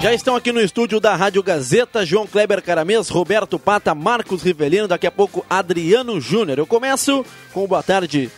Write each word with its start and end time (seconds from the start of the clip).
Já 0.00 0.12
estão 0.12 0.34
aqui 0.34 0.50
no 0.50 0.60
estúdio 0.60 0.98
da 0.98 1.14
Rádio 1.14 1.40
Gazeta, 1.40 2.04
João 2.04 2.26
Kleber 2.26 2.60
Caramês, 2.60 3.08
Roberto 3.08 3.60
Pata, 3.60 3.94
Marcos 3.94 4.42
Rivelino, 4.42 4.88
daqui 4.88 5.06
a 5.06 5.10
pouco 5.10 5.46
Adriano 5.48 6.20
Júnior. 6.20 6.58
Eu 6.58 6.66
começo 6.66 7.24
com 7.52 7.64
boa 7.66 7.82
tarde 7.82 8.28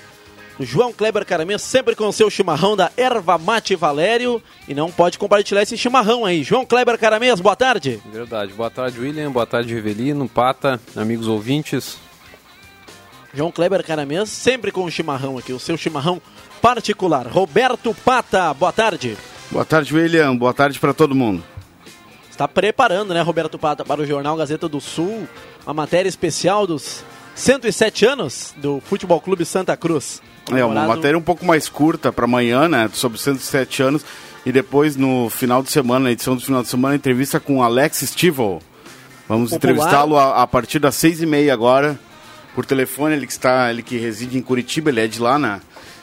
João 0.61 0.93
Kleber 0.93 1.25
Caramês, 1.25 1.62
sempre 1.62 1.97
com 1.97 2.09
o 2.09 2.12
seu 2.12 2.28
chimarrão 2.28 2.77
da 2.77 2.93
Erva 2.94 3.38
Mate 3.38 3.75
Valério. 3.75 4.43
E 4.69 4.75
não 4.75 4.91
pode 4.93 5.19
compartilhar 5.19 5.62
esse 5.62 5.78
chimarrão 5.78 6.27
aí. 6.27 6.43
João 6.43 6.67
Kleber 6.67 6.99
Caramês, 6.99 7.41
boa 7.41 7.56
tarde. 7.56 8.03
Verdade. 8.12 8.53
Boa 8.53 8.71
tarde, 8.71 9.00
William. 9.00 9.33
Boa 9.33 9.47
tarde, 9.47 9.75
Rivelino, 9.75 10.28
Pata, 10.28 10.78
amigos 10.94 11.27
ouvintes. 11.27 12.07
João 13.34 13.53
Kleber 13.53 13.84
Caramês, 13.84 14.28
sempre 14.28 14.71
com 14.71 14.84
o 14.84 14.91
chimarrão 14.91 15.39
aqui, 15.39 15.53
o 15.53 15.59
seu 15.59 15.77
chimarrão 15.77 16.21
particular. 16.61 17.27
Roberto 17.27 17.94
Pata, 18.05 18.53
boa 18.55 18.72
tarde. 18.72 19.16
Boa 19.50 19.65
tarde, 19.65 19.94
William. 19.94 20.37
Boa 20.37 20.53
tarde 20.53 20.78
para 20.78 20.93
todo 20.93 21.15
mundo. 21.15 21.43
Está 22.31 22.47
preparando, 22.47 23.15
né, 23.15 23.21
Roberto 23.21 23.59
Pata, 23.59 23.84
para 23.84 24.00
o 24.00 24.06
Jornal 24.06 24.37
Gazeta 24.37 24.69
do 24.69 24.81
Sul, 24.81 25.27
uma 25.65 25.75
matéria 25.75 26.09
especial 26.09 26.67
dos 26.67 27.03
107 27.34 28.06
anos 28.06 28.55
do 28.56 28.81
Futebol 28.81 29.21
Clube 29.21 29.44
Santa 29.44 29.77
Cruz. 29.77 30.21
É, 30.50 30.65
uma 30.65 30.87
matéria 30.87 31.19
um 31.19 31.22
pouco 31.22 31.44
mais 31.44 31.69
curta 31.69 32.12
para 32.12 32.25
amanhã, 32.25 32.69
né? 32.69 32.88
Sobre 32.93 33.19
107 33.19 33.83
anos. 33.83 34.05
E 34.47 34.53
depois, 34.53 34.97
no 34.97 35.28
final 35.28 35.62
de 35.62 35.71
semana, 35.71 36.05
na 36.05 36.12
edição 36.12 36.34
do 36.34 36.41
final 36.41 36.62
de 36.62 36.69
semana, 36.69 36.94
entrevista 36.94 37.38
com 37.38 37.62
Alex 37.62 37.99
Stivel. 38.06 38.61
Vamos 39.28 39.53
entrevistá-lo 39.53 40.17
a, 40.17 40.43
a 40.43 40.47
partir 40.47 40.78
das 40.78 40.94
seis 40.94 41.21
e 41.21 41.27
meia 41.27 41.53
agora, 41.53 41.99
por 42.58 42.66
telefone. 42.66 43.14
Ele 43.14 43.24
que, 43.24 43.30
está, 43.30 43.70
ele 43.70 43.84
que 43.84 43.96
reside 43.96 44.36
em 44.36 44.42
Curitiba, 44.42 44.91
ele 44.91 45.00
é 45.00 45.06
de 45.06 45.20
lá, 45.20 45.38
né? 45.38 45.60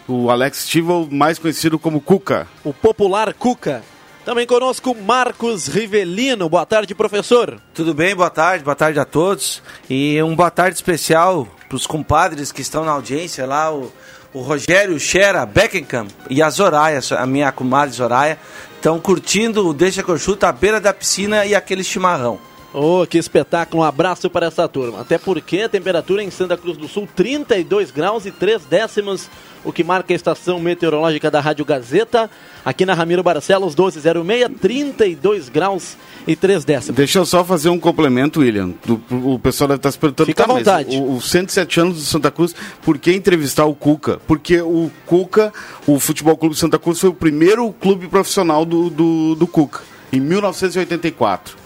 O 0.07 0.31
Alex 0.31 0.59
Stivel, 0.59 1.05
mais 1.11 1.37
conhecido 1.37 1.77
como 1.77 1.99
Cuca. 1.99 2.47
o 2.63 2.73
popular 2.73 3.33
Cuca. 3.33 3.83
Também 4.23 4.47
conosco 4.47 4.95
Marcos 4.95 5.67
Rivelino. 5.67 6.47
Boa 6.47 6.65
tarde, 6.65 6.95
professor. 6.95 7.59
Tudo 7.73 7.93
bem, 7.93 8.15
boa 8.15 8.29
tarde, 8.29 8.63
boa 8.63 8.75
tarde 8.75 8.97
a 8.97 9.03
todos. 9.03 9.61
E 9.89 10.21
um 10.23 10.33
boa 10.33 10.49
tarde 10.49 10.77
especial 10.77 11.45
para 11.67 11.75
os 11.75 11.85
compadres 11.85 12.53
que 12.53 12.61
estão 12.61 12.85
na 12.85 12.91
audiência 12.91 13.45
lá, 13.45 13.73
o, 13.73 13.91
o 14.33 14.39
Rogério 14.39 14.97
Xera 14.97 15.45
Beckenham 15.45 16.07
e 16.29 16.41
a 16.41 16.49
Zoraia, 16.49 17.01
a 17.17 17.25
minha 17.25 17.51
comadre 17.51 17.93
Zoraia, 17.93 18.39
estão 18.77 18.97
curtindo 18.97 19.67
o 19.67 19.73
Deixa 19.73 20.01
que 20.01 20.09
eu 20.09 20.17
chuto 20.17 20.45
à 20.45 20.53
beira 20.53 20.79
da 20.79 20.93
piscina 20.93 21.45
e 21.45 21.53
aquele 21.53 21.83
chimarrão. 21.83 22.39
Oh, 22.77 23.07
que 23.07 23.17
espetáculo. 23.17 23.81
Um 23.81 23.85
abraço 23.85 24.29
para 24.29 24.47
essa 24.47 24.67
turma. 24.67 24.99
Até 24.99 25.17
porque 25.17 25.61
a 25.61 25.69
temperatura 25.69 26.21
em 26.21 26.29
Santa 26.29 26.57
Cruz 26.57 26.75
do 26.77 26.89
Sul, 26.89 27.07
32 27.15 27.89
graus 27.89 28.25
e 28.25 28.31
3 28.31 28.65
décimos, 28.65 29.29
o 29.63 29.71
que 29.71 29.81
marca 29.81 30.13
a 30.13 30.15
estação 30.15 30.59
meteorológica 30.59 31.31
da 31.31 31.39
Rádio 31.39 31.63
Gazeta. 31.63 32.29
Aqui 32.65 32.85
na 32.85 32.93
Ramiro 32.93 33.23
Barcelos, 33.23 33.73
1206, 33.75 34.59
32 34.59 35.47
graus 35.47 35.95
e 36.27 36.35
3 36.35 36.65
décimos. 36.65 36.97
Deixa 36.97 37.19
eu 37.19 37.25
só 37.25 37.45
fazer 37.45 37.69
um 37.69 37.79
complemento, 37.79 38.41
William. 38.41 38.73
Do- 38.85 39.01
o 39.09 39.39
pessoal 39.39 39.69
deve 39.69 39.77
estar 39.79 39.91
se 39.91 39.97
perguntando. 39.97 40.27
Fica 40.27 40.43
à 40.43 40.45
"Tá, 40.47 40.53
mas 40.53 40.63
vontade." 40.65 40.97
O, 40.97 41.15
o 41.15 41.21
107 41.21 41.79
anos 41.79 41.95
de 41.95 42.03
Santa 42.03 42.29
Cruz, 42.29 42.53
por 42.83 42.97
que 42.97 43.13
entrevistar 43.13 43.63
o 43.63 43.73
Cuca? 43.73 44.19
Porque 44.27 44.59
o 44.59 44.91
Cuca, 45.05 45.53
o 45.87 45.97
Futebol 45.97 46.35
Clube 46.35 46.55
Santa 46.57 46.77
Cruz, 46.77 46.99
foi 46.99 47.09
o 47.09 47.13
primeiro 47.13 47.71
clube 47.71 48.07
profissional 48.09 48.65
do, 48.65 48.89
do, 48.89 49.35
do 49.35 49.47
Cuca, 49.47 49.81
em 50.11 50.19
1984. 50.19 51.63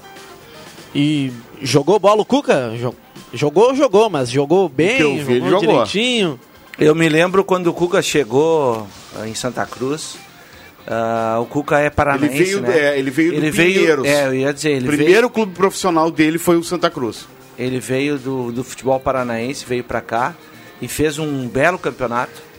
E 0.93 1.31
jogou 1.61 1.99
bola 1.99 2.21
o 2.21 2.25
Cuca? 2.25 2.73
Jo- 2.77 2.95
Jogou, 3.31 3.75
jogou, 3.75 4.09
mas 4.09 4.27
jogou 4.29 4.67
bem, 4.67 4.99
eu 5.01 5.15
vi, 5.17 5.35
jogou, 5.35 5.49
jogou. 5.51 5.59
direitinho. 5.85 6.39
Eu 6.79 6.95
me 6.95 7.07
lembro 7.07 7.43
quando 7.43 7.67
o 7.67 7.73
Cuca 7.73 8.01
chegou 8.01 8.87
ah, 9.15 9.27
em 9.27 9.35
Santa 9.35 9.65
Cruz. 9.67 10.17
ah, 10.87 11.37
o 11.39 11.45
Cuca 11.45 11.77
é 11.79 11.91
paranaense, 11.91 12.35
Ele 12.35 12.43
veio, 12.45 12.61
né? 12.61 12.79
é, 12.79 12.97
ele 12.99 13.11
veio 13.11 13.31
do 13.31 13.37
ele 13.37 13.51
veio, 13.51 13.73
Pinheiros. 13.81 14.07
é, 14.07 14.25
eu 14.25 14.33
ia 14.33 14.51
dizer, 14.51 14.69
o 14.69 14.71
ele 14.77 14.87
primeiro 14.87 15.13
veio, 15.13 15.29
clube 15.29 15.53
profissional 15.53 16.09
dele 16.09 16.39
foi 16.39 16.57
o 16.57 16.63
Santa 16.63 16.89
Cruz. 16.89 17.27
ele 17.57 17.79
veio 17.79 18.17
do, 18.17 18.51
do 18.51 18.63
futebol 18.63 18.99
paranaense, 18.99 19.63
veio 19.63 19.83
pra 19.83 20.01
cá 20.01 20.33
e 20.81 20.87
fez 20.87 21.19
um 21.19 21.47
belo 21.47 21.77
campeonato. 21.77 22.49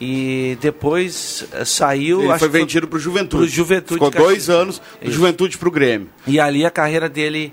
E 0.00 0.56
depois 0.60 1.44
eh, 1.52 1.64
saiu. 1.64 2.20
Ele 2.20 2.30
acho 2.30 2.38
foi 2.38 2.48
que 2.50 2.58
vendido 2.58 2.86
para 2.86 2.96
o 2.98 3.00
Juventude. 3.00 3.42
pro 3.42 3.46
Juventude 3.48 3.94
Ficou 3.94 4.10
dois 4.10 4.48
anos 4.50 4.80
do. 5.02 5.10
Juventude 5.10 5.58
para 5.58 5.68
o 5.68 5.72
Grêmio. 5.72 6.08
E 6.26 6.38
ali 6.38 6.64
a 6.66 6.70
carreira 6.70 7.08
dele. 7.08 7.52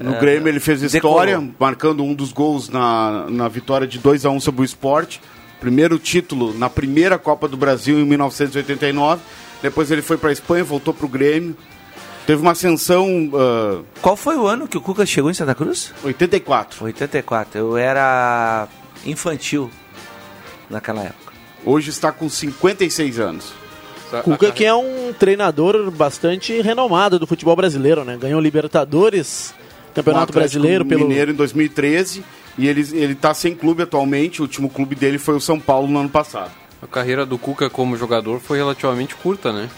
No 0.00 0.14
eh, 0.14 0.18
Grêmio 0.18 0.48
ele 0.48 0.60
fez 0.60 0.82
história, 0.82 1.34
decolou. 1.34 1.54
marcando 1.58 2.02
um 2.02 2.14
dos 2.14 2.32
gols 2.32 2.68
na, 2.70 3.26
na 3.28 3.48
vitória 3.48 3.86
de 3.86 3.98
2 3.98 4.24
a 4.24 4.30
1 4.30 4.40
sobre 4.40 4.62
o 4.62 4.64
Sport. 4.64 5.18
Primeiro 5.60 5.98
título 5.98 6.54
na 6.54 6.70
primeira 6.70 7.18
Copa 7.18 7.46
do 7.46 7.56
Brasil 7.56 8.00
em 8.00 8.04
1989. 8.06 9.20
Depois 9.62 9.90
ele 9.90 10.00
foi 10.00 10.16
para 10.16 10.30
a 10.30 10.32
Espanha, 10.32 10.64
voltou 10.64 10.94
para 10.94 11.04
o 11.04 11.08
Grêmio. 11.08 11.54
Teve 12.26 12.40
uma 12.40 12.52
ascensão 12.52 13.30
ah, 13.34 13.82
Qual 14.00 14.16
foi 14.16 14.36
o 14.36 14.46
ano 14.46 14.66
que 14.66 14.78
o 14.78 14.80
Cuca 14.80 15.04
chegou 15.04 15.30
em 15.30 15.34
Santa 15.34 15.54
Cruz? 15.54 15.92
84. 16.02 16.84
84. 16.84 17.58
Eu 17.58 17.76
era 17.76 18.66
infantil 19.04 19.70
naquela 20.70 21.02
época. 21.02 21.32
Hoje 21.64 21.90
está 21.90 22.10
com 22.10 22.28
56 22.28 23.18
anos. 23.18 23.52
Cuca 24.24 24.50
que 24.50 24.64
é 24.64 24.74
um 24.74 25.12
treinador 25.12 25.90
bastante 25.90 26.60
renomado 26.62 27.18
do 27.18 27.26
futebol 27.26 27.54
brasileiro, 27.54 28.04
né? 28.04 28.16
Ganhou 28.16 28.40
Libertadores, 28.40 29.54
Campeonato 29.94 30.32
Brasileiro 30.32 30.84
pelo 30.84 31.06
Mineiro 31.06 31.32
em 31.32 31.34
2013 31.34 32.24
e 32.58 32.66
ele 32.68 32.80
ele 32.92 33.12
está 33.12 33.34
sem 33.34 33.54
clube 33.54 33.82
atualmente. 33.82 34.40
O 34.40 34.44
último 34.44 34.68
clube 34.68 34.94
dele 34.94 35.18
foi 35.18 35.34
o 35.34 35.40
São 35.40 35.58
Paulo 35.58 35.88
no 35.88 35.98
ano 35.98 36.08
passado. 36.08 36.52
A 36.82 36.86
carreira 36.86 37.26
do 37.26 37.36
Cuca 37.36 37.68
como 37.68 37.96
jogador 37.96 38.40
foi 38.40 38.58
relativamente 38.58 39.14
curta, 39.14 39.52
né? 39.52 39.68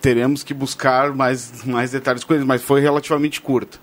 Teremos 0.00 0.42
que 0.42 0.52
buscar 0.52 1.14
mais, 1.14 1.64
mais 1.64 1.90
detalhes 1.90 2.22
com 2.24 2.34
ele, 2.34 2.44
mas 2.44 2.62
foi 2.62 2.82
relativamente 2.82 3.40
curta. 3.40 3.78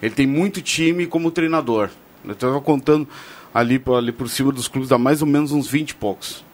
Ele 0.00 0.14
tem 0.14 0.26
muito 0.26 0.62
time 0.62 1.06
como 1.06 1.30
treinador. 1.30 1.90
Eu 2.24 2.32
estava 2.32 2.60
contando 2.60 3.06
ali, 3.52 3.82
ali 3.96 4.12
por 4.12 4.28
cima 4.28 4.50
dos 4.50 4.68
clubes, 4.68 4.88
dá 4.88 4.96
mais 4.96 5.20
ou 5.20 5.28
menos 5.28 5.52
uns 5.52 5.68
20 5.68 5.90
e 5.90 5.94
poucos. 5.94 6.44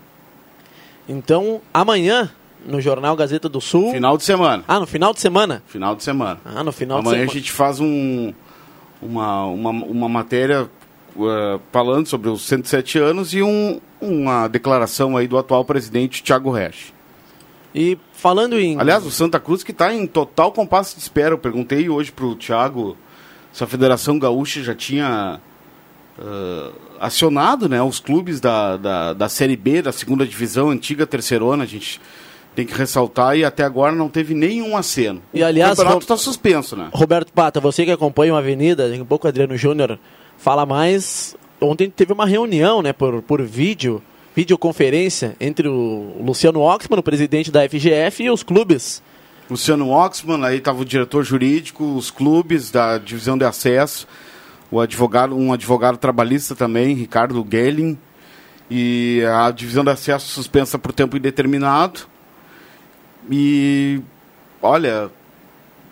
Então, 1.08 1.60
amanhã, 1.72 2.30
no 2.66 2.80
Jornal 2.80 3.16
Gazeta 3.16 3.48
do 3.48 3.60
Sul. 3.60 3.92
Final 3.92 4.16
de 4.16 4.24
semana. 4.24 4.64
Ah, 4.66 4.80
no 4.80 4.86
final 4.86 5.12
de 5.12 5.20
semana? 5.20 5.62
Final 5.66 5.96
de 5.96 6.02
semana. 6.02 6.40
Ah, 6.44 6.62
no 6.62 6.72
final 6.72 6.98
Amanhã 6.98 7.12
de 7.12 7.18
semana. 7.20 7.30
a 7.30 7.34
gente 7.34 7.52
faz 7.52 7.80
um, 7.80 8.32
uma, 9.00 9.44
uma, 9.46 9.70
uma 9.70 10.08
matéria 10.08 10.68
uh, 11.16 11.60
falando 11.70 12.06
sobre 12.06 12.28
os 12.28 12.42
107 12.42 12.98
anos 12.98 13.34
e 13.34 13.42
um, 13.42 13.80
uma 14.00 14.48
declaração 14.48 15.16
aí 15.16 15.26
do 15.26 15.38
atual 15.38 15.64
presidente 15.64 16.22
Thiago 16.22 16.50
Resch. 16.50 16.92
E 17.74 17.98
falando 18.12 18.58
em. 18.58 18.78
Aliás, 18.78 19.04
o 19.04 19.10
Santa 19.10 19.40
Cruz 19.40 19.62
que 19.62 19.72
está 19.72 19.92
em 19.94 20.06
total 20.06 20.52
compasso 20.52 20.94
de 20.94 21.02
espera. 21.02 21.34
Eu 21.34 21.38
perguntei 21.38 21.88
hoje 21.88 22.12
para 22.12 22.26
o 22.26 22.34
Thiago 22.34 22.96
se 23.52 23.64
a 23.64 23.66
Federação 23.66 24.18
Gaúcha 24.18 24.62
já 24.62 24.74
tinha 24.74 25.40
uh, 26.18 26.72
acionado 27.00 27.68
né, 27.68 27.82
os 27.82 27.98
clubes 27.98 28.40
da, 28.40 28.76
da, 28.76 29.12
da 29.14 29.28
Série 29.28 29.56
B, 29.56 29.82
da 29.82 29.92
segunda 29.92 30.26
divisão, 30.26 30.70
antiga 30.70 31.06
terceirona. 31.06 31.64
A 31.64 31.66
gente 31.66 32.00
tem 32.54 32.66
que 32.66 32.74
ressaltar 32.74 33.36
e 33.36 33.44
até 33.44 33.64
agora 33.64 33.92
não 33.92 34.08
teve 34.08 34.34
nenhum 34.34 34.76
aceno. 34.76 35.22
E, 35.32 35.42
aliás, 35.42 35.72
o 35.72 35.76
campeonato 35.76 36.04
está 36.04 36.16
suspenso, 36.16 36.76
né? 36.76 36.88
Roberto 36.92 37.32
Pata, 37.32 37.60
você 37.60 37.84
que 37.84 37.90
acompanha 37.90 38.34
o 38.34 38.36
Avenida, 38.36 38.88
daqui 38.88 39.00
a 39.00 39.04
pouco 39.04 39.26
o 39.26 39.28
Adriano 39.28 39.56
Júnior 39.56 39.98
fala 40.36 40.66
mais. 40.66 41.34
Ontem 41.60 41.88
teve 41.88 42.12
uma 42.12 42.26
reunião, 42.26 42.82
né, 42.82 42.92
por, 42.92 43.22
por 43.22 43.40
vídeo, 43.40 44.02
videoconferência, 44.34 45.36
entre 45.40 45.68
o 45.68 46.16
Luciano 46.20 46.60
Oxman, 46.60 46.98
o 46.98 47.02
presidente 47.02 47.50
da 47.50 47.66
FGF, 47.68 48.24
e 48.24 48.30
os 48.30 48.42
clubes. 48.42 49.02
Luciano 49.48 49.90
Oxman, 49.90 50.44
aí 50.44 50.58
estava 50.58 50.80
o 50.80 50.84
diretor 50.84 51.22
jurídico, 51.22 51.84
os 51.84 52.10
clubes 52.10 52.70
da 52.70 52.98
divisão 52.98 53.38
de 53.38 53.44
acesso, 53.44 54.08
o 54.70 54.80
advogado, 54.80 55.36
um 55.36 55.52
advogado 55.52 55.98
trabalhista 55.98 56.54
também, 56.54 56.94
Ricardo 56.94 57.46
Gelling, 57.48 57.98
e 58.70 59.22
a 59.30 59.50
divisão 59.50 59.84
de 59.84 59.90
acesso 59.90 60.26
suspensa 60.28 60.78
por 60.78 60.92
tempo 60.92 61.16
indeterminado. 61.16 62.11
E 63.30 64.00
olha, 64.60 65.10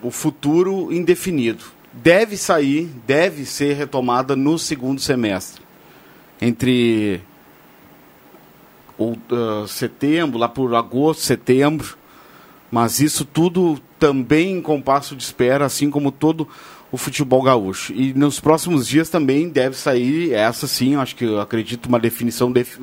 o 0.03 0.11
futuro 0.11 0.93
indefinido. 0.93 1.65
Deve 1.93 2.37
sair, 2.37 2.89
deve 3.07 3.45
ser 3.45 3.75
retomada 3.75 4.37
no 4.37 4.59
segundo 4.59 5.01
semestre. 5.01 5.63
Entre 6.41 7.21
ou, 8.97 9.17
ah, 9.31 9.67
setembro, 9.67 10.39
lá 10.39 10.49
por 10.49 10.75
agosto, 10.75 11.23
setembro. 11.23 11.97
Mas 12.71 13.01
isso 13.01 13.25
tudo 13.25 13.81
também 13.99 14.53
em 14.53 14.63
compasso 14.63 15.17
de 15.17 15.23
espera, 15.23 15.65
assim 15.65 15.91
como 15.91 16.13
todo 16.13 16.47
o 16.93 16.97
futebol 16.97 17.43
gaúcho. 17.43 17.93
E 17.93 18.13
nos 18.15 18.39
próximos 18.39 18.87
dias 18.87 19.09
também 19.09 19.49
deve 19.49 19.77
sair, 19.77 20.33
essa 20.33 20.67
sim, 20.67 20.95
acho 20.95 21.17
que 21.17 21.39
acredito 21.39 21.87
uma 21.87 21.99
definição, 21.99 22.51
def- 22.53 22.79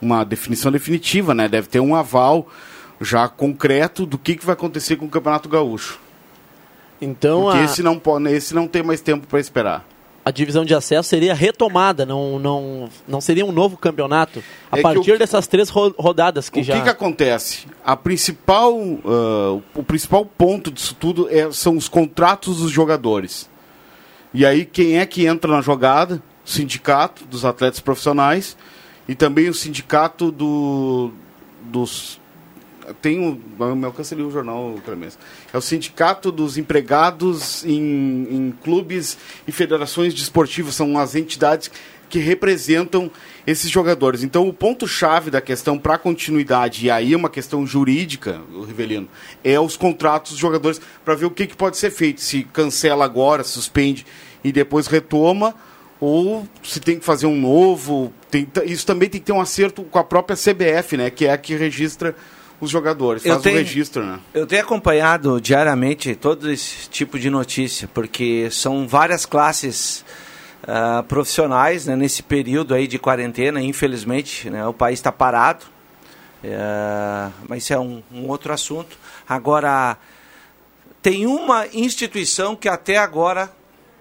uma 0.00 0.22
definição 0.24 0.70
definitiva, 0.70 1.34
né? 1.34 1.48
Deve 1.48 1.68
ter 1.68 1.80
um 1.80 1.94
aval 1.94 2.48
já 3.04 3.28
concreto 3.28 4.04
do 4.06 4.16
que, 4.18 4.34
que 4.36 4.44
vai 4.44 4.54
acontecer 4.54 4.96
com 4.96 5.06
o 5.06 5.10
Campeonato 5.10 5.48
Gaúcho. 5.48 6.00
Então 7.00 7.42
Porque 7.44 7.58
a, 7.58 7.64
esse 7.64 7.82
não, 7.82 7.98
pode, 7.98 8.28
esse 8.30 8.54
não 8.54 8.66
tem 8.66 8.82
mais 8.82 9.00
tempo 9.00 9.26
para 9.26 9.38
esperar. 9.40 9.84
a 10.24 10.30
divisão 10.30 10.64
de 10.64 10.74
acesso 10.74 11.08
seria 11.08 11.34
retomada, 11.34 12.06
não, 12.06 12.38
não, 12.38 12.88
não 13.06 13.20
seria 13.20 13.44
um 13.44 13.52
novo 13.52 13.76
campeonato. 13.76 14.42
A 14.72 14.78
É 14.78 14.82
partir 14.82 15.12
o- 15.12 15.18
dessas 15.18 15.46
três 15.46 15.68
ro- 15.68 15.94
rodadas 15.98 16.48
que 16.48 16.60
o 16.60 16.64
já. 16.64 16.74
que, 16.76 16.82
que 16.82 16.88
acontece? 16.88 17.66
A 17.84 17.94
principal, 17.96 18.74
ah, 19.04 19.60
o 19.74 19.82
principal 19.82 20.24
ponto 20.24 20.70
disso 20.70 20.96
tudo 20.98 21.28
é- 21.30 21.50
são 21.52 21.76
os 21.76 21.88
contratos 21.88 22.58
dos 22.58 22.70
jogadores. 22.70 23.50
E 24.32 24.46
aí 24.46 24.64
quem 24.64 24.98
é 24.98 25.04
que 25.04 25.26
entra 25.26 25.50
na 25.50 25.60
jogada? 25.60 26.22
O 26.46 26.48
sindicato 26.48 27.24
dos 27.26 27.44
atletas 27.44 27.80
profissionais 27.80 28.56
e 29.08 29.14
também 29.14 29.48
o 29.48 29.54
sindicato 29.54 30.30
do, 30.32 31.10
dos 31.64 32.18
um, 33.18 33.40
me 33.74 33.84
alcança 33.84 34.14
ali 34.14 34.22
o 34.22 34.30
jornal 34.30 34.74
Clemens. 34.84 35.18
É 35.52 35.58
o 35.58 35.60
sindicato 35.60 36.30
dos 36.30 36.58
empregados 36.58 37.64
em, 37.64 38.26
em 38.30 38.54
clubes 38.62 39.16
e 39.46 39.52
federações 39.52 40.14
desportivas, 40.14 40.74
são 40.74 40.98
as 40.98 41.14
entidades 41.14 41.70
que 42.08 42.18
representam 42.18 43.10
esses 43.46 43.70
jogadores. 43.70 44.22
Então, 44.22 44.48
o 44.48 44.52
ponto-chave 44.52 45.30
da 45.30 45.40
questão 45.40 45.78
para 45.78 45.98
continuidade, 45.98 46.86
e 46.86 46.90
aí 46.90 47.12
é 47.12 47.16
uma 47.16 47.28
questão 47.28 47.66
jurídica, 47.66 48.40
Rivelino, 48.66 49.08
é 49.42 49.58
os 49.58 49.76
contratos 49.76 50.32
dos 50.32 50.40
jogadores 50.40 50.80
para 51.04 51.14
ver 51.14 51.26
o 51.26 51.30
que, 51.30 51.46
que 51.46 51.56
pode 51.56 51.76
ser 51.76 51.90
feito. 51.90 52.20
Se 52.20 52.44
cancela 52.44 53.04
agora, 53.04 53.42
suspende 53.42 54.06
e 54.44 54.52
depois 54.52 54.86
retoma, 54.86 55.54
ou 56.00 56.46
se 56.62 56.78
tem 56.80 56.98
que 56.98 57.04
fazer 57.04 57.26
um 57.26 57.36
novo. 57.36 58.12
Tem, 58.30 58.46
isso 58.64 58.86
também 58.86 59.08
tem 59.08 59.20
que 59.20 59.26
ter 59.26 59.32
um 59.32 59.40
acerto 59.40 59.82
com 59.82 59.98
a 59.98 60.04
própria 60.04 60.36
CBF, 60.36 60.96
né, 60.96 61.10
que 61.10 61.26
é 61.26 61.32
a 61.32 61.38
que 61.38 61.54
registra 61.54 62.14
os 62.60 62.70
jogadores, 62.70 63.24
Eu 63.24 63.32
faz 63.32 63.42
tenho- 63.42 63.56
o 63.56 63.58
registro, 63.58 64.04
né? 64.04 64.18
Eu 64.32 64.46
tenho 64.46 64.62
acompanhado 64.62 65.40
diariamente 65.40 66.14
todo 66.14 66.50
esse 66.50 66.88
tipo 66.88 67.18
de 67.18 67.28
notícia, 67.30 67.88
porque 67.92 68.48
são 68.50 68.86
várias 68.88 69.26
classes 69.26 70.04
ah, 70.66 71.04
profissionais 71.06 71.84
né, 71.86 71.94
nesse 71.94 72.22
período 72.22 72.74
aí 72.74 72.86
de 72.86 72.98
quarentena. 72.98 73.60
Infelizmente, 73.60 74.48
né, 74.48 74.66
o 74.66 74.72
país 74.72 74.98
está 74.98 75.12
parado, 75.12 75.66
É, 76.46 77.30
mas 77.48 77.62
isso 77.62 77.72
é 77.72 77.78
um, 77.78 78.02
um 78.12 78.28
outro 78.28 78.52
assunto. 78.52 78.98
Agora, 79.26 79.96
tem 81.00 81.26
uma 81.26 81.66
instituição 81.72 82.54
que 82.54 82.68
até 82.68 82.98
agora 82.98 83.50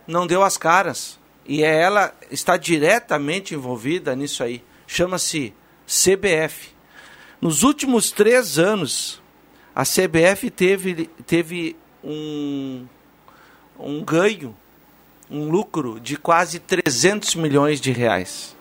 não 0.06 0.28
deu 0.28 0.44
as 0.44 0.58
caras, 0.58 1.18
e 1.48 1.64
é 1.64 1.74
ela 1.82 2.14
está 2.30 2.58
diretamente 2.58 3.56
envolvida 3.56 4.14
nisso 4.14 4.44
aí. 4.44 4.62
Chama-se 4.86 5.54
CBF. 5.88 6.73
Nos 7.44 7.62
últimos 7.62 8.10
três 8.10 8.58
anos, 8.58 9.22
a 9.76 9.84
CBF 9.84 10.50
teve, 10.50 11.10
teve 11.28 11.76
um, 12.02 12.86
um 13.78 14.02
ganho, 14.02 14.56
um 15.30 15.50
lucro 15.50 16.00
de 16.00 16.16
quase 16.16 16.58
300 16.58 17.36
milhões 17.36 17.82
de 17.82 17.92
reais. 17.92 18.56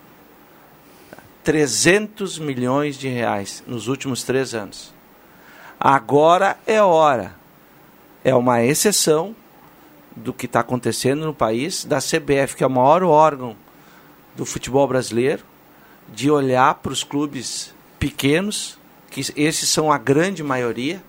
300 1.45 2.37
milhões 2.39 2.97
de 2.97 3.07
reais 3.07 3.63
nos 3.65 3.87
últimos 3.87 4.23
três 4.23 4.53
anos. 4.53 4.93
Agora 5.79 6.57
é 6.67 6.81
hora. 6.81 7.37
É 8.21 8.35
uma 8.35 8.65
exceção 8.65 9.33
do 10.13 10.33
que 10.33 10.45
está 10.45 10.59
acontecendo 10.59 11.23
no 11.23 11.33
país, 11.33 11.85
da 11.85 11.99
CBF, 11.99 12.57
que 12.57 12.65
é 12.65 12.67
o 12.67 12.69
maior 12.69 13.01
órgão 13.03 13.55
do 14.35 14.45
futebol 14.45 14.85
brasileiro, 14.89 15.45
de 16.09 16.29
olhar 16.29 16.75
para 16.75 16.91
os 16.91 17.01
clubes 17.01 17.73
pequenos, 18.03 18.77
que 19.09 19.21
esses 19.33 19.69
são 19.69 19.89
a 19.89 19.97
grande 19.97 20.43
maioria, 20.43 21.01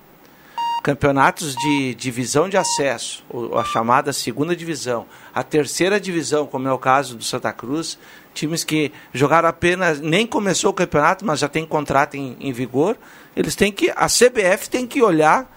campeonatos 0.81 1.53
de 1.53 1.93
divisão 1.93 2.47
de 2.47 2.55
acesso, 2.55 3.21
a 3.53 3.65
chamada 3.65 4.13
segunda 4.13 4.55
divisão, 4.55 5.05
a 5.33 5.43
terceira 5.43 5.99
divisão, 5.99 6.47
como 6.47 6.69
é 6.69 6.71
o 6.71 6.77
caso 6.77 7.17
do 7.17 7.23
Santa 7.25 7.51
Cruz, 7.51 7.99
times 8.33 8.63
que 8.63 8.93
jogaram 9.13 9.49
apenas, 9.49 9.99
nem 9.99 10.25
começou 10.25 10.71
o 10.71 10.73
campeonato, 10.73 11.25
mas 11.25 11.41
já 11.41 11.49
tem 11.49 11.65
contrato 11.65 12.15
em, 12.15 12.37
em 12.39 12.53
vigor, 12.53 12.97
eles 13.35 13.57
têm 13.57 13.73
que, 13.73 13.89
a 13.89 14.05
CBF 14.05 14.69
tem 14.69 14.87
que 14.87 15.03
olhar 15.03 15.53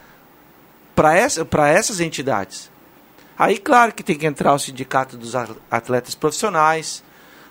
para 0.92 1.16
essa, 1.16 1.46
essas 1.68 2.00
entidades. 2.00 2.68
Aí, 3.38 3.58
claro 3.58 3.94
que 3.94 4.02
tem 4.02 4.18
que 4.18 4.26
entrar 4.26 4.54
o 4.54 4.58
sindicato 4.58 5.16
dos 5.16 5.36
atletas 5.70 6.16
profissionais, 6.16 7.04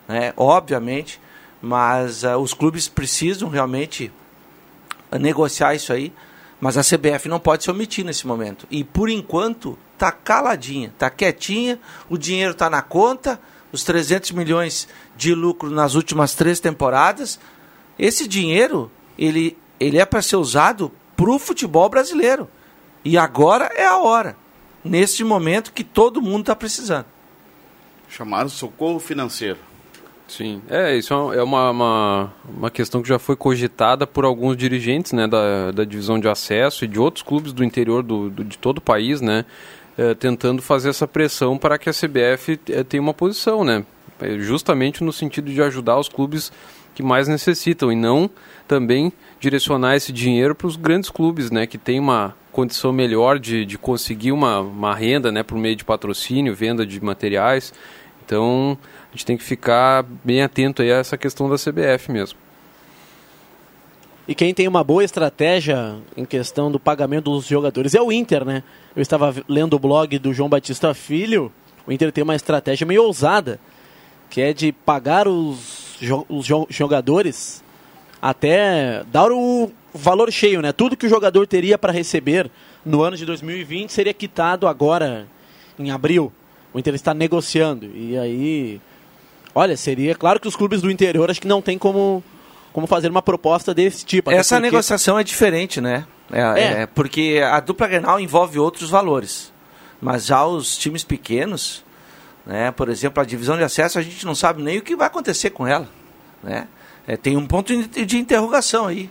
né, 0.10 0.34
obviamente, 0.36 1.22
mas 1.62 2.24
ah, 2.24 2.38
os 2.38 2.54
clubes 2.54 2.88
precisam 2.88 3.50
realmente 3.50 4.12
ah, 5.12 5.18
negociar 5.18 5.76
isso 5.76 5.92
aí, 5.92 6.14
mas 6.60 6.78
a 6.78 6.82
CBF 6.82 7.28
não 7.28 7.40
pode 7.40 7.64
se 7.64 7.72
omitir 7.72 8.04
nesse 8.06 8.26
momento. 8.26 8.68
E 8.70 8.84
por 8.84 9.10
enquanto 9.10 9.78
tá 9.98 10.12
caladinha, 10.12 10.94
tá 10.98 11.10
quietinha, 11.10 11.80
o 12.10 12.18
dinheiro 12.18 12.54
tá 12.54 12.70
na 12.70 12.82
conta, 12.82 13.40
os 13.72 13.84
300 13.84 14.32
milhões 14.32 14.88
de 15.16 15.34
lucro 15.34 15.70
nas 15.70 15.96
últimas 15.96 16.34
três 16.34 16.60
temporadas. 16.60 17.40
Esse 17.98 18.28
dinheiro, 18.28 18.92
ele, 19.18 19.58
ele 19.80 19.98
é 19.98 20.06
para 20.06 20.22
ser 20.22 20.36
usado 20.36 20.92
para 21.16 21.30
o 21.30 21.40
futebol 21.40 21.90
brasileiro. 21.90 22.50
E 23.04 23.18
agora 23.18 23.72
é 23.76 23.86
a 23.86 23.98
hora, 23.98 24.36
neste 24.84 25.24
momento 25.24 25.72
que 25.72 25.84
todo 25.84 26.22
mundo 26.22 26.42
está 26.42 26.56
precisando. 26.56 27.06
Chamaram 28.10 28.50
socorro 28.50 29.00
financeiro. 29.00 29.60
Sim, 30.28 30.62
é, 30.70 30.96
isso 30.98 31.14
é 31.14 31.42
uma, 31.42 31.72
uma, 31.72 32.34
uma 32.58 32.70
questão 32.70 33.02
que 33.02 33.08
já 33.08 33.18
foi 33.18 33.36
cogitada 33.38 34.06
por 34.06 34.26
alguns 34.26 34.58
dirigentes 34.58 35.14
né, 35.14 35.26
da, 35.26 35.72
da 35.72 35.86
divisão 35.86 36.20
de 36.20 36.28
acesso 36.28 36.84
e 36.84 36.88
de 36.88 37.00
outros 37.00 37.24
clubes 37.24 37.54
do 37.54 37.64
interior 37.64 38.04
do, 38.04 38.30
do- 38.30 38.44
de 38.44 38.58
todo 38.58 38.80
o 38.80 38.82
país, 38.82 39.22
né, 39.22 39.46
eh, 39.98 40.14
tentando 40.16 40.62
fazer 40.62 40.90
essa 40.90 41.08
pressão 41.08 41.58
para 41.58 41.78
que 41.78 41.90
a 41.90 41.94
CBF 41.94 42.60
eh, 42.70 42.84
tenha 42.84 43.02
uma 43.02 43.14
posição, 43.14 43.64
né, 43.64 43.86
eh, 44.20 44.38
justamente 44.40 45.02
no 45.02 45.14
sentido 45.14 45.50
de 45.50 45.62
ajudar 45.62 45.98
os 45.98 46.10
clubes 46.10 46.52
que 46.94 47.02
mais 47.02 47.30
necessitam 47.30 47.90
e 47.90 47.96
não 47.96 48.30
também 48.68 49.14
direcionar 49.40 49.96
esse 49.96 50.12
dinheiro 50.12 50.54
para 50.54 50.68
os 50.68 50.76
grandes 50.76 51.10
clubes, 51.10 51.50
né, 51.52 51.66
que 51.66 51.78
tem 51.78 52.02
uma 52.02 52.36
condição 52.52 52.92
melhor 52.92 53.40
de, 53.40 53.64
de 53.64 53.78
conseguir 53.78 54.34
uma, 54.34 54.60
uma 54.60 54.94
renda, 54.94 55.32
né, 55.32 55.42
por 55.42 55.58
meio 55.58 55.76
de 55.78 55.86
patrocínio, 55.86 56.54
venda 56.54 56.86
de 56.86 57.02
materiais. 57.02 57.74
Então, 58.26 58.78
gente 59.18 59.26
tem 59.26 59.36
que 59.36 59.44
ficar 59.44 60.04
bem 60.24 60.44
atento 60.44 60.84
aí 60.84 60.92
a 60.92 60.98
essa 60.98 61.18
questão 61.18 61.50
da 61.50 61.56
CBF 61.56 62.12
mesmo. 62.12 62.38
E 64.28 64.36
quem 64.36 64.54
tem 64.54 64.68
uma 64.68 64.84
boa 64.84 65.04
estratégia 65.04 65.96
em 66.16 66.24
questão 66.24 66.72
do 66.72 66.80
pagamento 66.80 67.32
dos 67.32 67.48
jogadores 67.48 67.96
é 67.96 68.02
o 68.02 68.12
Inter, 68.12 68.46
né? 68.46 68.62
Eu 68.96 69.02
estava 69.02 69.34
lendo 69.48 69.74
o 69.74 69.80
blog 69.80 70.20
do 70.20 70.34
João 70.34 70.50
Batista 70.50 70.94
Filho. 70.94 71.52
O 71.88 71.92
Inter 71.92 72.12
tem 72.12 72.24
uma 72.24 72.36
estratégia 72.36 72.86
meio 72.86 73.04
ousada, 73.04 73.60
que 74.30 74.42
é 74.42 74.54
de 74.54 74.72
pagar 74.72 75.28
os, 75.28 75.96
jo 76.00 76.26
os 76.30 76.46
jo 76.46 76.68
jogadores 76.70 77.64
até 78.22 79.04
dar 79.06 79.32
o 79.32 79.72
valor 79.94 80.32
cheio, 80.32 80.62
né? 80.62 80.72
Tudo 80.72 80.98
que 80.98 81.06
o 81.06 81.10
jogador 81.10 81.48
teria 81.48 81.78
para 81.78 81.94
receber 81.94 82.52
no 82.86 83.02
ano 83.02 83.16
de 83.16 83.26
2020 83.26 83.92
seria 83.92 84.14
quitado 84.14 84.68
agora 84.68 85.26
em 85.80 85.90
abril. 85.90 86.32
O 86.74 86.80
Inter 86.80 86.94
está 86.94 87.14
negociando 87.14 87.86
e 87.96 88.18
aí, 88.18 88.82
olha, 89.58 89.76
seria 89.76 90.14
claro 90.16 90.40
que 90.40 90.48
os 90.48 90.56
clubes 90.56 90.82
do 90.82 90.92
interior 90.92 91.30
acho 91.30 91.42
que 91.42 91.48
não 91.48 91.62
tem 91.62 91.78
como 91.78 92.24
como 92.72 92.86
fazer 92.86 93.10
uma 93.10 93.24
proposta 93.24 93.74
desse 93.74 94.06
tipo. 94.06 94.30
Essa 94.30 94.56
porque... 94.56 94.70
negociação 94.70 95.18
é 95.18 95.24
diferente, 95.24 95.82
né? 95.82 96.06
É, 96.32 96.42
é. 96.42 96.82
é, 96.82 96.86
porque 96.86 97.42
a 97.44 97.60
dupla 97.60 97.88
Grenal 97.88 98.20
envolve 98.20 98.60
outros 98.60 98.92
valores. 98.92 99.52
Mas 100.00 100.28
já 100.28 100.46
os 100.46 100.78
times 100.78 101.04
pequenos, 101.04 101.84
né, 102.46 102.70
por 102.70 102.88
exemplo, 102.90 103.20
a 103.20 103.26
divisão 103.26 103.58
de 103.58 103.64
acesso, 103.64 103.98
a 103.98 104.02
gente 104.04 104.24
não 104.28 104.36
sabe 104.36 104.62
nem 104.62 104.78
o 104.78 104.84
que 104.84 104.96
vai 104.96 105.08
acontecer 105.08 105.50
com 105.50 105.66
ela. 105.66 105.90
Né? 106.44 106.68
É, 107.08 107.18
tem 107.18 107.36
um 107.36 107.48
ponto 107.48 107.76
de 107.76 108.18
interrogação 108.18 108.86
aí. 108.86 109.10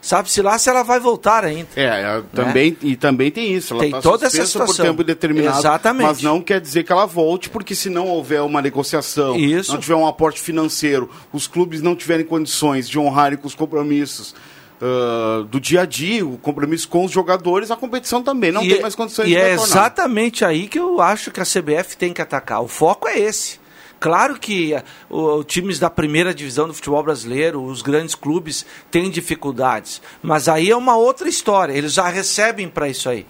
Sabe-se 0.00 0.40
lá 0.40 0.58
se 0.58 0.70
ela 0.70 0.82
vai 0.82 1.00
voltar 1.00 1.44
ainda. 1.44 1.68
É, 1.74 1.84
é 1.84 2.22
também, 2.32 2.70
né? 2.70 2.76
e 2.82 2.96
também 2.96 3.30
tem 3.30 3.52
isso. 3.52 3.74
Ela 3.74 3.82
tem 3.82 3.90
tá 3.90 4.00
toda 4.00 4.26
essa 4.26 4.46
situação. 4.46 4.66
por 4.66 4.82
tempo 4.82 5.04
determinado. 5.04 5.58
Exatamente. 5.58 6.06
Mas 6.06 6.22
não 6.22 6.40
quer 6.40 6.60
dizer 6.60 6.84
que 6.84 6.92
ela 6.92 7.06
volte, 7.06 7.50
porque 7.50 7.74
se 7.74 7.90
não 7.90 8.06
houver 8.06 8.40
uma 8.42 8.62
negociação, 8.62 9.36
isso. 9.36 9.72
não 9.72 9.80
tiver 9.80 9.96
um 9.96 10.06
aporte 10.06 10.40
financeiro, 10.40 11.10
os 11.32 11.46
clubes 11.46 11.82
não 11.82 11.96
tiverem 11.96 12.24
condições 12.24 12.88
de 12.88 12.98
honrarem 12.98 13.36
com 13.36 13.46
os 13.46 13.54
compromissos 13.54 14.34
uh, 14.80 15.44
do 15.44 15.60
dia 15.60 15.82
a 15.82 15.84
dia, 15.84 16.24
o 16.24 16.38
compromisso 16.38 16.88
com 16.88 17.04
os 17.04 17.10
jogadores, 17.10 17.70
a 17.70 17.76
competição 17.76 18.22
também 18.22 18.52
não 18.52 18.62
e 18.62 18.68
tem 18.68 18.78
é, 18.78 18.82
mais 18.82 18.94
condições 18.94 19.26
e 19.26 19.30
de 19.30 19.36
E 19.36 19.38
é 19.38 19.52
exatamente 19.52 20.44
aí 20.44 20.68
que 20.68 20.78
eu 20.78 21.00
acho 21.00 21.30
que 21.30 21.40
a 21.40 21.44
CBF 21.44 21.96
tem 21.96 22.12
que 22.12 22.22
atacar. 22.22 22.62
O 22.62 22.68
foco 22.68 23.08
é 23.08 23.18
esse. 23.18 23.58
Claro 24.00 24.38
que 24.38 24.74
os 25.10 25.44
times 25.46 25.78
da 25.78 25.90
primeira 25.90 26.32
divisão 26.32 26.68
do 26.68 26.74
futebol 26.74 27.02
brasileiro, 27.02 27.62
os 27.62 27.82
grandes 27.82 28.14
clubes, 28.14 28.64
têm 28.90 29.10
dificuldades. 29.10 30.00
Mas 30.22 30.48
aí 30.48 30.70
é 30.70 30.76
uma 30.76 30.96
outra 30.96 31.28
história. 31.28 31.72
Eles 31.72 31.94
já 31.94 32.08
recebem 32.08 32.68
para 32.68 32.88
isso 32.88 33.08
aí. 33.08 33.26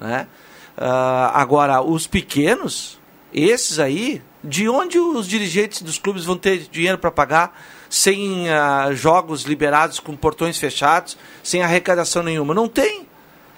Né? 0.00 0.28
Uh, 0.76 1.30
agora, 1.34 1.82
os 1.82 2.06
pequenos, 2.06 3.00
esses 3.32 3.78
aí, 3.78 4.22
de 4.44 4.68
onde 4.68 4.98
os 4.98 5.26
dirigentes 5.26 5.82
dos 5.82 5.98
clubes 5.98 6.24
vão 6.24 6.36
ter 6.36 6.68
dinheiro 6.70 6.98
para 6.98 7.10
pagar 7.10 7.60
sem 7.90 8.46
uh, 8.48 8.94
jogos 8.94 9.42
liberados 9.42 9.98
com 9.98 10.16
portões 10.16 10.56
fechados, 10.56 11.18
sem 11.42 11.62
arrecadação 11.62 12.22
nenhuma? 12.22 12.54
Não 12.54 12.68
tem. 12.68 13.06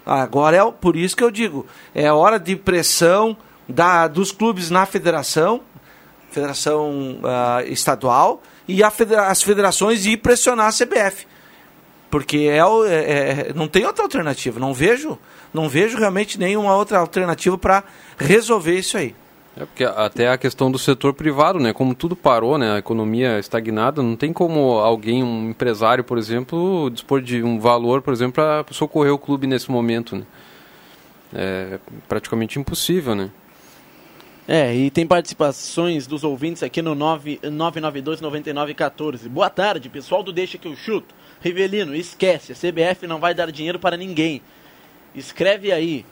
Agora 0.04 0.56
é 0.56 0.70
por 0.72 0.96
isso 0.96 1.16
que 1.16 1.24
eu 1.24 1.30
digo, 1.30 1.66
é 1.94 2.12
hora 2.12 2.38
de 2.38 2.56
pressão 2.56 3.36
da, 3.66 4.06
dos 4.06 4.30
clubes 4.30 4.68
na 4.68 4.84
federação 4.84 5.62
federação 6.34 7.20
uh, 7.22 7.66
estadual 7.66 8.42
e 8.68 8.82
federa 8.90 9.28
as 9.28 9.42
federações 9.42 10.04
ir 10.04 10.16
pressionar 10.18 10.66
a 10.66 10.72
CBF. 10.72 11.26
Porque 12.10 12.48
é, 12.50 12.58
é, 12.58 12.60
é, 12.60 13.52
não 13.54 13.68
tem 13.68 13.84
outra 13.84 14.04
alternativa. 14.04 14.60
Não 14.60 14.74
vejo, 14.74 15.18
não 15.52 15.68
vejo 15.68 15.98
realmente 15.98 16.38
nenhuma 16.38 16.76
outra 16.76 16.98
alternativa 16.98 17.56
para 17.56 17.84
resolver 18.18 18.78
isso 18.78 18.96
aí. 18.96 19.14
É 19.56 19.64
porque 19.64 19.84
até 19.84 20.28
a 20.28 20.36
questão 20.36 20.70
do 20.70 20.78
setor 20.78 21.14
privado, 21.14 21.60
né? 21.60 21.72
Como 21.72 21.94
tudo 21.94 22.16
parou, 22.16 22.58
né? 22.58 22.72
A 22.74 22.78
economia 22.78 23.38
estagnada, 23.38 24.02
não 24.02 24.16
tem 24.16 24.32
como 24.32 24.78
alguém, 24.80 25.22
um 25.22 25.50
empresário, 25.50 26.02
por 26.02 26.18
exemplo, 26.18 26.90
dispor 26.90 27.22
de 27.22 27.42
um 27.42 27.60
valor, 27.60 28.02
por 28.02 28.12
exemplo, 28.12 28.34
para 28.34 28.64
socorrer 28.72 29.12
o 29.12 29.18
clube 29.18 29.46
nesse 29.46 29.70
momento, 29.70 30.16
né? 30.16 30.24
É 31.32 31.78
praticamente 32.08 32.58
impossível, 32.58 33.14
né? 33.14 33.30
É, 34.46 34.74
e 34.74 34.90
tem 34.90 35.06
participações 35.06 36.06
dos 36.06 36.22
ouvintes 36.22 36.62
aqui 36.62 36.82
no 36.82 36.94
992-9914. 36.94 39.26
Boa 39.26 39.48
tarde, 39.48 39.88
pessoal 39.88 40.22
do 40.22 40.34
Deixa 40.34 40.58
que 40.58 40.68
eu 40.68 40.76
chuto. 40.76 41.14
Rivelino, 41.40 41.96
esquece, 41.96 42.52
a 42.52 42.54
CBF 42.54 43.06
não 43.06 43.18
vai 43.18 43.32
dar 43.32 43.50
dinheiro 43.50 43.78
para 43.78 43.96
ninguém. 43.96 44.42
Escreve 45.14 45.72
aí. 45.72 46.04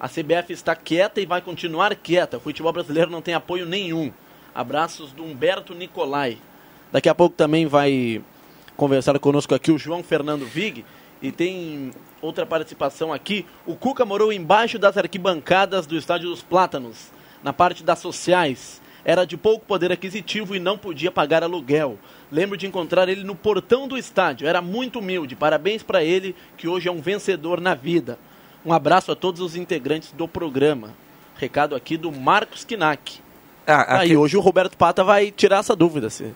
A 0.00 0.08
CBF 0.08 0.52
está 0.52 0.74
quieta 0.74 1.20
e 1.20 1.26
vai 1.26 1.40
continuar 1.40 1.94
quieta. 1.94 2.38
O 2.38 2.40
futebol 2.40 2.72
brasileiro 2.72 3.12
não 3.12 3.22
tem 3.22 3.34
apoio 3.34 3.64
nenhum. 3.64 4.12
Abraços 4.52 5.12
do 5.12 5.22
Humberto 5.22 5.72
Nicolai. 5.72 6.38
Daqui 6.90 7.08
a 7.08 7.14
pouco 7.14 7.36
também 7.36 7.66
vai 7.66 8.20
conversar 8.76 9.16
conosco 9.20 9.54
aqui 9.54 9.70
o 9.70 9.78
João 9.78 10.02
Fernando 10.02 10.44
Vig. 10.44 10.84
E 11.22 11.30
tem 11.30 11.92
outra 12.20 12.44
participação 12.44 13.12
aqui. 13.12 13.46
O 13.64 13.76
Cuca 13.76 14.04
morou 14.04 14.32
embaixo 14.32 14.80
das 14.80 14.96
arquibancadas 14.96 15.86
do 15.86 15.96
Estádio 15.96 16.28
dos 16.28 16.42
Plátanos 16.42 17.12
na 17.42 17.52
parte 17.52 17.82
das 17.82 17.98
sociais. 17.98 18.80
Era 19.04 19.24
de 19.24 19.36
pouco 19.36 19.66
poder 19.66 19.90
aquisitivo 19.90 20.54
e 20.54 20.60
não 20.60 20.78
podia 20.78 21.10
pagar 21.10 21.42
aluguel. 21.42 21.98
Lembro 22.30 22.56
de 22.56 22.66
encontrar 22.66 23.08
ele 23.08 23.24
no 23.24 23.34
portão 23.34 23.88
do 23.88 23.98
estádio. 23.98 24.46
Era 24.46 24.62
muito 24.62 25.00
humilde. 25.00 25.34
Parabéns 25.34 25.82
para 25.82 26.04
ele, 26.04 26.36
que 26.56 26.68
hoje 26.68 26.88
é 26.88 26.92
um 26.92 27.00
vencedor 27.00 27.60
na 27.60 27.74
vida. 27.74 28.18
Um 28.64 28.72
abraço 28.72 29.10
a 29.10 29.16
todos 29.16 29.40
os 29.40 29.56
integrantes 29.56 30.12
do 30.12 30.28
programa. 30.28 30.94
Recado 31.36 31.74
aqui 31.74 31.96
do 31.96 32.12
Marcos 32.12 32.64
Kinak. 32.64 33.20
Ah, 33.66 33.98
Aí 33.98 34.16
hoje 34.16 34.36
o 34.36 34.40
Roberto 34.40 34.76
Pata 34.76 35.02
vai 35.02 35.32
tirar 35.32 35.58
essa 35.58 35.74
dúvida. 35.74 36.08
Se... 36.08 36.32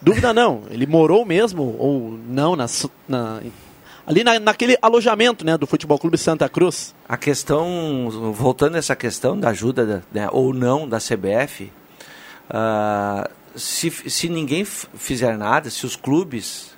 Dúvida 0.00 0.34
não. 0.34 0.64
Ele 0.70 0.86
morou 0.86 1.24
mesmo 1.24 1.74
ou 1.78 2.18
não 2.28 2.54
na, 2.54 2.66
na 3.08 3.40
ali 4.10 4.24
na, 4.24 4.40
naquele 4.40 4.76
alojamento 4.82 5.46
né, 5.46 5.56
do 5.56 5.68
Futebol 5.68 5.96
Clube 5.96 6.18
Santa 6.18 6.48
Cruz. 6.48 6.92
A 7.08 7.16
questão, 7.16 8.10
voltando 8.34 8.74
a 8.74 8.78
essa 8.78 8.96
questão 8.96 9.38
da 9.38 9.50
ajuda 9.50 10.02
né, 10.12 10.28
ou 10.32 10.52
não 10.52 10.88
da 10.88 10.98
CBF, 10.98 11.64
uh, 11.64 11.70
ah, 12.50 13.30
se, 13.54 13.88
se 14.10 14.28
ninguém 14.28 14.64
fizer 14.64 15.38
nada, 15.38 15.70
se 15.70 15.86
os 15.86 15.94
clubes 15.94 16.76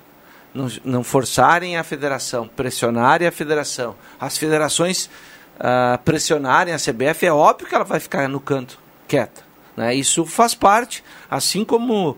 não, 0.53 0.67
não 0.85 1.03
forçarem 1.03 1.75
a 1.75 1.83
federação, 1.83 2.47
pressionarem 2.47 3.27
a 3.27 3.31
federação, 3.31 3.95
as 4.19 4.37
federações 4.37 5.09
uh, 5.55 5.97
pressionarem 6.05 6.71
a 6.71 6.77
CBF, 6.77 7.25
é 7.25 7.33
óbvio 7.33 7.67
que 7.67 7.73
ela 7.73 7.83
vai 7.83 7.99
ficar 7.99 8.29
no 8.29 8.39
canto, 8.39 8.77
quieta. 9.07 9.41
Né? 9.75 9.95
Isso 9.95 10.23
faz 10.23 10.53
parte, 10.53 11.03
assim 11.29 11.65
como 11.65 12.11
uh, 12.11 12.17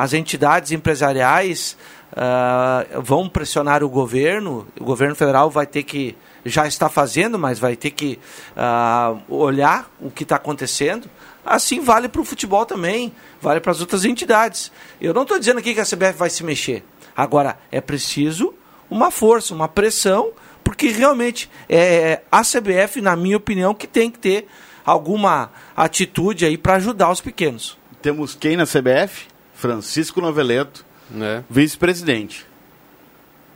as 0.00 0.12
entidades 0.12 0.72
empresariais 0.72 1.76
uh, 2.14 3.02
vão 3.02 3.28
pressionar 3.28 3.82
o 3.82 3.88
governo, 3.88 4.66
o 4.80 4.84
governo 4.84 5.14
federal 5.14 5.50
vai 5.50 5.66
ter 5.66 5.82
que, 5.82 6.16
já 6.44 6.66
está 6.66 6.88
fazendo, 6.88 7.38
mas 7.38 7.58
vai 7.58 7.76
ter 7.76 7.90
que 7.90 8.18
uh, 8.56 9.20
olhar 9.34 9.90
o 10.00 10.10
que 10.10 10.22
está 10.22 10.36
acontecendo. 10.36 11.08
Assim 11.44 11.80
vale 11.80 12.08
para 12.08 12.20
o 12.20 12.24
futebol 12.24 12.64
também, 12.64 13.12
vale 13.40 13.60
para 13.60 13.72
as 13.72 13.80
outras 13.80 14.04
entidades. 14.04 14.72
Eu 15.00 15.12
não 15.12 15.22
estou 15.22 15.38
dizendo 15.38 15.58
aqui 15.58 15.74
que 15.74 15.80
a 15.80 15.84
CBF 15.84 16.14
vai 16.16 16.30
se 16.30 16.42
mexer. 16.42 16.82
Agora, 17.16 17.58
é 17.70 17.80
preciso 17.80 18.54
uma 18.90 19.10
força, 19.10 19.54
uma 19.54 19.68
pressão, 19.68 20.32
porque 20.62 20.88
realmente 20.88 21.50
é 21.68 22.22
a 22.30 22.42
CBF, 22.42 23.00
na 23.00 23.14
minha 23.14 23.36
opinião, 23.36 23.74
que 23.74 23.86
tem 23.86 24.10
que 24.10 24.18
ter 24.18 24.46
alguma 24.84 25.50
atitude 25.76 26.44
aí 26.44 26.56
para 26.56 26.74
ajudar 26.74 27.10
os 27.10 27.20
pequenos. 27.20 27.78
Temos 28.00 28.34
quem 28.34 28.56
na 28.56 28.64
CBF? 28.66 29.26
Francisco 29.54 30.20
Noveleto, 30.20 30.84
é. 31.20 31.42
vice-presidente. 31.48 32.46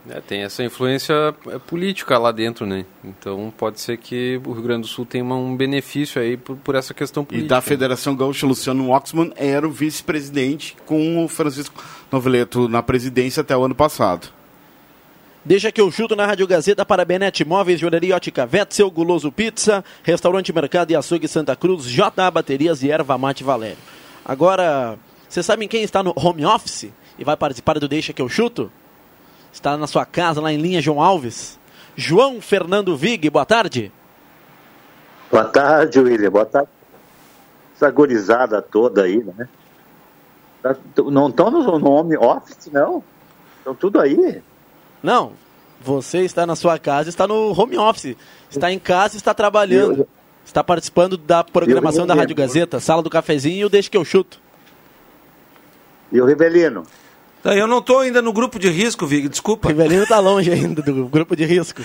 É, 0.09 0.21
tem 0.21 0.41
essa 0.41 0.63
influência 0.63 1.13
é, 1.47 1.59
política 1.59 2.17
lá 2.17 2.31
dentro, 2.31 2.65
né? 2.65 2.85
Então 3.03 3.53
pode 3.55 3.79
ser 3.79 3.97
que 3.97 4.39
o 4.45 4.53
Rio 4.53 4.63
Grande 4.63 4.81
do 4.81 4.87
Sul 4.87 5.05
tenha 5.05 5.23
um 5.23 5.55
benefício 5.55 6.21
aí 6.21 6.37
por, 6.37 6.55
por 6.57 6.75
essa 6.75 6.93
questão 6.93 7.25
política. 7.25 7.45
E 7.45 7.49
da 7.49 7.61
Federação 7.61 8.15
Gaúcha, 8.15 8.47
Luciano 8.47 8.91
Oxman 8.91 9.31
era 9.35 9.67
o 9.67 9.71
vice-presidente 9.71 10.77
com 10.85 11.23
o 11.23 11.27
Francisco 11.27 11.83
Noveleto 12.11 12.69
na 12.69 12.81
presidência 12.81 13.41
até 13.41 13.55
o 13.55 13.63
ano 13.63 13.75
passado. 13.75 14.29
Deixa 15.43 15.71
que 15.71 15.79
eu 15.79 15.91
chuto 15.91 16.15
na 16.15 16.25
Rádio 16.25 16.47
Gazeta 16.47 16.85
para 16.85 17.05
Benete 17.05 17.45
Móveis, 17.45 17.79
Joalheria 17.79 18.15
Ótica 18.15 18.45
Vetzel, 18.45 18.91
Guloso 18.91 19.31
Pizza, 19.31 19.83
Restaurante 20.03 20.51
Mercado 20.51 20.91
e 20.91 20.95
Açougue 20.95 21.27
Santa 21.27 21.55
Cruz, 21.55 21.85
JA 21.85 22.31
Baterias 22.31 22.83
e 22.83 22.91
Erva 22.91 23.17
Mate 23.17 23.43
Valério. 23.43 23.77
Agora, 24.25 24.97
vocês 25.27 25.45
sabem 25.45 25.67
quem 25.67 25.83
está 25.83 26.03
no 26.03 26.13
home 26.15 26.45
office? 26.45 26.89
E 27.19 27.23
vai 27.25 27.35
participar 27.35 27.77
do 27.77 27.87
Deixa 27.87 28.13
que 28.13 28.21
eu 28.21 28.29
chuto? 28.29 28.71
Está 29.51 29.75
na 29.77 29.87
sua 29.87 30.05
casa, 30.05 30.39
lá 30.39 30.51
em 30.51 30.57
linha, 30.57 30.81
João 30.81 31.01
Alves. 31.01 31.59
João 31.95 32.39
Fernando 32.39 32.95
Vig, 32.95 33.29
boa 33.29 33.45
tarde. 33.45 33.91
Boa 35.29 35.43
tarde, 35.45 35.99
William. 35.99 36.31
Boa 36.31 36.45
tarde. 36.45 36.69
Essa 37.75 37.91
gorizada 37.91 38.61
toda 38.61 39.03
aí, 39.03 39.23
né? 39.37 39.49
Tá- 40.63 40.75
Não 41.11 41.27
estão 41.27 41.51
no, 41.51 41.77
no 41.77 41.91
home 41.91 42.17
office, 42.17 42.69
não? 42.71 43.03
Estão 43.57 43.75
tudo 43.75 43.99
aí. 43.99 44.41
Não, 45.03 45.33
você 45.81 46.19
está 46.19 46.45
na 46.45 46.55
sua 46.55 46.79
casa, 46.79 47.09
está 47.09 47.27
no 47.27 47.51
home 47.59 47.77
office. 47.77 48.15
Está 48.49 48.71
em 48.71 48.79
casa 48.79 49.15
e 49.15 49.17
está 49.17 49.33
trabalhando. 49.33 50.07
Está 50.45 50.63
participando 50.63 51.17
da 51.17 51.43
programação 51.43 52.07
da 52.07 52.15
Rádio 52.15 52.35
Gazeta, 52.35 52.79
Sala 52.79 53.03
do 53.03 53.09
Cafezinho 53.09 53.57
e 53.57 53.65
o 53.65 53.69
Deixa 53.69 53.89
que 53.89 53.97
eu 53.97 54.05
chuto. 54.05 54.41
E 56.11 56.19
o 56.19 56.25
Rivelino? 56.25 56.83
Tá, 57.41 57.55
Eu 57.55 57.67
não 57.67 57.81
tô 57.81 57.99
ainda 57.99 58.21
no 58.21 58.33
grupo 58.33 58.59
de 58.59 58.69
risco, 58.69 59.05
Vig, 59.05 59.29
desculpa. 59.29 59.67
O 59.67 59.71
Rivelino 59.71 60.03
está 60.03 60.19
longe 60.19 60.51
ainda 60.51 60.81
do 60.81 61.07
grupo 61.07 61.35
de 61.35 61.45
risco. 61.45 61.81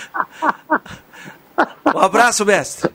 Um 1.94 1.99
abraço, 1.99 2.44
mestre. 2.44 2.90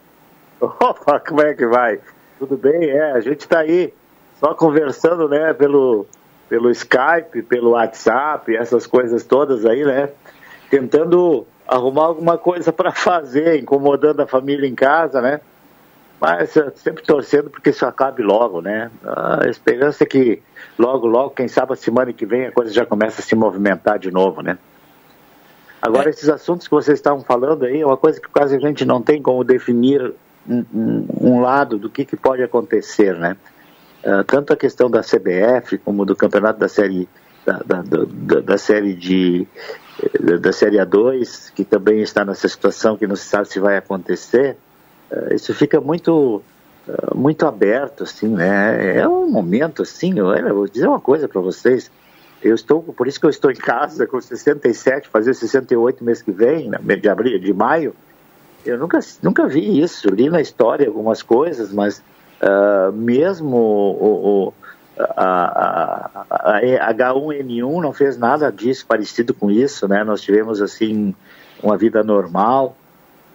Opa, 0.60 1.20
como 1.20 1.42
é 1.42 1.54
que 1.54 1.66
vai? 1.66 2.00
Tudo 2.38 2.56
bem? 2.56 2.90
É, 2.90 3.12
a 3.12 3.20
gente 3.20 3.40
está 3.40 3.60
aí 3.60 3.92
só 4.38 4.54
conversando, 4.54 5.28
né, 5.28 5.52
pelo, 5.54 6.06
pelo 6.48 6.70
Skype, 6.70 7.42
pelo 7.42 7.70
WhatsApp, 7.70 8.54
essas 8.54 8.86
coisas 8.86 9.24
todas 9.24 9.64
aí, 9.64 9.84
né? 9.84 10.10
Tentando 10.70 11.46
arrumar 11.66 12.04
alguma 12.04 12.36
coisa 12.36 12.72
para 12.72 12.92
fazer, 12.92 13.60
incomodando 13.60 14.20
a 14.20 14.26
família 14.26 14.68
em 14.68 14.74
casa, 14.74 15.20
né? 15.20 15.40
Mas 16.20 16.54
sempre 16.76 17.02
torcendo 17.02 17.50
porque 17.50 17.70
isso 17.70 17.84
acabe 17.84 18.22
logo, 18.22 18.60
né? 18.60 18.90
A 19.04 19.48
esperança 19.48 20.04
é 20.04 20.06
que 20.06 20.42
logo, 20.78 21.06
logo, 21.06 21.30
quem 21.30 21.48
sabe 21.48 21.72
a 21.72 21.76
semana 21.76 22.12
que 22.12 22.26
vem 22.26 22.46
a 22.46 22.52
coisa 22.52 22.72
já 22.72 22.84
começa 22.86 23.20
a 23.20 23.24
se 23.24 23.34
movimentar 23.34 23.98
de 23.98 24.10
novo, 24.10 24.42
né? 24.42 24.58
Agora, 25.80 26.08
esses 26.08 26.28
assuntos 26.28 26.66
que 26.66 26.74
vocês 26.74 26.98
estavam 26.98 27.22
falando 27.22 27.64
aí 27.64 27.80
é 27.82 27.86
uma 27.86 27.96
coisa 27.96 28.20
que 28.20 28.28
quase 28.28 28.56
a 28.56 28.58
gente 28.58 28.84
não 28.84 29.02
tem 29.02 29.20
como 29.20 29.44
definir 29.44 30.14
um, 30.48 30.64
um- 30.74 31.06
um 31.20 31.40
lado 31.40 31.78
do 31.78 31.90
que, 31.90 32.04
que 32.04 32.16
pode 32.16 32.42
acontecer, 32.42 33.14
né? 33.16 33.36
Ah, 34.04 34.24
tanto 34.26 34.52
a 34.52 34.56
questão 34.56 34.90
da 34.90 35.00
CBF 35.02 35.78
como 35.78 36.04
do 36.04 36.14
campeonato 36.16 36.58
da 36.58 36.68
série 36.68 37.08
da, 37.44 37.58
da, 37.64 37.82
da- 37.82 38.40
da- 38.40 38.58
série 38.58 38.94
de 38.94 39.46
da, 40.20 40.36
da 40.38 40.52
série 40.52 40.76
A2 40.78 41.52
que 41.54 41.64
também 41.64 42.00
está 42.00 42.24
nessa 42.24 42.48
situação 42.48 42.96
que 42.96 43.06
não 43.06 43.16
se 43.16 43.24
sabe 43.26 43.48
se 43.48 43.60
vai 43.60 43.76
acontecer 43.76 44.56
ah, 45.10 45.34
isso 45.34 45.54
fica 45.54 45.80
muito 45.80 46.42
muito 47.14 47.46
aberto 47.46 48.02
assim 48.04 48.28
né 48.28 48.98
é 48.98 49.08
um 49.08 49.30
momento 49.30 49.82
assim 49.82 50.20
olha, 50.20 50.52
vou 50.52 50.68
dizer 50.68 50.86
uma 50.88 51.00
coisa 51.00 51.26
para 51.26 51.40
vocês 51.40 51.90
eu 52.42 52.54
estou 52.54 52.82
por 52.82 53.06
isso 53.06 53.18
que 53.18 53.26
eu 53.26 53.30
estou 53.30 53.50
em 53.50 53.56
casa 53.56 54.06
com 54.06 54.20
67 54.20 55.08
fazer 55.08 55.32
68 55.34 56.04
mês 56.04 56.20
que 56.20 56.30
vem 56.30 56.68
né, 56.68 56.78
de 56.96 57.08
abril 57.08 57.38
de 57.38 57.52
maio 57.54 57.94
eu 58.64 58.78
nunca, 58.78 58.98
nunca 59.22 59.46
vi 59.46 59.78
isso. 59.80 60.08
Li 60.08 60.30
na 60.30 60.40
história 60.40 60.86
algumas 60.86 61.22
coisas, 61.22 61.70
mas 61.70 62.02
ah, 62.40 62.90
mesmo 62.94 63.56
o, 63.56 64.46
o- 64.48 64.54
a- 64.98 66.24
a- 66.30 66.56
a 66.56 66.94
H1N1 66.94 67.82
não 67.82 67.92
fez 67.92 68.16
nada 68.16 68.50
disso 68.50 68.86
parecido 68.86 69.34
com 69.34 69.50
isso, 69.50 69.86
né? 69.86 70.02
Nós 70.02 70.22
tivemos 70.22 70.62
assim 70.62 71.14
uma 71.62 71.76
vida 71.76 72.02
normal, 72.02 72.74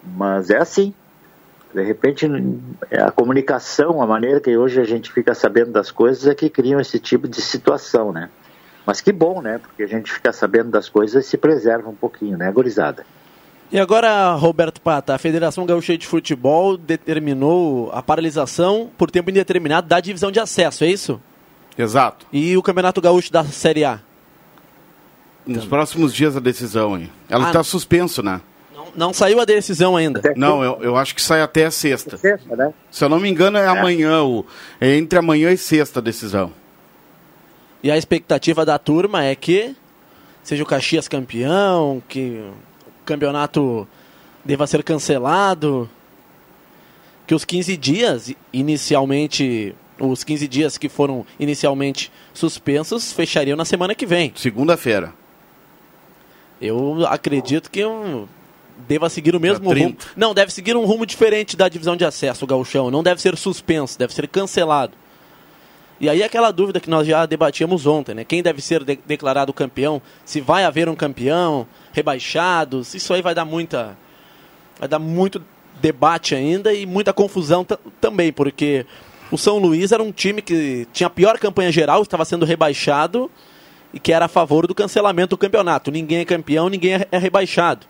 mas 0.02 0.50
é 0.50 0.58
assim. 0.58 0.92
De 1.74 1.82
repente, 1.84 2.26
a 2.90 3.10
comunicação, 3.12 4.02
a 4.02 4.06
maneira 4.06 4.40
que 4.40 4.56
hoje 4.56 4.80
a 4.80 4.84
gente 4.84 5.12
fica 5.12 5.34
sabendo 5.34 5.70
das 5.70 5.90
coisas 5.90 6.26
é 6.26 6.34
que 6.34 6.50
criam 6.50 6.80
esse 6.80 6.98
tipo 6.98 7.28
de 7.28 7.40
situação, 7.40 8.12
né? 8.12 8.28
Mas 8.84 9.00
que 9.00 9.12
bom, 9.12 9.40
né? 9.40 9.58
Porque 9.58 9.84
a 9.84 9.86
gente 9.86 10.10
fica 10.12 10.32
sabendo 10.32 10.70
das 10.70 10.88
coisas 10.88 11.24
e 11.24 11.28
se 11.28 11.36
preserva 11.36 11.88
um 11.88 11.94
pouquinho, 11.94 12.36
né, 12.36 12.50
gurizada? 12.50 13.06
E 13.70 13.78
agora, 13.78 14.32
Roberto 14.34 14.80
Pata, 14.80 15.14
a 15.14 15.18
Federação 15.18 15.64
Gaúcha 15.64 15.96
de 15.96 16.04
Futebol 16.08 16.76
determinou 16.76 17.88
a 17.92 18.02
paralisação 18.02 18.90
por 18.98 19.08
tempo 19.08 19.30
indeterminado 19.30 19.86
da 19.86 20.00
divisão 20.00 20.32
de 20.32 20.40
acesso, 20.40 20.82
é 20.82 20.88
isso? 20.88 21.20
Exato. 21.78 22.26
E 22.32 22.56
o 22.56 22.62
Campeonato 22.62 23.00
Gaúcho 23.00 23.30
da 23.32 23.44
Série 23.44 23.84
A? 23.84 24.00
Nos 25.46 25.64
próximos 25.66 26.12
dias 26.12 26.36
a 26.36 26.40
decisão, 26.40 26.98
hein? 26.98 27.10
Ela 27.28 27.44
Ah. 27.44 27.48
está 27.48 27.62
suspenso, 27.62 28.24
né? 28.24 28.40
Não, 28.94 29.12
saiu 29.12 29.40
a 29.40 29.44
decisão 29.44 29.96
ainda. 29.96 30.20
Não, 30.36 30.62
eu, 30.62 30.78
eu 30.82 30.96
acho 30.96 31.14
que 31.14 31.22
sai 31.22 31.40
até 31.40 31.66
a 31.66 31.70
sexta. 31.70 32.16
Sexta, 32.16 32.56
né? 32.56 32.72
Se 32.90 33.04
eu 33.04 33.08
não 33.08 33.20
me 33.20 33.28
engano, 33.28 33.58
é, 33.58 33.66
amanhã. 33.66 34.22
O, 34.22 34.44
é 34.80 34.96
entre 34.96 35.18
amanhã 35.18 35.50
e 35.50 35.56
sexta 35.56 36.00
a 36.00 36.02
decisão. 36.02 36.52
E 37.82 37.90
a 37.90 37.96
expectativa 37.96 38.64
da 38.64 38.78
turma 38.78 39.24
é 39.24 39.34
que 39.34 39.74
seja 40.42 40.62
o 40.62 40.66
Caxias 40.66 41.08
campeão, 41.08 42.02
que 42.08 42.42
o 42.86 43.04
campeonato 43.04 43.86
deva 44.44 44.66
ser 44.66 44.82
cancelado, 44.82 45.88
que 47.26 47.34
os 47.34 47.44
15 47.44 47.76
dias 47.76 48.34
inicialmente, 48.52 49.74
os 49.98 50.24
15 50.24 50.48
dias 50.48 50.78
que 50.78 50.88
foram 50.88 51.24
inicialmente 51.38 52.12
suspensos 52.34 53.12
fechariam 53.12 53.56
na 53.56 53.64
semana 53.64 53.94
que 53.94 54.06
vem. 54.06 54.32
Segunda-feira. 54.34 55.12
Eu 56.60 57.06
acredito 57.06 57.70
que 57.70 57.84
um, 57.84 58.26
deva 58.88 59.08
seguir 59.08 59.34
o 59.36 59.40
mesmo 59.40 59.64
rumo. 59.64 59.74
30. 59.74 60.06
Não, 60.16 60.32
deve 60.34 60.52
seguir 60.52 60.76
um 60.76 60.84
rumo 60.84 61.04
diferente 61.06 61.56
da 61.56 61.68
divisão 61.68 61.96
de 61.96 62.04
acesso, 62.04 62.44
o 62.44 62.48
gauchão. 62.48 62.90
Não 62.90 63.02
deve 63.02 63.20
ser 63.20 63.36
suspenso, 63.36 63.98
deve 63.98 64.12
ser 64.14 64.26
cancelado. 64.28 64.92
E 66.00 66.08
aí 66.08 66.22
aquela 66.22 66.50
dúvida 66.50 66.80
que 66.80 66.88
nós 66.88 67.06
já 67.06 67.26
debatíamos 67.26 67.86
ontem, 67.86 68.14
né? 68.14 68.24
Quem 68.24 68.42
deve 68.42 68.62
ser 68.62 68.82
de- 68.84 68.98
declarado 69.06 69.52
campeão? 69.52 70.00
Se 70.24 70.40
vai 70.40 70.64
haver 70.64 70.88
um 70.88 70.94
campeão, 70.96 71.66
rebaixados, 71.92 72.94
isso 72.94 73.12
aí 73.12 73.20
vai 73.22 73.34
dar 73.34 73.44
muita 73.44 73.96
vai 74.78 74.88
dar 74.88 74.98
muito 74.98 75.42
debate 75.80 76.34
ainda 76.34 76.72
e 76.72 76.86
muita 76.86 77.12
confusão 77.12 77.64
ta- 77.64 77.78
também, 78.00 78.32
porque 78.32 78.86
o 79.30 79.36
São 79.36 79.58
Luís 79.58 79.92
era 79.92 80.02
um 80.02 80.10
time 80.10 80.40
que 80.40 80.86
tinha 80.92 81.06
a 81.06 81.10
pior 81.10 81.38
campanha 81.38 81.70
geral, 81.70 82.00
estava 82.02 82.24
sendo 82.24 82.46
rebaixado 82.46 83.30
e 83.92 84.00
que 84.00 84.10
era 84.10 84.24
a 84.24 84.28
favor 84.28 84.66
do 84.66 84.74
cancelamento 84.74 85.30
do 85.30 85.38
campeonato. 85.38 85.90
Ninguém 85.90 86.20
é 86.20 86.24
campeão, 86.24 86.70
ninguém 86.70 86.94
é 86.94 87.08
é 87.12 87.18
rebaixado. 87.18 87.86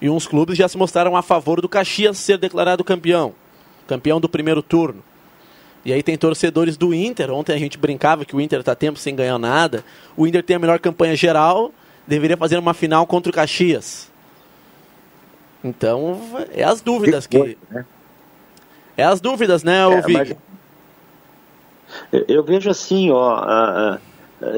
E 0.00 0.08
uns 0.08 0.26
clubes 0.26 0.56
já 0.56 0.68
se 0.68 0.78
mostraram 0.78 1.16
a 1.16 1.22
favor 1.22 1.60
do 1.60 1.68
Caxias 1.68 2.18
ser 2.18 2.38
declarado 2.38 2.84
campeão, 2.84 3.34
campeão 3.86 4.20
do 4.20 4.28
primeiro 4.28 4.62
turno. 4.62 5.02
E 5.84 5.92
aí 5.92 6.02
tem 6.02 6.16
torcedores 6.16 6.76
do 6.76 6.92
Inter. 6.94 7.30
Ontem 7.30 7.52
a 7.54 7.58
gente 7.58 7.78
brincava 7.78 8.24
que 8.24 8.36
o 8.36 8.40
Inter 8.40 8.60
está 8.60 8.74
tempo 8.74 8.98
sem 8.98 9.14
ganhar 9.16 9.38
nada. 9.38 9.84
O 10.16 10.26
Inter 10.26 10.42
tem 10.42 10.56
a 10.56 10.58
melhor 10.58 10.78
campanha 10.78 11.16
geral, 11.16 11.72
deveria 12.06 12.36
fazer 12.36 12.58
uma 12.58 12.74
final 12.74 13.06
contra 13.06 13.30
o 13.30 13.34
Caxias. 13.34 14.10
Então, 15.64 16.20
é 16.52 16.62
as 16.62 16.80
dúvidas 16.80 17.26
que. 17.26 17.56
né? 17.70 17.84
É 18.96 19.04
as 19.04 19.20
dúvidas, 19.20 19.62
né, 19.62 19.86
ô 19.86 19.92
É, 19.92 20.02
mas- 20.08 20.36
Eu, 22.12 22.24
eu 22.28 22.44
vejo 22.44 22.68
assim, 22.68 23.10
ó, 23.10 23.98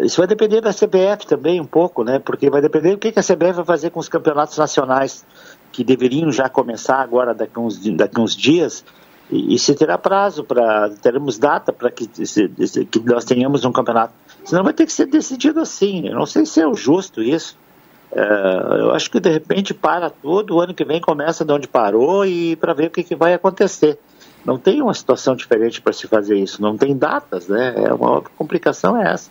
isso 0.03 0.19
vai 0.19 0.27
depender 0.27 0.61
da 0.61 0.73
CBF 0.73 1.27
também 1.27 1.61
um 1.61 1.67
pouco, 1.67 2.05
né? 2.05 2.19
Porque 2.19 2.51
vai 2.51 2.61
depender 2.61 2.93
do 2.93 2.99
que, 2.99 3.09
a 3.09 3.23
CBF 3.23 3.53
vai 3.55 3.65
fazer 3.65 3.91
com 3.91 3.99
os 3.99 4.09
campeonatos 4.09 4.59
nacionais 4.59 5.25
que 5.73 5.83
deveriam 5.83 6.31
já 6.31 6.49
começar 6.49 7.01
agora 7.01 7.35
daqui 7.35 7.59
uns, 7.59 7.79
daqui 7.97 8.21
uns 8.21 8.37
dias 8.37 8.85
e, 9.31 9.55
e 9.55 9.59
se 9.59 9.75
terá 9.75 9.97
prazo 9.97 10.45
para 10.45 10.91
teremos 11.01 11.39
data 11.39 11.73
para 11.73 11.91
que, 11.91 12.07
que 12.07 13.01
nós 13.07 13.25
tenhamos 13.25 13.65
um 13.65 13.73
campeonato. 13.73 14.13
Senão 14.45 14.65
vai 14.65 14.75
ter 14.75 14.85
que 14.85 14.93
ser 14.93 15.07
decidido 15.07 15.61
assim. 15.61 16.09
Eu 16.09 16.15
não 16.15 16.27
sei 16.27 16.45
se 16.45 16.61
é 16.61 16.67
o 16.67 16.75
justo 16.75 17.23
isso. 17.23 17.57
É, 18.13 18.81
eu 18.81 18.93
acho 18.93 19.11
que 19.11 19.21
de 19.21 19.31
repente 19.31 19.73
para 19.73 20.11
tudo, 20.11 20.57
o 20.57 20.61
ano 20.61 20.75
que 20.75 20.85
vem 20.85 21.01
começa 21.01 21.45
de 21.45 21.53
onde 21.53 21.69
parou 21.69 22.27
e 22.27 22.57
para 22.57 22.75
ver 22.75 22.89
o 22.89 22.91
que, 22.91 23.03
que 23.03 23.15
vai 23.15 23.33
acontecer. 23.33 23.99
Não 24.45 24.59
tem 24.59 24.83
uma 24.83 24.95
situação 24.95 25.37
diferente 25.37 25.81
para 25.81 25.93
se 25.93 26.07
fazer 26.07 26.37
isso, 26.37 26.61
não 26.61 26.77
tem 26.77 26.97
datas, 26.97 27.47
né? 27.47 27.75
É 27.77 27.95
uma 27.95 28.23
complicação 28.37 28.97
é 28.97 29.13
essa. 29.13 29.31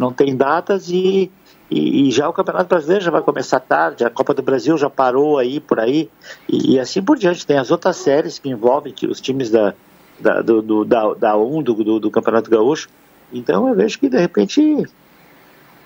Não 0.00 0.10
tem 0.14 0.34
datas 0.34 0.88
e, 0.88 1.30
e, 1.70 2.08
e 2.08 2.10
já 2.10 2.26
o 2.26 2.32
Campeonato 2.32 2.70
Brasileiro 2.70 3.04
já 3.04 3.10
vai 3.10 3.20
começar 3.20 3.60
tarde, 3.60 4.02
a 4.02 4.08
Copa 4.08 4.32
do 4.32 4.40
Brasil 4.40 4.78
já 4.78 4.88
parou 4.88 5.36
aí 5.36 5.60
por 5.60 5.78
aí 5.78 6.08
e, 6.48 6.74
e 6.74 6.80
assim 6.80 7.02
por 7.02 7.18
diante. 7.18 7.46
Tem 7.46 7.58
as 7.58 7.70
outras 7.70 7.98
séries 7.98 8.38
que 8.38 8.48
envolvem 8.48 8.94
que 8.94 9.06
os 9.06 9.20
times 9.20 9.50
da, 9.50 9.74
da, 10.18 10.40
do, 10.40 10.62
do- 10.62 10.84
da, 10.86 11.12
da 11.12 11.36
1 11.36 11.62
do, 11.62 12.00
do, 12.00 12.10
Campeonato 12.10 12.50
Gaúcho. 12.50 12.88
Então 13.30 13.68
eu 13.68 13.74
vejo 13.74 13.98
que 13.98 14.08
de 14.08 14.16
repente 14.18 14.88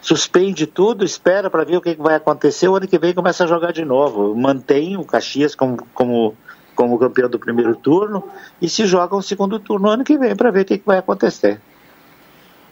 suspende 0.00 0.64
tudo, 0.68 1.04
espera 1.04 1.50
para 1.50 1.64
ver 1.64 1.78
o 1.78 1.80
que, 1.80 1.96
vai 1.96 2.14
acontecer. 2.14 2.68
O 2.68 2.76
ano 2.76 2.86
que 2.86 2.98
vem 3.00 3.14
começa 3.14 3.42
a 3.42 3.48
jogar 3.48 3.72
de 3.72 3.84
novo. 3.84 4.32
Mantém 4.36 4.96
o 4.96 5.04
Caxias 5.04 5.56
como, 5.56 5.84
como, 5.92 6.36
como 6.76 6.98
campeão 7.00 7.28
do 7.28 7.40
primeiro 7.40 7.74
turno 7.74 8.22
e 8.62 8.68
se 8.68 8.86
joga 8.86 9.16
um 9.16 9.22
segundo 9.22 9.58
turno 9.58 9.86
no 9.86 9.92
ano 9.92 10.04
que 10.04 10.16
vem 10.16 10.36
para 10.36 10.52
ver 10.52 10.60
o 10.60 10.64
que 10.66 10.80
vai 10.86 10.98
acontecer. 10.98 11.60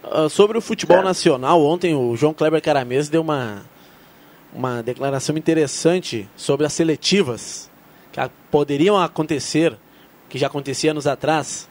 Ah, 0.05 0.29
sobre 0.29 0.59
o 0.59 0.61
futebol 0.61 1.03
nacional, 1.03 1.62
ontem 1.62 1.95
o 1.95 2.17
João 2.17 2.35
Kleber 2.35 2.61
Caramês 2.62 3.09
deu 3.09 3.21
uma, 3.23 3.62
uma 4.53 4.83
declaração 4.83 5.37
interessante 5.37 6.29
sobre 6.37 6.67
as 6.67 6.73
seletivas 6.73 7.71
que 8.11 8.21
a- 8.21 8.31
poderiam 8.51 8.99
acontecer, 9.01 9.75
que 10.29 10.38
já 10.38 10.47
acontecia 10.49 10.91
anos 10.91 11.07
atrás. 11.07 11.69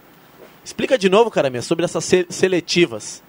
Explica 0.64 0.98
de 0.98 1.10
novo, 1.10 1.30
Caramês, 1.32 1.66
sobre 1.66 1.86
essas 1.86 2.06
se- 2.06 2.26
seletivas. 2.30 3.22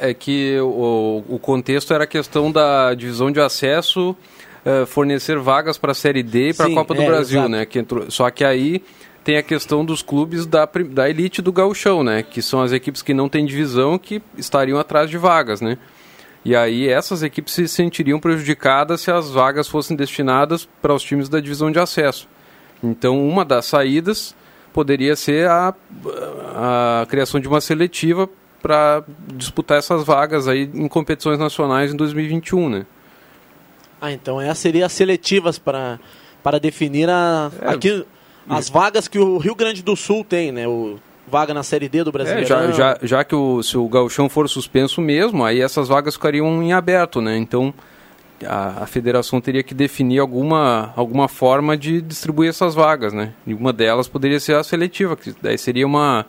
É 0.00 0.14
que 0.14 0.58
o, 0.60 1.24
o 1.28 1.38
contexto 1.38 1.92
era 1.92 2.04
a 2.04 2.06
questão 2.06 2.50
da 2.50 2.94
divisão 2.94 3.30
de 3.30 3.40
acesso 3.40 4.16
eh, 4.64 4.86
fornecer 4.86 5.38
vagas 5.38 5.76
para 5.76 5.92
a 5.92 5.94
Série 5.94 6.22
D 6.22 6.50
e 6.50 6.54
para 6.54 6.66
a 6.66 6.74
Copa 6.74 6.94
do 6.94 7.02
é, 7.02 7.06
Brasil, 7.06 7.38
exato. 7.40 7.50
né? 7.50 7.66
Que 7.66 7.78
entrou, 7.80 8.10
só 8.10 8.30
que 8.30 8.44
aí 8.44 8.82
tem 9.24 9.36
a 9.38 9.42
questão 9.42 9.84
dos 9.84 10.02
clubes 10.02 10.44
da, 10.46 10.68
da 10.90 11.08
elite 11.08 11.40
do 11.40 11.50
gauchão, 11.50 12.04
né? 12.04 12.22
Que 12.22 12.42
são 12.42 12.60
as 12.60 12.72
equipes 12.72 13.00
que 13.02 13.14
não 13.14 13.28
têm 13.28 13.46
divisão 13.46 13.98
que 13.98 14.22
estariam 14.36 14.78
atrás 14.78 15.08
de 15.08 15.16
vagas, 15.16 15.60
né? 15.60 15.78
E 16.44 16.54
aí 16.54 16.86
essas 16.88 17.22
equipes 17.22 17.54
se 17.54 17.66
sentiriam 17.66 18.20
prejudicadas 18.20 19.00
se 19.00 19.10
as 19.10 19.30
vagas 19.30 19.66
fossem 19.66 19.96
destinadas 19.96 20.68
para 20.82 20.92
os 20.94 21.02
times 21.02 21.28
da 21.28 21.40
divisão 21.40 21.72
de 21.72 21.78
acesso. 21.78 22.28
Então, 22.82 23.26
uma 23.26 23.44
das 23.46 23.64
saídas 23.64 24.36
poderia 24.72 25.16
ser 25.16 25.48
a, 25.48 25.74
a 26.54 27.06
criação 27.08 27.40
de 27.40 27.48
uma 27.48 27.62
seletiva 27.62 28.28
para 28.60 29.02
disputar 29.34 29.78
essas 29.78 30.04
vagas 30.04 30.46
aí 30.48 30.70
em 30.74 30.88
competições 30.88 31.38
nacionais 31.38 31.94
em 31.94 31.96
2021, 31.96 32.68
né? 32.68 32.86
Ah, 34.00 34.12
então 34.12 34.38
essas 34.38 34.58
seriam 34.58 34.84
as 34.84 34.92
seletivas 34.92 35.58
para, 35.58 35.98
para 36.42 36.58
definir 36.60 37.08
a, 37.08 37.50
É. 37.62 37.70
aqui, 37.70 38.04
as 38.48 38.68
vagas 38.68 39.08
que 39.08 39.18
o 39.18 39.38
Rio 39.38 39.54
Grande 39.54 39.82
do 39.82 39.94
Sul 39.96 40.24
tem, 40.24 40.52
né? 40.52 40.66
O, 40.68 40.98
vaga 41.26 41.54
na 41.54 41.62
Série 41.62 41.88
D 41.88 42.04
do 42.04 42.10
É, 42.10 42.12
Brasileirão. 42.12 42.46
já, 42.46 42.72
já, 42.72 42.98
já 43.02 43.24
que 43.24 43.34
o, 43.34 43.62
se 43.62 43.76
o 43.78 43.88
gauchão 43.88 44.28
for 44.28 44.48
suspenso 44.48 45.00
mesmo, 45.00 45.44
aí 45.44 45.60
essas 45.60 45.88
vagas 45.88 46.14
ficariam 46.14 46.62
em 46.62 46.72
aberto, 46.72 47.20
né? 47.22 47.36
Então 47.38 47.72
a, 48.46 48.82
a 48.82 48.86
federação 48.86 49.40
teria 49.40 49.62
que 49.62 49.72
definir 49.74 50.18
alguma, 50.18 50.92
alguma 50.94 51.26
forma 51.28 51.76
de 51.76 52.02
distribuir 52.02 52.50
essas 52.50 52.74
vagas, 52.74 53.12
né? 53.14 53.32
E 53.46 53.54
uma 53.54 53.72
delas 53.72 54.06
poderia 54.06 54.38
ser 54.38 54.54
a 54.54 54.62
seletiva, 54.62 55.16
que 55.16 55.34
daí 55.40 55.56
seria 55.56 55.86
uma 55.86 56.26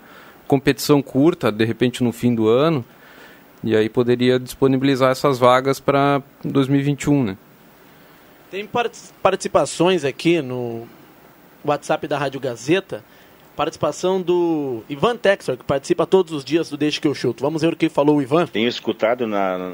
competição 0.47 1.01
curta, 1.01 1.51
de 1.51 1.65
repente 1.65 2.03
no 2.03 2.11
fim 2.13 2.33
do 2.33 2.47
ano, 2.47 2.85
e 3.63 3.75
aí 3.75 3.89
poderia 3.89 4.39
disponibilizar 4.39 5.11
essas 5.11 5.37
vagas 5.39 5.79
para 5.79 6.21
2021, 6.43 7.23
né? 7.23 7.37
Tem 8.49 8.65
partic- 8.65 9.11
participações 9.21 10.05
aqui 10.05 10.41
no 10.41 10.87
WhatsApp 11.65 12.07
da 12.07 12.17
Rádio 12.17 12.39
Gazeta. 12.39 13.03
Participação 13.55 14.21
do 14.21 14.83
Ivan 14.89 15.15
Texor, 15.15 15.57
que 15.57 15.63
participa 15.63 16.05
todos 16.05 16.33
os 16.33 16.43
dias 16.43 16.69
do 16.69 16.75
Deixa 16.75 16.99
que 16.99 17.07
eu 17.07 17.15
chuto. 17.15 17.41
Vamos 17.41 17.61
ver 17.61 17.73
o 17.73 17.75
que 17.75 17.87
falou 17.87 18.17
o 18.17 18.21
Ivan. 18.21 18.47
Tenho 18.47 18.67
escutado 18.67 19.25
na, 19.25 19.73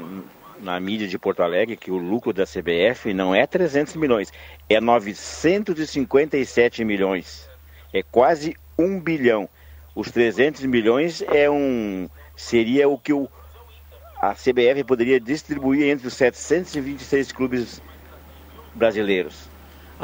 na 0.60 0.78
mídia 0.78 1.08
de 1.08 1.18
Porto 1.18 1.42
Alegre 1.42 1.76
que 1.76 1.90
o 1.90 1.96
lucro 1.96 2.32
da 2.32 2.44
CBF 2.44 3.12
não 3.12 3.34
é 3.34 3.44
300 3.44 3.96
milhões, 3.96 4.32
é 4.68 4.80
957 4.80 6.84
milhões. 6.84 7.48
É 7.92 8.04
quase 8.04 8.56
um 8.78 9.00
bilhão. 9.00 9.48
Os 9.94 10.10
300 10.10 10.64
milhões 10.64 11.22
é 11.22 11.50
um 11.50 12.08
seria 12.36 12.88
o 12.88 12.96
que 12.96 13.12
o, 13.12 13.28
a 14.20 14.32
CBF 14.32 14.84
poderia 14.84 15.20
distribuir 15.20 15.90
entre 15.90 16.06
os 16.06 16.14
726 16.14 17.32
clubes 17.32 17.82
brasileiros. 18.74 19.51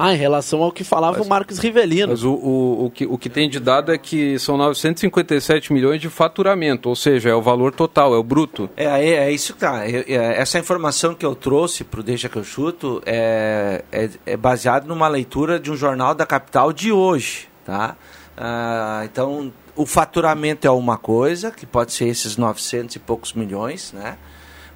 Ah, 0.00 0.14
em 0.14 0.16
relação 0.16 0.62
ao 0.62 0.70
que 0.70 0.84
falava 0.84 1.20
o 1.20 1.26
Marcos 1.26 1.58
Rivelino. 1.58 2.08
Mas 2.08 2.22
o, 2.22 2.32
o, 2.32 2.84
o, 2.86 2.90
que, 2.90 3.04
o 3.04 3.18
que 3.18 3.28
tem 3.28 3.50
de 3.50 3.58
dado 3.58 3.92
é 3.92 3.98
que 3.98 4.38
são 4.38 4.56
957 4.56 5.72
milhões 5.72 6.00
de 6.00 6.08
faturamento, 6.08 6.88
ou 6.88 6.94
seja, 6.94 7.30
é 7.30 7.34
o 7.34 7.42
valor 7.42 7.72
total, 7.74 8.14
é 8.14 8.16
o 8.16 8.22
bruto. 8.22 8.70
É, 8.76 8.84
é, 8.84 9.08
é 9.26 9.32
isso 9.32 9.54
que 9.54 9.58
tá. 9.58 9.88
Eu- 9.88 10.04
é, 10.06 10.40
essa 10.40 10.56
informação 10.58 11.14
que 11.14 11.26
eu 11.26 11.34
trouxe 11.34 11.82
pro 11.82 12.00
Deixa 12.02 12.28
que 12.28 12.36
eu 12.36 12.44
chuto 12.44 13.02
é, 13.04 13.82
é, 13.90 14.08
é 14.24 14.36
baseado 14.36 14.86
numa 14.86 15.08
leitura 15.08 15.58
de 15.58 15.70
um 15.70 15.76
jornal 15.76 16.14
da 16.14 16.24
capital 16.24 16.72
de 16.72 16.92
hoje, 16.92 17.48
tá? 17.66 17.96
Ah, 18.36 19.02
então, 19.04 19.52
o 19.74 19.84
faturamento 19.84 20.64
é 20.64 20.70
uma 20.70 20.96
coisa, 20.96 21.50
que 21.50 21.66
pode 21.66 21.92
ser 21.92 22.06
esses 22.06 22.36
900 22.36 22.94
e 22.94 22.98
poucos 23.00 23.32
milhões, 23.32 23.92
né? 23.92 24.16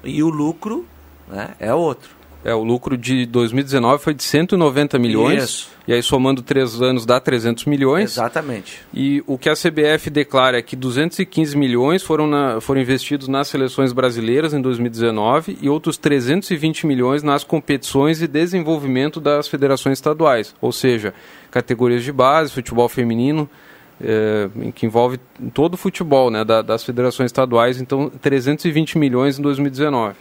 E 0.03 0.21
o 0.21 0.29
lucro 0.29 0.85
né, 1.29 1.51
é 1.59 1.73
outro. 1.73 2.09
É, 2.45 2.53
o 2.53 2.61
lucro 2.63 2.97
de 2.97 3.25
2019 3.25 4.03
foi 4.03 4.13
de 4.13 4.21
190 4.23 4.99
milhões. 4.99 5.43
Isso. 5.43 5.69
E 5.87 5.93
aí, 5.93 6.03
somando 6.03 6.41
três 6.41 6.81
anos, 6.81 7.05
dá 7.05 7.19
300 7.19 7.63
milhões. 7.65 8.11
Exatamente. 8.11 8.81
E 8.93 9.23
o 9.25 9.37
que 9.37 9.49
a 9.49 9.53
CBF 9.55 10.09
declara 10.09 10.57
é 10.57 10.61
que 10.61 10.75
215 10.75 11.55
milhões 11.57 12.03
foram, 12.03 12.27
na- 12.27 12.59
foram 12.59 12.81
investidos 12.81 13.27
nas 13.29 13.47
seleções 13.47 13.93
brasileiras 13.93 14.53
em 14.53 14.61
2019 14.61 15.57
e 15.61 15.69
outros 15.69 15.97
320 15.97 16.85
milhões 16.85 17.23
nas 17.23 17.43
competições 17.45 18.21
e 18.21 18.27
desenvolvimento 18.27 19.21
das 19.21 19.47
federações 19.47 19.97
estaduais. 19.97 20.53
Ou 20.59 20.71
seja, 20.73 21.13
categorias 21.49 22.03
de 22.03 22.11
base, 22.11 22.51
futebol 22.51 22.89
feminino, 22.89 23.49
eh, 24.01 24.49
que 24.75 24.85
envolve 24.85 25.17
todo 25.53 25.75
o 25.75 25.77
futebol 25.77 26.29
né, 26.29 26.43
da- 26.43 26.61
das 26.61 26.83
federações 26.83 27.27
estaduais. 27.29 27.79
Então, 27.79 28.09
320 28.21 28.97
milhões 28.97 29.39
em 29.39 29.41
2019. 29.41 30.15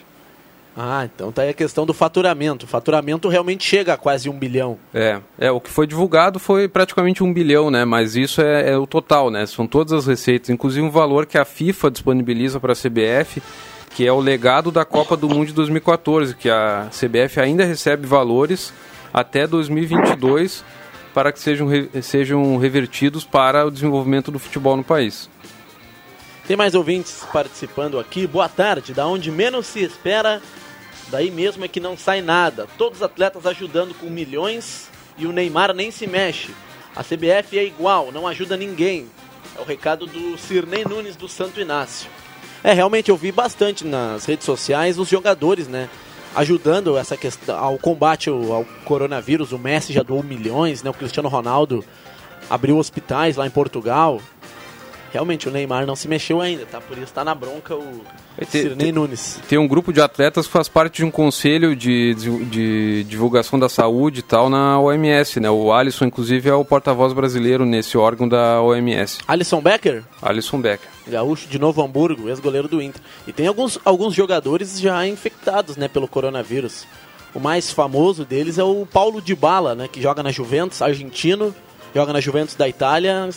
Ah, 0.76 1.04
então 1.04 1.30
tá 1.30 1.42
aí 1.42 1.50
a 1.50 1.54
questão 1.54 1.84
do 1.84 1.92
faturamento. 1.92 2.64
O 2.64 2.68
faturamento 2.68 3.28
realmente 3.28 3.64
chega 3.64 3.92
a 3.92 3.96
quase 3.96 4.28
um 4.28 4.38
bilhão. 4.38 4.78
É, 4.94 5.20
é, 5.38 5.50
o 5.50 5.60
que 5.60 5.70
foi 5.70 5.86
divulgado 5.86 6.38
foi 6.38 6.66
praticamente 6.66 7.22
um 7.22 7.32
bilhão, 7.32 7.70
né? 7.70 7.84
Mas 7.84 8.16
isso 8.16 8.40
é, 8.40 8.70
é 8.70 8.76
o 8.76 8.86
total, 8.86 9.30
né? 9.30 9.44
São 9.44 9.66
todas 9.66 9.92
as 9.92 10.06
receitas, 10.06 10.48
inclusive 10.48 10.84
um 10.84 10.90
valor 10.90 11.26
que 11.26 11.36
a 11.36 11.44
FIFA 11.44 11.90
disponibiliza 11.90 12.58
para 12.58 12.72
a 12.72 12.76
CBF, 12.76 13.42
que 13.90 14.06
é 14.06 14.12
o 14.12 14.20
legado 14.20 14.70
da 14.70 14.84
Copa 14.84 15.16
do 15.16 15.28
Mundo 15.28 15.48
de 15.48 15.52
2014, 15.52 16.34
que 16.34 16.48
a 16.48 16.88
CBF 16.90 17.38
ainda 17.38 17.64
recebe 17.64 18.06
valores 18.06 18.72
até 19.12 19.46
2022 19.46 20.64
para 21.12 21.30
que 21.30 21.38
sejam, 21.38 21.68
sejam 22.00 22.56
revertidos 22.56 23.24
para 23.24 23.66
o 23.66 23.70
desenvolvimento 23.70 24.30
do 24.30 24.38
futebol 24.38 24.76
no 24.76 24.84
país. 24.84 25.28
Tem 26.46 26.56
mais 26.56 26.74
ouvintes 26.74 27.24
participando 27.32 28.00
aqui. 28.00 28.26
Boa 28.26 28.48
tarde. 28.48 28.92
Da 28.92 29.06
onde 29.06 29.30
menos 29.30 29.66
se 29.66 29.80
espera, 29.80 30.42
daí 31.12 31.30
mesmo 31.30 31.62
é 31.62 31.68
que 31.68 31.78
não 31.78 31.96
sai 31.96 32.22
nada. 32.22 32.66
Todos 32.78 32.98
os 32.98 33.02
atletas 33.02 33.46
ajudando 33.46 33.94
com 33.94 34.06
milhões 34.06 34.88
e 35.18 35.26
o 35.26 35.32
Neymar 35.32 35.74
nem 35.74 35.90
se 35.90 36.06
mexe. 36.06 36.54
A 36.96 37.04
CBF 37.04 37.58
é 37.58 37.64
igual, 37.64 38.10
não 38.10 38.26
ajuda 38.26 38.56
ninguém. 38.56 39.06
É 39.56 39.60
o 39.60 39.64
recado 39.64 40.06
do 40.06 40.38
Cirnei 40.38 40.84
Nunes 40.84 41.14
do 41.14 41.28
Santo 41.28 41.60
Inácio. 41.60 42.10
É, 42.64 42.72
realmente 42.72 43.10
eu 43.10 43.16
vi 43.16 43.30
bastante 43.30 43.84
nas 43.84 44.24
redes 44.24 44.46
sociais 44.46 44.98
os 44.98 45.08
jogadores, 45.08 45.68
né? 45.68 45.90
Ajudando 46.34 46.96
essa 46.96 47.16
questão 47.16 47.58
ao 47.58 47.78
combate 47.78 48.30
ao, 48.30 48.50
ao 48.50 48.64
coronavírus. 48.84 49.52
O 49.52 49.58
Messi 49.58 49.92
já 49.92 50.02
doou 50.02 50.22
milhões, 50.22 50.82
né? 50.82 50.88
O 50.88 50.94
Cristiano 50.94 51.28
Ronaldo 51.28 51.84
abriu 52.48 52.78
hospitais 52.78 53.36
lá 53.36 53.46
em 53.46 53.50
Portugal. 53.50 54.18
Realmente, 55.12 55.46
o 55.46 55.52
Neymar 55.52 55.84
não 55.84 55.94
se 55.94 56.08
mexeu 56.08 56.40
ainda, 56.40 56.64
tá? 56.64 56.80
Por 56.80 56.96
isso 56.96 57.12
tá 57.12 57.22
na 57.22 57.34
bronca 57.34 57.76
o 57.76 58.02
Ter- 58.50 58.92
Nunes. 58.92 59.38
Tem 59.48 59.58
um 59.58 59.68
grupo 59.68 59.92
de 59.92 60.00
atletas 60.00 60.46
que 60.46 60.52
faz 60.52 60.68
parte 60.68 60.96
de 60.96 61.04
um 61.04 61.10
conselho 61.10 61.76
de, 61.76 62.14
de, 62.14 62.44
de 62.46 63.04
divulgação 63.04 63.58
da 63.58 63.68
saúde 63.68 64.20
e 64.20 64.22
tal 64.22 64.48
na 64.48 64.80
OMS, 64.80 65.38
né? 65.38 65.50
O 65.50 65.72
Alisson, 65.72 66.06
inclusive, 66.06 66.48
é 66.48 66.54
o 66.54 66.64
porta-voz 66.64 67.12
brasileiro 67.12 67.64
nesse 67.66 67.96
órgão 67.98 68.26
da 68.28 68.60
OMS. 68.62 69.18
Alisson 69.28 69.60
Becker, 69.60 70.02
Alisson 70.20 70.60
Becker. 70.60 70.88
gaúcho 71.06 71.46
de 71.46 71.58
Novo 71.58 71.82
Hamburgo, 71.82 72.28
ex-goleiro 72.28 72.68
do 72.68 72.80
Inter. 72.82 73.02
E 73.26 73.32
tem 73.32 73.46
alguns, 73.46 73.78
alguns 73.84 74.14
jogadores 74.14 74.80
já 74.80 75.06
infectados, 75.06 75.76
né, 75.76 75.86
pelo 75.86 76.08
coronavírus. 76.08 76.86
O 77.34 77.40
mais 77.40 77.70
famoso 77.70 78.24
deles 78.24 78.58
é 78.58 78.64
o 78.64 78.86
Paulo 78.86 79.20
Dybala, 79.20 79.74
né, 79.74 79.88
que 79.90 80.00
joga 80.02 80.22
na 80.22 80.30
Juventus, 80.32 80.82
argentino, 80.82 81.54
joga 81.94 82.12
na 82.12 82.20
Juventus 82.20 82.54
da 82.54 82.68
Itália. 82.68 83.28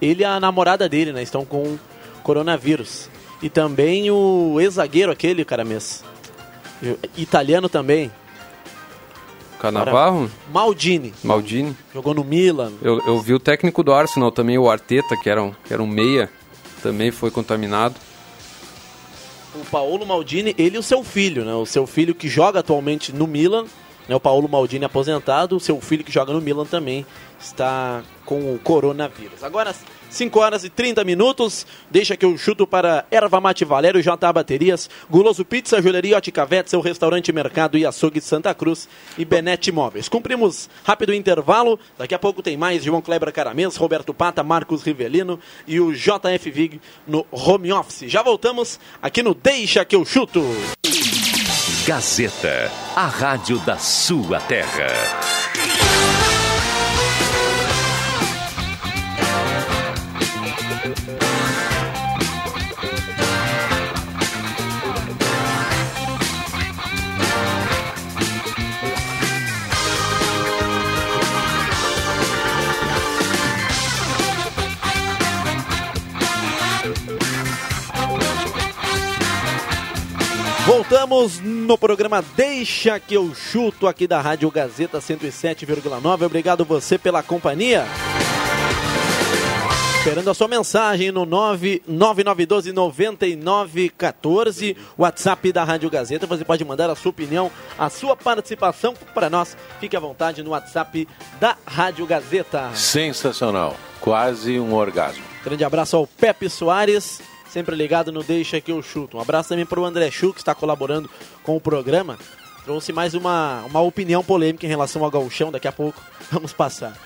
Ele 0.00 0.22
e 0.22 0.24
a 0.24 0.38
namorada 0.40 0.88
dele, 0.88 1.12
né, 1.12 1.22
estão 1.22 1.44
com 1.44 1.76
coronavírus. 2.22 3.08
E 3.44 3.50
também 3.50 4.10
o 4.10 4.58
ex-zagueiro 4.58 5.12
aquele, 5.12 5.44
cara 5.44 5.64
mesmo. 5.64 6.06
Italiano 7.16 7.68
também, 7.68 8.10
Canavarro? 9.60 10.30
Maldini. 10.50 11.14
Maldini? 11.22 11.76
Jogou 11.92 12.14
no 12.14 12.24
Milan. 12.24 12.72
Eu, 12.82 13.00
eu 13.06 13.20
vi 13.20 13.34
o 13.34 13.38
técnico 13.38 13.82
do 13.82 13.92
Arsenal 13.92 14.32
também, 14.32 14.58
o 14.58 14.70
Arteta, 14.70 15.14
que 15.16 15.28
era 15.28 15.42
um, 15.42 15.54
que 15.64 15.72
era 15.72 15.82
um 15.82 15.86
meia, 15.86 16.30
também 16.82 17.10
foi 17.10 17.30
contaminado. 17.30 17.94
o 19.54 19.64
Paulo 19.70 20.04
Maldini, 20.04 20.54
ele 20.58 20.76
e 20.76 20.78
o 20.78 20.82
seu 20.82 21.04
filho, 21.04 21.44
né? 21.44 21.54
O 21.54 21.66
seu 21.66 21.86
filho 21.86 22.14
que 22.14 22.28
joga 22.28 22.60
atualmente 22.60 23.10
no 23.10 23.26
Milan, 23.26 23.64
né? 24.08 24.14
O 24.14 24.20
Paulo 24.20 24.48
Maldini 24.48 24.84
aposentado, 24.84 25.56
o 25.56 25.60
seu 25.60 25.80
filho 25.80 26.04
que 26.04 26.12
joga 26.12 26.32
no 26.32 26.40
Milan 26.40 26.66
também 26.66 27.06
está 27.40 28.02
com 28.24 28.54
o 28.54 28.58
coronavírus. 28.58 29.42
Agora, 29.42 29.74
5 30.14 30.38
horas 30.38 30.64
e 30.64 30.70
30 30.70 31.02
minutos, 31.04 31.66
deixa 31.90 32.16
que 32.16 32.24
eu 32.24 32.38
chuto 32.38 32.66
para 32.66 33.04
Erva 33.10 33.40
Mate 33.40 33.64
Valério, 33.64 34.00
JA 34.00 34.32
Baterias, 34.32 34.88
Guloso 35.10 35.44
Pizza, 35.44 35.82
Joalheria 35.82 36.16
Ótica 36.16 36.48
seu 36.66 36.80
restaurante 36.80 37.32
Mercado 37.32 37.76
e 37.76 37.84
Açougue 37.84 38.20
de 38.20 38.24
Santa 38.24 38.54
Cruz 38.54 38.88
e 39.18 39.24
Benete 39.24 39.70
Imóveis. 39.70 40.08
Cumprimos 40.08 40.70
rápido 40.84 41.12
intervalo, 41.12 41.78
daqui 41.98 42.14
a 42.14 42.18
pouco 42.18 42.42
tem 42.42 42.56
mais 42.56 42.84
João 42.84 43.02
Kleber 43.02 43.32
Caramês, 43.32 43.76
Roberto 43.76 44.14
Pata, 44.14 44.42
Marcos 44.42 44.82
Rivelino 44.82 45.40
e 45.66 45.80
o 45.80 45.92
JF 45.92 46.50
Vig 46.50 46.80
no 47.06 47.26
home 47.30 47.72
office. 47.72 48.08
Já 48.08 48.22
voltamos 48.22 48.78
aqui 49.02 49.22
no 49.22 49.34
Deixa 49.34 49.84
que 49.84 49.96
eu 49.96 50.04
chuto. 50.04 50.40
Gazeta, 51.86 52.70
a 52.94 53.06
rádio 53.06 53.58
da 53.58 53.76
sua 53.76 54.40
terra. 54.40 54.86
Voltamos 80.86 81.40
no 81.40 81.78
programa 81.78 82.22
Deixa 82.36 83.00
que 83.00 83.14
eu 83.14 83.34
chuto 83.34 83.86
aqui 83.86 84.06
da 84.06 84.20
Rádio 84.20 84.50
Gazeta 84.50 84.98
107,9. 84.98 86.26
Obrigado 86.26 86.62
você 86.62 86.98
pela 86.98 87.22
companhia. 87.22 87.86
Esperando 89.96 90.28
a 90.28 90.34
sua 90.34 90.46
mensagem 90.46 91.10
no 91.10 91.24
99912 91.24 92.70
9914, 92.70 94.76
WhatsApp 94.98 95.52
da 95.52 95.64
Rádio 95.64 95.88
Gazeta. 95.88 96.26
Você 96.26 96.44
pode 96.44 96.62
mandar 96.66 96.90
a 96.90 96.94
sua 96.94 97.08
opinião, 97.08 97.50
a 97.78 97.88
sua 97.88 98.14
participação 98.14 98.92
para 99.14 99.30
nós. 99.30 99.56
Fique 99.80 99.96
à 99.96 100.00
vontade 100.00 100.42
no 100.42 100.50
WhatsApp 100.50 101.08
da 101.40 101.56
Rádio 101.64 102.06
Gazeta. 102.06 102.70
Sensacional. 102.74 103.74
Quase 104.02 104.60
um 104.60 104.74
orgasmo. 104.74 105.24
Grande 105.42 105.64
abraço 105.64 105.96
ao 105.96 106.06
Pepe 106.06 106.50
Soares, 106.50 107.22
sempre 107.54 107.76
ligado 107.76 108.10
no 108.10 108.24
Deixa 108.24 108.60
que 108.60 108.72
eu 108.72 108.82
chuto. 108.82 109.16
Um 109.16 109.20
abraço 109.20 109.50
também 109.50 109.64
para 109.64 109.78
o 109.78 109.84
André 109.84 110.10
Chu, 110.10 110.32
que 110.32 110.40
está 110.40 110.56
colaborando 110.56 111.08
com 111.44 111.54
o 111.54 111.60
programa. 111.60 112.18
Trouxe 112.64 112.92
mais 112.92 113.14
uma, 113.14 113.62
uma 113.62 113.80
opinião 113.80 114.24
polêmica 114.24 114.66
em 114.66 114.68
relação 114.68 115.04
ao 115.04 115.10
gauchão, 115.10 115.52
daqui 115.52 115.68
a 115.68 115.72
pouco 115.72 116.02
vamos 116.32 116.52
passar. 116.52 116.98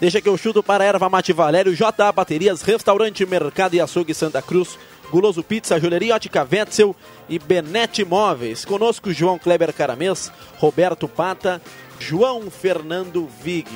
Deixa 0.00 0.18
que 0.18 0.28
eu 0.30 0.38
chuto 0.38 0.62
para 0.62 0.86
Erva 0.86 1.10
Mate 1.10 1.34
Valério, 1.34 1.76
JA 1.76 2.10
Baterias, 2.14 2.62
Restaurante 2.62 3.26
Mercado 3.26 3.74
e 3.74 3.80
Açougue 3.80 4.14
Santa 4.14 4.40
Cruz, 4.40 4.78
Guloso 5.10 5.42
Pizza, 5.42 5.78
Joalheria 5.78 6.14
Ótica 6.14 6.48
Wetzel 6.50 6.96
e 7.28 7.38
Benete 7.38 8.02
Móveis. 8.02 8.64
Conosco 8.64 9.12
João 9.12 9.38
Kleber 9.38 9.74
Caramês, 9.74 10.32
Roberto 10.56 11.06
Pata, 11.06 11.60
João 11.98 12.50
Fernando 12.50 13.28
Vig. 13.42 13.68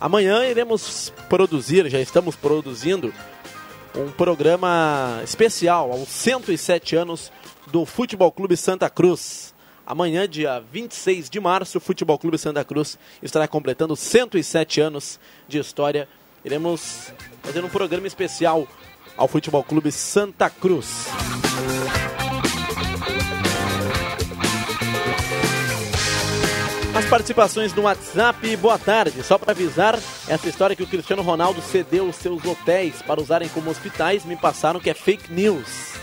Amanhã 0.00 0.44
iremos 0.44 1.12
produzir, 1.28 1.88
já 1.88 2.00
estamos 2.00 2.34
produzindo, 2.34 3.14
um 3.98 4.12
programa 4.12 5.20
especial 5.24 5.90
aos 5.90 6.08
107 6.08 6.94
anos 6.94 7.32
do 7.66 7.84
Futebol 7.84 8.30
Clube 8.30 8.56
Santa 8.56 8.88
Cruz. 8.88 9.52
Amanhã, 9.84 10.28
dia 10.28 10.62
26 10.72 11.28
de 11.28 11.40
março, 11.40 11.78
o 11.78 11.80
Futebol 11.80 12.16
Clube 12.16 12.38
Santa 12.38 12.64
Cruz 12.64 12.96
estará 13.20 13.48
completando 13.48 13.96
107 13.96 14.80
anos 14.80 15.18
de 15.48 15.58
história. 15.58 16.08
Iremos 16.44 17.12
fazer 17.42 17.64
um 17.64 17.68
programa 17.68 18.06
especial 18.06 18.68
ao 19.16 19.26
Futebol 19.26 19.64
Clube 19.64 19.90
Santa 19.90 20.48
Cruz. 20.48 21.08
Participações 27.08 27.72
no 27.74 27.82
WhatsApp, 27.82 28.56
boa 28.56 28.78
tarde. 28.78 29.22
Só 29.22 29.38
para 29.38 29.52
avisar, 29.52 29.98
essa 30.28 30.48
história 30.48 30.76
que 30.76 30.82
o 30.82 30.86
Cristiano 30.86 31.22
Ronaldo 31.22 31.60
cedeu 31.62 32.06
os 32.08 32.16
seus 32.16 32.44
hotéis 32.44 33.00
para 33.02 33.20
usarem 33.20 33.48
como 33.48 33.70
hospitais, 33.70 34.24
me 34.24 34.36
passaram 34.36 34.78
que 34.78 34.90
é 34.90 34.94
fake 34.94 35.32
news. 35.32 35.94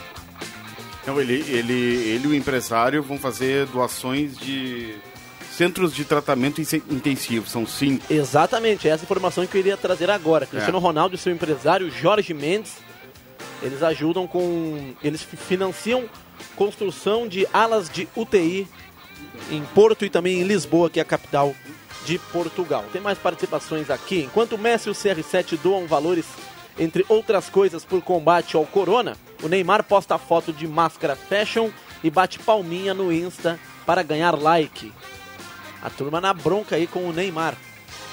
Não, 1.06 1.22
ele, 1.22 1.34
ele, 1.48 1.74
ele 1.74 2.24
e 2.24 2.28
o 2.28 2.34
empresário 2.34 3.04
vão 3.04 3.20
fazer 3.20 3.68
doações 3.68 4.36
de 4.38 4.96
centros 5.52 5.94
de 5.94 6.04
tratamento 6.04 6.60
intensivo, 6.89 7.48
são 7.48 7.65
cinco. 7.68 8.04
Exatamente, 8.12 8.88
essa 8.89 9.04
informação 9.04 9.46
que 9.46 9.56
eu 9.56 9.60
iria 9.60 9.78
trazer 9.78 10.10
agora. 10.10 10.48
Cristiano 10.48 10.80
É. 10.80 10.82
Ronaldo 10.82 11.15
e 11.15 11.18
seu 11.20 11.32
empresário 11.32 11.91
Jorge 11.91 12.34
Mendes, 12.34 12.74
eles 13.62 13.84
ajudam 13.84 14.26
com. 14.28 14.94
Eles 15.04 15.22
fi- 15.22 15.38
financiam 15.38 16.06
construção 16.56 17.28
de 17.28 17.48
alas 17.54 17.89
de 17.89 18.08
UTI 18.15 18.68
em 19.50 19.63
Porto 19.74 20.06
e 20.06 20.10
também 20.10 20.41
em 20.41 20.43
Lisboa, 20.43 20.89
que 20.89 21.00
é 21.00 21.02
a 21.02 21.06
capital 21.06 21.56
de 22.06 22.19
Portugal. 22.19 22.86
Tem 22.91 23.02
mais 23.02 23.17
participações 23.17 23.89
aqui. 23.89 24.21
Enquanto 24.21 24.54
o 24.54 24.58
Messi 24.58 24.88
e 24.88 24.91
o 24.91 24.95
CR7 24.95 25.58
doam 25.58 25.88
valores, 25.88 26.26
entre 26.78 27.06
outras 27.10 27.50
coisas, 27.50 27.84
por 27.84 28.02
combate 28.02 28.56
ao 28.56 28.65
corona, 28.65 29.17
o 29.41 29.48
Neymar 29.48 29.84
posta 29.84 30.17
foto 30.17 30.54
de 30.54 30.67
máscara 30.67 31.15
fashion 31.15 31.69
e 32.04 32.10
bate 32.10 32.39
palminha 32.39 32.93
no 32.93 33.12
Insta 33.12 33.60
para 33.86 34.04
ganhar 34.04 34.39
like. 34.39 34.91
A 35.82 35.89
turma 35.89 36.21
na 36.21 36.34
bronca 36.34 36.76
aí 36.76 36.88
com 36.88 37.08
o 37.08 37.13
Neymar. 37.13 37.56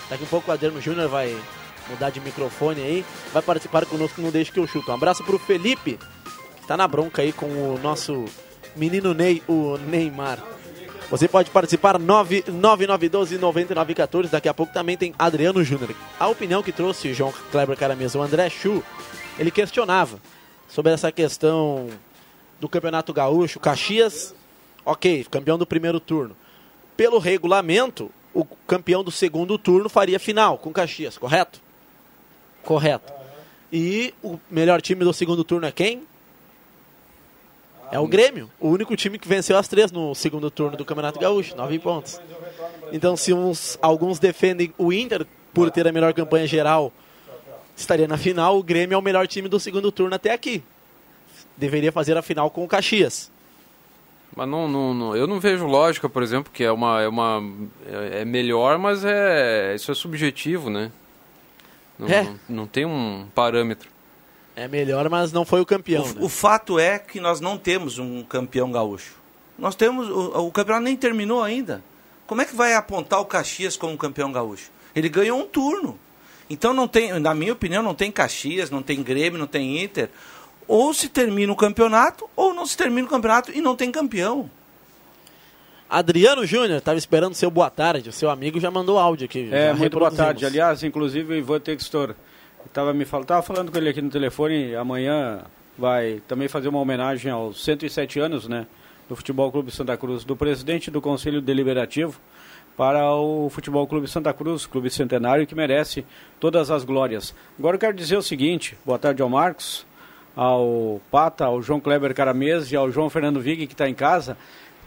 Daqui 0.09 0.25
a 0.25 0.27
pouco 0.27 0.51
o 0.51 0.55
Adriano 0.55 0.81
Júnior 0.81 1.09
vai 1.09 1.37
mudar 1.89 2.11
de 2.11 2.21
microfone 2.21 2.81
aí, 2.81 3.05
vai 3.33 3.43
participar 3.43 3.87
conosco 3.87 4.21
no 4.21 4.31
Deixa 4.31 4.53
que 4.53 4.61
eu 4.61 4.67
chuto. 4.67 4.91
Um 4.91 4.95
abraço 4.95 5.25
pro 5.25 5.39
Felipe, 5.39 5.99
que 6.61 6.67
tá 6.67 6.77
na 6.77 6.87
bronca 6.87 7.23
aí 7.23 7.33
com 7.33 7.47
o 7.47 7.79
nosso 7.83 8.25
menino 8.77 9.15
Ney, 9.15 9.43
o 9.49 9.77
Neymar. 9.79 10.39
Você 11.13 11.29
pode 11.29 11.49
participar 11.51 11.99
99912-9914. 11.99 14.31
Daqui 14.31 14.49
a 14.49 14.55
pouco 14.55 14.73
também 14.73 14.97
tem 14.97 15.13
Adriano 15.19 15.63
Júnior. 15.63 15.95
A 16.19 16.27
opinião 16.27 16.63
que 16.63 16.73
trouxe 16.73 17.13
João 17.13 17.35
Kleber 17.51 17.77
Caramesa, 17.77 18.19
o 18.19 18.23
André 18.23 18.49
Chu, 18.49 18.83
ele 19.39 19.51
questionava 19.51 20.19
sobre 20.67 20.91
essa 20.91 21.13
questão 21.13 21.91
do 22.59 22.67
Campeonato 22.67 23.13
Gaúcho. 23.13 23.61
Caxias, 23.61 24.35
ok, 24.87 25.27
campeão 25.31 25.59
do 25.59 25.67
primeiro 25.67 26.01
turno. 26.01 26.35
Pelo 26.97 27.19
regulamento, 27.19 28.11
o 28.33 28.47
campeão 28.67 29.05
do 29.05 29.11
segundo 29.11 29.59
turno 29.59 29.91
faria 29.91 30.19
final 30.19 30.57
com 30.57 30.73
Caxias, 30.73 31.19
correto? 31.19 31.61
Correto. 32.65 33.13
E 33.71 34.15
o 34.23 34.41
melhor 34.51 34.81
time 34.81 35.05
do 35.05 35.13
segundo 35.13 35.45
turno 35.45 35.67
é 35.67 35.73
quem? 35.73 36.05
É 37.93 37.99
o 38.01 38.07
Grêmio, 38.09 38.51
o 38.59 38.69
único 38.71 38.97
time 38.97 39.19
que 39.19 39.29
venceu 39.29 39.57
as 39.57 39.69
três 39.69 39.93
no 39.93 40.15
segundo 40.15 40.51
turno 40.51 40.77
do 40.77 40.85
Campeonato 40.85 41.21
Gaúcho, 41.21 41.55
nove 41.57 41.79
pontos. 41.79 42.19
Então, 42.91 43.17
se 43.17 43.33
uns, 43.35 43.79
alguns 43.83 44.19
defendem 44.19 44.73
o 44.79 44.93
Inter 44.93 45.27
por 45.53 45.71
ter 45.71 45.87
a 45.87 45.93
melhor 45.93 46.15
campanha 46.15 46.47
geral, 46.47 46.91
estaria 47.77 48.09
na 48.09 48.17
final, 48.17 48.59
o 48.59 48.63
Grêmio 48.63 48.95
é 48.95 48.99
o 48.99 49.03
melhor 49.03 49.27
time 49.29 49.47
do 49.49 49.61
segundo 49.61 49.93
turno 49.93 50.15
até 50.15 50.33
aqui. 50.33 50.63
Deveria 51.57 51.93
fazer 51.93 52.17
a 52.17 52.23
final 52.23 52.51
com 52.51 52.65
o 52.65 52.69
Caxias. 52.69 53.31
Mas 54.35 54.49
não, 54.49 54.67
não, 54.67 54.95
não- 54.95 55.15
eu 55.17 55.27
não 55.27 55.39
vejo 55.39 55.67
lógica, 55.67 56.09
por 56.09 56.23
exemplo, 56.23 56.51
que 56.51 56.65
é 56.65 56.73
uma 56.73 57.03
é 57.03 57.07
uma 57.09 57.43
é 57.87 58.23
é 58.23 58.25
melhor, 58.25 58.79
mas 58.79 59.05
é 59.05 59.75
isso 59.75 59.93
é 59.93 59.95
subjetivo, 59.95 60.71
né? 60.71 60.91
Não, 61.99 62.09
É. 62.09 62.23
não, 62.23 62.39
não 62.49 62.67
tem 62.67 62.87
um 62.87 63.27
parâmetro. 63.35 63.91
É 64.55 64.69
melhor, 64.69 65.09
mas 65.09 65.33
não 65.33 65.45
foi 65.45 65.61
o 65.61 65.67
campeão. 65.67 66.05
né? 66.05 66.15
O, 66.21 66.27
o 66.27 66.29
fato 66.29 66.79
é 66.79 66.99
que 66.99 67.21
nós 67.21 67.41
não 67.41 67.57
temos 67.57 67.99
um 67.99 68.23
campeão 68.23 68.71
gaúcho. 68.71 69.15
Nós 69.59 69.75
temos. 69.75 70.09
O, 70.09 70.47
o 70.47 70.53
campeonato 70.53 70.85
nem 70.85 70.97
terminou 70.97 71.43
ainda. 71.43 71.83
Como 72.27 72.41
é 72.41 72.45
que 72.45 72.55
vai 72.55 72.75
apontar 72.75 73.21
o 73.21 73.25
Caxias 73.25 73.77
como 73.77 73.97
campeão 73.97 74.31
gaúcho? 74.33 74.71
Ele 74.95 75.09
ganhou 75.09 75.39
um 75.39 75.47
turno. 75.47 75.99
Então 76.49 76.75
não 76.75 76.87
tem, 76.87 77.19
na 77.19 77.35
minha 77.35 77.53
opinião, 77.53 77.83
não 77.83 77.95
tem 77.95 78.11
Caxias, 78.11 78.71
não 78.71 78.83
tem 78.83 79.03
Grêmio, 79.03 79.39
não 79.39 79.47
tem 79.47 79.83
Inter. 79.83 80.11
Ou 80.69 80.93
se 80.93 81.09
termina 81.09 81.53
o 81.53 81.57
campeonato, 81.57 82.29
ou 82.37 82.53
não 82.55 82.67
se 82.67 82.77
termina 82.77 83.07
o 83.07 83.11
campeonato 83.11 83.51
e 83.53 83.61
não 83.61 83.75
tem 83.75 83.91
campeão. 83.91 84.51
Adriano 85.89 86.47
Júnior, 86.47 86.79
estava 86.79 86.97
esperando 86.99 87.35
seu 87.35 87.51
boa 87.51 87.69
tarde. 87.69 88.09
O 88.09 88.13
seu 88.13 88.31
amigo 88.31 88.59
já 88.59 88.71
mandou 88.71 88.99
áudio 88.99 89.27
aqui. 89.27 89.49
É, 89.53 89.73
muito 89.75 89.99
boa 89.99 90.11
tarde. 90.11 90.45
Aliás, 90.47 90.83
inclusive 90.83 91.35
o 91.35 91.37
Ivan 91.37 91.61
Textor 91.61 92.15
estava 92.67 92.93
me 92.93 93.05
falando, 93.05 93.27
tava 93.27 93.43
falando 93.43 93.71
com 93.71 93.79
ele 93.79 93.89
aqui 93.89 94.03
no 94.03 94.11
telefone, 94.11 94.75
amanhã 94.75 95.43
vai 95.79 96.23
também 96.29 96.49
fazer 96.49 96.69
uma 96.69 96.79
homenagem 96.79 97.31
aos 97.31 97.65
107 97.65 98.21
anos, 98.21 98.49
né, 98.49 98.67
do 99.09 99.17
Futebol 99.17 99.51
Clube 99.51 99.71
Santa 99.71 99.97
Cruz, 99.97 100.25
do 100.25 100.37
presidente 100.37 100.91
do 100.91 101.01
Conselho 101.01 101.41
Deliberativo 101.41 102.21
para 102.77 103.13
o 103.15 103.51
Futebol 103.51 103.87
Clube 103.87 104.09
Santa 104.09 104.33
Cruz, 104.33 104.67
clube 104.67 104.91
centenário 104.91 105.47
que 105.47 105.55
merece 105.55 106.05
todas 106.41 106.71
as 106.71 106.85
glórias. 106.85 107.35
Agora 107.59 107.77
eu 107.77 107.81
quero 107.81 107.97
dizer 107.97 108.17
o 108.17 108.23
seguinte, 108.23 108.77
boa 108.85 108.99
tarde 108.99 109.23
ao 109.23 109.29
Marcos, 109.29 109.87
ao 110.35 111.01
Pata, 111.11 111.45
ao 111.45 111.61
João 111.61 111.81
Kleber 111.81 112.15
Caramês 112.15 112.73
e 112.73 112.77
ao 112.77 112.91
João 112.91 113.11
Fernando 113.11 113.41
Vig 113.41 113.67
que 113.67 113.75
está 113.75 113.89
em 113.89 113.95
casa. 113.95 114.37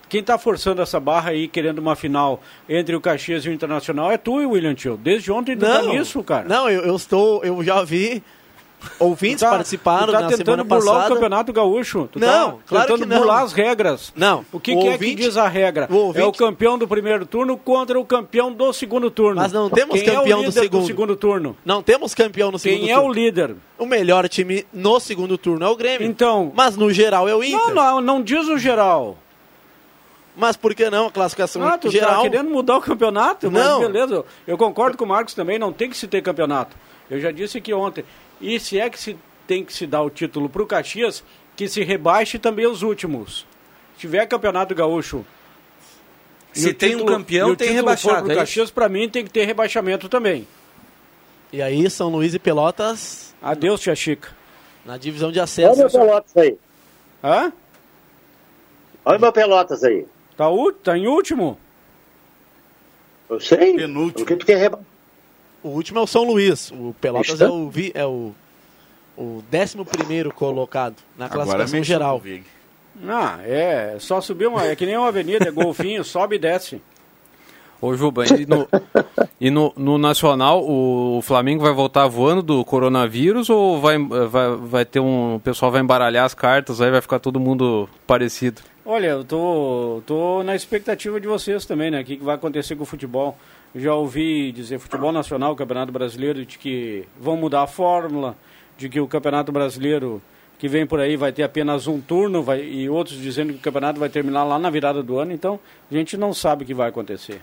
Quem 0.07 0.21
está 0.21 0.37
forçando 0.37 0.81
essa 0.81 0.99
barra 0.99 1.31
aí, 1.31 1.47
querendo 1.47 1.79
uma 1.79 1.95
final 1.95 2.41
entre 2.69 2.95
o 2.95 3.01
Caxias 3.01 3.45
e 3.45 3.49
o 3.49 3.51
Internacional, 3.53 4.11
é 4.11 4.17
tu 4.17 4.41
e 4.41 4.45
o 4.45 4.51
William 4.51 4.75
Tio. 4.75 4.97
Desde 5.01 5.31
ontem 5.31 5.55
tu 5.57 5.65
tá 5.65 5.81
Não, 5.81 5.89
nisso, 5.93 6.23
cara. 6.23 6.47
Não, 6.47 6.69
eu, 6.69 6.81
eu 6.83 6.95
estou. 6.95 7.43
Eu 7.43 7.63
já 7.63 7.83
vi. 7.83 8.21
Ouvintes 8.99 9.39
tá- 9.39 9.49
participaram 9.49 10.13
tá 10.13 10.21
na 10.21 10.27
tentando 10.27 10.45
semana 10.45 10.63
burlar 10.63 10.93
passada. 10.95 11.11
o 11.11 11.15
Campeonato 11.15 11.51
Gaúcho. 11.53 12.07
Tu 12.11 12.19
Não, 12.19 12.51
tá 12.51 12.57
claro 12.67 12.85
tentando 12.87 13.01
que 13.01 13.05
não. 13.09 13.17
burlar 13.17 13.41
as 13.43 13.51
regras. 13.51 14.13
Não, 14.15 14.45
O 14.51 14.59
que, 14.59 14.73
o 14.73 14.79
que 14.79 14.87
é 14.87 14.97
que 14.97 15.03
ouvinte- 15.05 15.23
diz 15.23 15.37
a 15.37 15.47
regra? 15.47 15.87
o 15.89 15.95
ouvinte- 15.95 16.23
É 16.23 16.27
o 16.27 16.31
campeão 16.31 16.77
do 16.77 16.87
primeiro 16.87 17.25
turno 17.25 17.57
contra 17.57 17.99
o 17.99 18.05
campeão 18.05 18.51
do 18.53 18.71
segundo 18.73 19.09
turno. 19.09 19.41
Mas 19.41 19.51
não 19.51 19.71
temos 19.71 19.95
Quem 19.99 20.13
campeão 20.13 20.41
é 20.41 20.45
do 20.45 20.51
segundo. 20.51 20.85
segundo 20.85 21.15
turno? 21.15 21.57
Não 21.65 21.81
temos 21.81 22.13
campeão 22.13 22.51
no 22.51 22.59
segundo 22.59 22.81
Quem 22.81 22.91
é 22.91 22.95
turno. 22.95 23.09
o 23.09 23.13
líder? 23.13 23.55
O 23.79 23.87
melhor 23.87 24.29
time 24.29 24.63
no 24.71 24.99
segundo 24.99 25.35
turno 25.35 25.65
é 25.65 25.69
o 25.69 25.75
Grêmio. 25.75 26.07
Então, 26.07 26.51
Mas 26.53 26.77
no 26.77 26.91
geral 26.93 27.27
é 27.27 27.33
o 27.33 27.43
Inter. 27.43 27.57
não, 27.57 27.73
não, 27.73 28.01
não 28.01 28.21
diz 28.21 28.47
o 28.47 28.57
geral. 28.57 29.17
Mas 30.35 30.57
por 30.57 30.75
que 30.75 30.89
não? 30.89 31.07
A 31.07 31.11
classificação 31.11 31.63
Ah, 31.65 31.77
tu 31.77 31.89
geral. 31.89 32.23
tá 32.23 32.29
querendo 32.29 32.49
mudar 32.49 32.77
o 32.77 32.81
campeonato? 32.81 33.49
Mas 33.49 33.63
Não. 33.63 33.79
beleza, 33.79 34.25
eu 34.45 34.57
concordo 34.57 34.97
com 34.97 35.05
o 35.05 35.07
Marcos 35.07 35.33
também, 35.33 35.57
não 35.57 35.71
tem 35.71 35.89
que 35.89 35.95
se 35.97 36.07
ter 36.07 36.21
campeonato. 36.21 36.75
Eu 37.09 37.19
já 37.21 37.31
disse 37.31 37.57
aqui 37.57 37.73
ontem. 37.73 38.03
E 38.41 38.59
se 38.59 38.77
é 38.79 38.89
que 38.89 38.99
se 38.99 39.17
tem 39.47 39.63
que 39.63 39.71
se 39.73 39.87
dar 39.87 40.01
o 40.01 40.09
título 40.09 40.49
pro 40.49 40.65
Caxias, 40.67 41.23
que 41.55 41.67
se 41.69 41.83
rebaixe 41.83 42.37
também 42.37 42.67
os 42.67 42.81
últimos. 42.81 43.45
Se 43.95 44.01
tiver 44.01 44.25
campeonato 44.25 44.75
gaúcho. 44.75 45.25
Se 46.51 46.69
o 46.69 46.73
tem 46.73 46.95
um 46.95 46.99
título- 46.99 47.17
campeão, 47.17 47.49
e 47.49 47.51
o 47.51 47.55
tem 47.55 47.71
rebaixado, 47.71 48.23
Pro 48.23 48.31
é? 48.33 48.35
Caxias, 48.35 48.71
pra 48.71 48.89
mim, 48.89 49.07
tem 49.09 49.23
que 49.23 49.29
ter 49.29 49.45
rebaixamento 49.45 50.09
também. 50.09 50.45
E 51.53 51.61
aí, 51.61 51.89
São 51.89 52.09
Luís 52.09 52.33
e 52.33 52.39
Pelotas 52.39 53.33
Adeus, 53.41 53.79
Tia 53.79 53.95
Chica. 53.95 54.29
na 54.85 54.97
divisão 54.97 55.31
de 55.31 55.37
Olha 55.39 55.43
acesso. 55.43 55.85
o 55.85 55.91
Pelotas 55.91 56.35
aí. 56.37 56.57
Hã? 57.23 57.53
Olha 59.05 59.17
o 59.17 59.21
meu 59.21 59.31
Pelotas 59.31 59.83
aí. 59.83 60.05
Tá, 60.37 60.45
tá 60.83 60.97
em 60.97 61.07
último? 61.07 61.57
Eu 63.29 63.39
sei. 63.39 63.75
Penúltimo. 63.75 64.23
O 64.23 64.27
que 64.27 64.35
que 64.35 64.45
tem 64.45 64.57
reba... 64.57 64.79
O 65.63 65.69
último 65.69 65.97
é 65.97 66.01
o 66.03 66.07
São 66.07 66.23
Luís. 66.23 66.71
O 66.71 66.93
Pelotas 67.01 67.33
Está? 67.33 67.45
é 67.45 67.49
o, 67.49 67.69
vi, 67.69 67.91
é 67.95 68.05
o, 68.05 68.35
o 69.17 69.43
11 69.51 70.29
colocado 70.35 70.97
na 71.17 71.25
Agora 71.25 71.43
classificação 71.43 71.83
geral. 71.83 72.21
Ah, 73.07 73.39
é. 73.43 73.95
Só 73.97 74.21
subir 74.21 74.47
uma. 74.47 74.63
É 74.63 74.75
que 74.75 74.85
nem 74.85 74.95
uma 74.95 75.07
avenida, 75.07 75.47
é 75.47 75.51
golfinho, 75.51 76.03
sobe 76.05 76.35
e 76.35 76.39
desce. 76.39 76.79
Ô, 77.81 77.95
Juba, 77.95 78.25
e 78.25 78.45
no, 78.45 78.67
e 79.41 79.49
no, 79.49 79.73
no 79.75 79.97
Nacional, 79.97 80.63
o 80.63 81.19
Flamengo 81.23 81.63
vai 81.63 81.73
voltar 81.73 82.07
voando 82.07 82.43
do 82.43 82.63
coronavírus 82.63 83.49
ou 83.49 83.81
vai, 83.81 83.97
vai, 83.97 84.55
vai 84.55 84.85
ter 84.85 84.99
um. 84.99 85.35
O 85.35 85.39
pessoal 85.39 85.71
vai 85.71 85.81
embaralhar 85.81 86.25
as 86.25 86.35
cartas, 86.35 86.79
aí 86.79 86.91
vai 86.91 87.01
ficar 87.01 87.19
todo 87.19 87.39
mundo 87.39 87.89
parecido? 88.05 88.61
Olha, 88.85 89.07
eu 89.07 89.23
tô, 89.23 90.03
tô 90.05 90.43
na 90.43 90.55
expectativa 90.55 91.19
de 91.19 91.27
vocês 91.27 91.65
também, 91.65 91.89
né? 91.89 92.01
O 92.01 92.05
que 92.05 92.17
que 92.17 92.23
vai 92.23 92.35
acontecer 92.35 92.75
com 92.75 92.83
o 92.83 92.85
futebol? 92.85 93.35
Já 93.75 93.95
ouvi 93.95 94.51
dizer 94.51 94.77
futebol 94.77 95.11
nacional, 95.11 95.55
Campeonato 95.55 95.91
Brasileiro, 95.91 96.45
de 96.45 96.57
que 96.57 97.07
vão 97.19 97.35
mudar 97.35 97.63
a 97.63 97.67
fórmula, 97.67 98.37
de 98.77 98.87
que 98.87 98.99
o 98.99 99.07
Campeonato 99.07 99.51
Brasileiro 99.51 100.21
que 100.57 100.67
vem 100.67 100.85
por 100.85 100.99
aí 100.99 101.17
vai 101.17 101.31
ter 101.31 101.43
apenas 101.43 101.87
um 101.87 101.99
turno, 101.99 102.41
vai, 102.41 102.61
e 102.63 102.89
outros 102.89 103.17
dizendo 103.17 103.53
que 103.53 103.59
o 103.59 103.61
campeonato 103.61 103.99
vai 103.99 104.09
terminar 104.09 104.43
lá 104.43 104.57
na 104.57 104.69
virada 104.69 105.03
do 105.03 105.19
ano, 105.19 105.33
então 105.33 105.59
a 105.91 105.93
gente 105.93 106.15
não 106.15 106.33
sabe 106.33 106.63
o 106.63 106.67
que 106.67 106.73
vai 106.73 106.89
acontecer. 106.89 107.41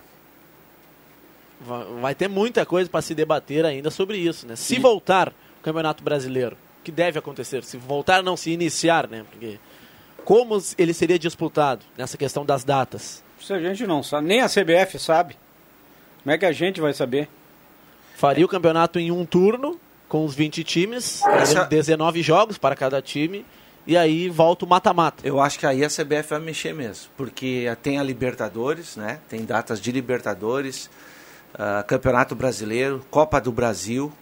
Vai, 2.01 2.13
ter 2.13 2.27
muita 2.27 2.65
coisa 2.65 2.89
para 2.89 3.01
se 3.01 3.15
debater 3.15 3.65
ainda 3.65 3.89
sobre 3.89 4.17
isso, 4.17 4.45
né? 4.45 4.55
Se 4.55 4.79
voltar 4.79 5.29
o 5.59 5.63
Campeonato 5.63 6.03
Brasileiro, 6.03 6.57
que 6.83 6.91
deve 6.91 7.17
acontecer? 7.17 7.63
Se 7.63 7.77
voltar, 7.77 8.21
não 8.21 8.35
se 8.35 8.51
iniciar, 8.51 9.07
né? 9.07 9.23
Porque 9.31 9.57
como 10.25 10.61
ele 10.77 10.93
seria 10.93 11.17
disputado 11.19 11.85
nessa 11.97 12.17
questão 12.17 12.45
das 12.45 12.63
datas? 12.63 13.23
Se 13.39 13.53
a 13.53 13.59
gente 13.59 13.85
não 13.85 14.01
sabe, 14.01 14.27
nem 14.27 14.41
a 14.41 14.47
CBF 14.47 14.97
sabe. 14.99 15.37
Como 16.23 16.33
é 16.33 16.37
que 16.37 16.45
a 16.45 16.51
gente 16.51 16.79
vai 16.79 16.93
saber? 16.93 17.27
Faria 18.15 18.45
o 18.45 18.47
campeonato 18.47 18.99
em 18.99 19.11
um 19.11 19.25
turno, 19.25 19.79
com 20.07 20.23
os 20.25 20.33
20 20.35 20.63
times, 20.63 21.21
Essa- 21.25 21.65
19 21.65 22.21
jogos 22.21 22.57
para 22.57 22.75
cada 22.75 23.01
time, 23.01 23.45
e 23.85 23.97
aí 23.97 24.29
volta 24.29 24.63
o 24.63 24.67
mata-mata. 24.67 25.27
Eu 25.27 25.41
acho 25.41 25.59
que 25.59 25.65
aí 25.65 25.83
a 25.83 25.89
CBF 25.89 26.29
vai 26.29 26.39
mexer 26.39 26.73
mesmo, 26.73 27.11
porque 27.17 27.65
tem 27.81 27.99
a 27.99 28.03
Libertadores, 28.03 28.95
né? 28.95 29.19
Tem 29.27 29.43
datas 29.43 29.81
de 29.81 29.91
Libertadores, 29.91 30.89
ah, 31.53 31.83
Campeonato 31.85 32.33
Brasileiro, 32.35 33.05
Copa 33.11 33.41
do 33.41 33.51
Brasil. 33.51 34.13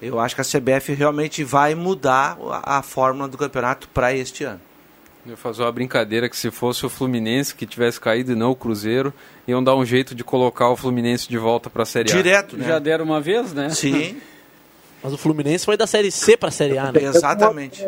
Eu 0.00 0.18
acho 0.20 0.34
que 0.34 0.40
a 0.40 0.44
CBF 0.44 0.94
realmente 0.94 1.42
vai 1.44 1.74
mudar 1.74 2.38
a, 2.62 2.78
a 2.78 2.82
fórmula 2.82 3.28
do 3.28 3.36
campeonato 3.36 3.88
para 3.90 4.14
este 4.14 4.44
ano. 4.44 4.60
Eu 5.26 5.30
ia 5.30 5.36
fazer 5.36 5.62
uma 5.62 5.72
brincadeira 5.72 6.28
que 6.28 6.36
se 6.36 6.52
fosse 6.52 6.86
o 6.86 6.88
Fluminense 6.88 7.52
que 7.52 7.66
tivesse 7.66 8.00
caído 8.00 8.30
e 8.30 8.36
não 8.36 8.52
o 8.52 8.54
Cruzeiro, 8.54 9.12
iam 9.46 9.62
dar 9.62 9.74
um 9.74 9.84
jeito 9.84 10.14
de 10.14 10.22
colocar 10.22 10.70
o 10.70 10.76
Fluminense 10.76 11.28
de 11.28 11.36
volta 11.36 11.68
para 11.68 11.82
a 11.82 11.86
Série 11.86 12.12
A. 12.12 12.14
Direto, 12.14 12.56
né? 12.56 12.64
Já 12.64 12.78
deram 12.78 13.04
uma 13.04 13.20
vez, 13.20 13.52
né? 13.52 13.68
Sim, 13.70 14.20
Mas 15.02 15.12
o 15.12 15.18
Fluminense 15.18 15.64
foi 15.64 15.76
da 15.76 15.86
Série 15.86 16.10
C 16.10 16.36
para 16.36 16.48
a 16.48 16.52
Série 16.52 16.78
A, 16.78 16.92
né? 16.92 17.02
exatamente. 17.02 17.86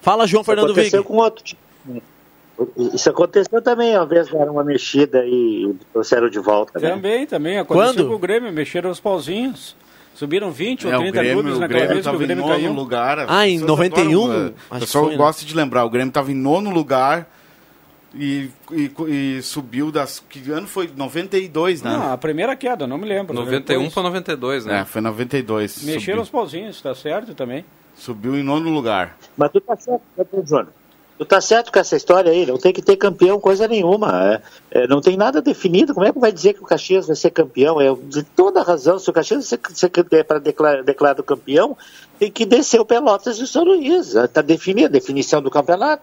Fala, 0.00 0.26
João 0.26 0.42
Fernando 0.42 0.68
Vig. 0.68 0.80
aconteceu 0.80 1.04
com 1.04 1.16
outro 1.16 1.44
time. 1.44 2.02
Isso 2.92 3.10
aconteceu 3.10 3.60
também, 3.60 3.96
uma 3.96 4.06
vez 4.06 4.28
deram 4.28 4.52
uma 4.52 4.64
mexida 4.64 5.24
e 5.26 5.74
trouxeram 5.92 6.28
de 6.28 6.38
volta. 6.38 6.78
Né? 6.78 6.90
Também, 6.90 7.26
também. 7.26 7.58
Aconteceu 7.58 7.94
Quando? 7.94 8.08
com 8.08 8.14
o 8.14 8.18
Grêmio, 8.18 8.52
mexeram 8.52 8.90
os 8.90 9.00
pauzinhos. 9.00 9.76
Subiram 10.14 10.50
20 10.52 10.86
É, 10.86 10.88
ou 10.90 10.94
o 10.94 10.98
30 10.98 11.12
Grêmio, 11.18 11.32
clubes 11.34 11.56
o 11.56 11.60
naquela 11.60 11.78
Grêmio 11.80 11.94
vez 11.94 12.04
que 12.04 12.08
o 12.08 12.12
estava 12.12 12.22
em 12.22 12.26
Grêmio 12.26 12.44
nono 12.44 12.54
caiu. 12.54 12.72
lugar. 12.72 13.18
Ah, 13.28 13.48
em 13.48 13.58
pessoas 13.60 13.68
91? 13.78 14.22
adoram, 14.24 14.54
O 14.70 14.78
pessoal 14.78 15.04
foi, 15.04 15.12
né? 15.12 15.18
gosta 15.18 15.44
de 15.44 15.54
lembrar, 15.56 15.84
o 15.84 15.90
Grêmio 15.90 16.08
estava 16.08 16.30
em 16.30 16.34
nono 16.34 16.70
lugar 16.70 17.28
e, 18.14 18.48
e, 18.70 18.90
e 19.08 19.42
subiu 19.42 19.90
das... 19.90 20.20
Que 20.30 20.50
ano 20.52 20.68
foi? 20.68 20.88
92, 20.94 21.82
né? 21.82 21.90
Não, 21.90 22.12
a 22.12 22.16
primeira 22.18 22.54
queda, 22.54 22.86
não 22.86 22.96
me 22.96 23.06
lembro. 23.06 23.34
91 23.34 23.76
Depois 23.78 23.92
para 23.94 24.02
92, 24.04 24.66
né? 24.66 24.80
É, 24.80 24.84
foi 24.84 25.00
92. 25.00 25.82
Mexeram 25.84 26.00
subiu, 26.00 26.22
os 26.22 26.30
pauzinhos, 26.30 26.80
tá 26.80 26.94
certo 26.94 27.34
também. 27.34 27.64
subiu 27.96 28.36
em 28.36 28.42
nono 28.44 28.70
lugar. 28.70 29.16
Mas 29.36 29.50
tu 29.50 29.60
tá 29.60 29.76
certo, 29.76 30.02
né, 30.16 30.24
Júnior? 30.46 30.68
Tu 31.16 31.24
tá 31.24 31.40
certo 31.40 31.72
com 31.72 31.78
essa 31.78 31.94
história 31.94 32.32
aí, 32.32 32.44
não 32.44 32.58
tem 32.58 32.72
que 32.72 32.82
ter 32.82 32.96
campeão 32.96 33.38
coisa 33.38 33.68
nenhuma. 33.68 34.42
é, 34.72 34.82
é, 34.82 34.86
não 34.88 35.00
tem 35.00 35.16
nada 35.16 35.40
definido. 35.40 35.94
Como 35.94 36.04
é 36.04 36.12
que 36.12 36.18
vai 36.18 36.32
dizer 36.32 36.54
que 36.54 36.62
o 36.62 36.66
Caxias 36.66 37.06
vai 37.06 37.14
ser 37.14 37.30
campeão? 37.30 37.80
É 37.80 37.94
de 37.94 38.24
toda 38.24 38.62
razão. 38.62 38.98
Se 38.98 39.08
o 39.08 39.12
Caxias 39.12 39.46
ser, 39.46 39.60
ser, 39.72 39.92
é 40.10 40.22
para 40.24 40.40
declarar, 40.40 40.82
declarado 40.82 41.22
campeão, 41.22 41.76
tem 42.18 42.32
que 42.32 42.44
descer 42.44 42.80
o 42.80 42.84
Pelotas 42.84 43.38
e 43.38 43.44
o 43.44 43.46
São 43.46 43.62
Luís. 43.62 44.14
Está 44.16 44.42
definida 44.42 44.88
a 44.88 44.90
definição 44.90 45.40
do 45.40 45.50
campeonato. 45.50 46.02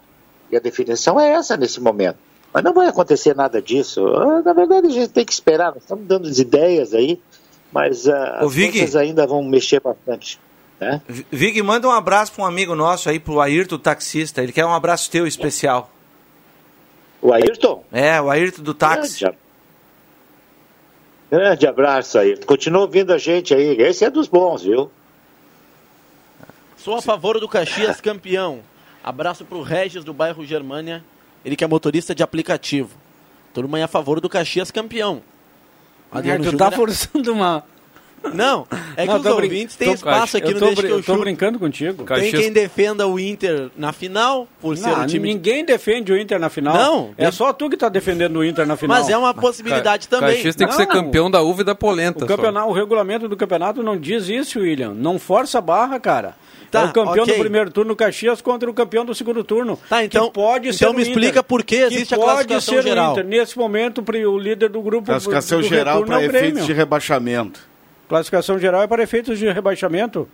E 0.49 0.55
a 0.55 0.59
definição 0.61 1.19
é 1.19 1.31
essa 1.31 1.57
nesse 1.57 1.81
momento. 1.81 2.17
Mas 2.53 2.63
não 2.63 2.73
vai 2.73 2.87
acontecer 2.87 3.35
nada 3.35 3.61
disso. 3.61 4.05
Ah, 4.07 4.41
Na 4.43 4.53
verdade, 4.53 4.87
a 4.87 4.91
gente 4.91 5.09
tem 5.09 5.25
que 5.25 5.33
esperar. 5.33 5.73
Nós 5.73 5.83
estamos 5.83 6.05
dando 6.05 6.27
as 6.27 6.39
ideias 6.39 6.93
aí, 6.93 7.19
mas 7.71 8.07
Ô, 8.07 8.13
as 8.13 8.53
coisas 8.53 8.95
ainda 8.95 9.27
vão 9.27 9.43
mexer 9.43 9.81
bastante. 9.81 10.39
Né? 10.81 10.99
V- 11.07 11.25
Vig, 11.31 11.61
manda 11.61 11.87
um 11.87 11.91
abraço 11.91 12.31
para 12.33 12.43
um 12.43 12.47
amigo 12.47 12.73
nosso 12.75 13.07
aí, 13.07 13.19
pro 13.19 13.39
Ayrton 13.39 13.77
taxista. 13.77 14.41
Ele 14.41 14.51
quer 14.51 14.65
um 14.65 14.73
abraço 14.73 15.11
teu 15.11 15.27
especial. 15.27 15.91
O 17.21 17.31
Ayrton? 17.31 17.85
É, 17.91 18.19
o 18.19 18.31
Ayrton 18.31 18.63
do 18.63 18.73
táxi. 18.73 19.19
Grande, 19.19 19.37
grande 21.29 21.67
abraço 21.67 22.17
aí. 22.17 22.35
Continua 22.45 22.81
ouvindo 22.81 23.13
a 23.13 23.19
gente 23.19 23.53
aí. 23.53 23.79
Esse 23.79 24.03
é 24.05 24.09
dos 24.09 24.27
bons, 24.27 24.63
viu? 24.63 24.91
Sou 26.75 26.95
a 26.95 27.01
favor 27.01 27.39
do 27.39 27.47
Caxias 27.47 28.01
campeão. 28.01 28.61
Abraço 29.03 29.45
pro 29.45 29.61
Regis 29.61 30.03
do 30.03 30.13
bairro 30.13 30.43
Germânia, 30.45 31.03
ele 31.45 31.55
que 31.55 31.63
é 31.63 31.67
motorista 31.67 32.13
de 32.15 32.23
aplicativo. 32.23 32.89
Todo 33.53 33.65
mundo 33.67 33.77
é 33.77 33.83
a 33.83 33.87
favor 33.87 34.19
do 34.19 34.27
Caxias 34.29 34.71
campeão. 34.71 35.21
Adriano 36.11 36.43
tu 36.43 36.57
tá 36.57 36.65
Júnior 36.65 36.73
é- 36.73 36.75
forçando 36.75 37.33
uma. 37.33 37.63
Não, 38.33 38.67
é 38.95 39.01
que 39.01 39.07
Não, 39.11 39.19
os 39.19 39.25
ouvintes 39.25 39.75
têm 39.75 39.91
espaço 39.93 40.37
aqui 40.37 40.49
eu 40.49 40.53
no 40.53 40.59
tô, 40.59 40.65
Deixa 40.67 40.81
que 40.83 40.87
eu 40.89 40.97
eu 40.97 41.03
tô 41.03 41.17
brincando 41.17 41.57
contigo. 41.57 41.97
Tem 41.97 42.05
Caxias- 42.05 42.41
quem 42.43 42.51
defenda 42.53 43.07
o 43.07 43.19
Inter 43.19 43.69
na 43.75 43.91
final, 43.91 44.47
por 44.61 44.77
ser 44.77 44.87
Não, 44.87 45.03
o 45.03 45.07
time... 45.07 45.27
de- 45.27 45.33
ninguém 45.33 45.65
defende 45.65 46.11
o 46.13 46.17
Inter 46.19 46.39
na 46.39 46.49
final. 46.49 46.73
Não, 46.75 47.09
É 47.17 47.31
só 47.31 47.51
tu 47.51 47.69
que 47.69 47.75
tá 47.75 47.89
defendendo 47.89 48.37
o 48.37 48.45
Inter 48.45 48.65
na 48.67 48.77
final. 48.77 48.97
Mas 48.97 49.09
é 49.09 49.17
uma 49.17 49.33
possibilidade 49.33 50.07
Ca- 50.07 50.17
também. 50.19 50.35
Caxias 50.35 50.55
tem 50.55 50.67
que 50.67 50.75
ser 50.75 50.85
Não. 50.87 50.93
campeão 50.93 51.31
da 51.31 51.41
uva 51.41 51.61
e 51.61 51.65
da 51.65 51.73
polenta. 51.75 52.19
O, 52.25 52.27
só. 52.27 52.35
campeonato, 52.35 52.69
o 52.69 52.71
regulamento 52.73 53.27
do 53.27 53.35
campeonato 53.35 53.81
não 53.83 53.97
diz 53.97 54.29
isso, 54.29 54.59
William. 54.59 54.93
Não 54.93 55.17
força 55.19 55.57
a 55.57 55.61
barra, 55.61 55.99
cara. 55.99 56.35
Tá, 56.69 56.83
é 56.83 56.85
o 56.85 56.93
campeão 56.93 57.23
ok. 57.23 57.33
do 57.35 57.39
primeiro 57.39 57.69
turno, 57.69 57.93
Caxias, 57.97 58.39
contra 58.41 58.69
o 58.69 58.73
campeão 58.73 59.03
do 59.03 59.13
segundo 59.13 59.43
turno. 59.43 59.77
Tá, 59.89 60.05
então- 60.05 60.27
que 60.27 60.33
pode 60.33 60.69
então 60.69 60.77
ser 60.77 60.85
me 60.95 60.99
o 60.99 61.01
Inter. 61.01 61.07
explica 61.11 61.43
por 61.43 61.63
que 61.65 61.75
Que 61.79 61.83
existe 61.83 62.13
a 62.13 62.17
pode 62.17 62.29
classificação 62.47 62.75
ser 62.75 62.81
geral. 62.83 63.09
O 63.09 63.11
Inter. 63.13 63.25
Nesse 63.25 63.57
momento, 63.57 64.01
o 64.07 64.37
líder 64.39 64.69
do 64.69 64.81
grupo 64.81 65.07
Classificação 65.07 65.59
do 65.59 65.67
geral 65.67 66.05
para 66.05 66.21
é 66.21 66.25
o 66.25 66.27
Grêmio. 66.29 66.47
efeitos 66.47 66.65
de 66.65 66.71
rebaixamento. 66.71 67.70
Classificação 68.11 68.59
geral 68.59 68.81
é 68.83 68.87
para 68.87 69.01
efeitos 69.01 69.39
de 69.39 69.49
rebaixamento. 69.49 70.27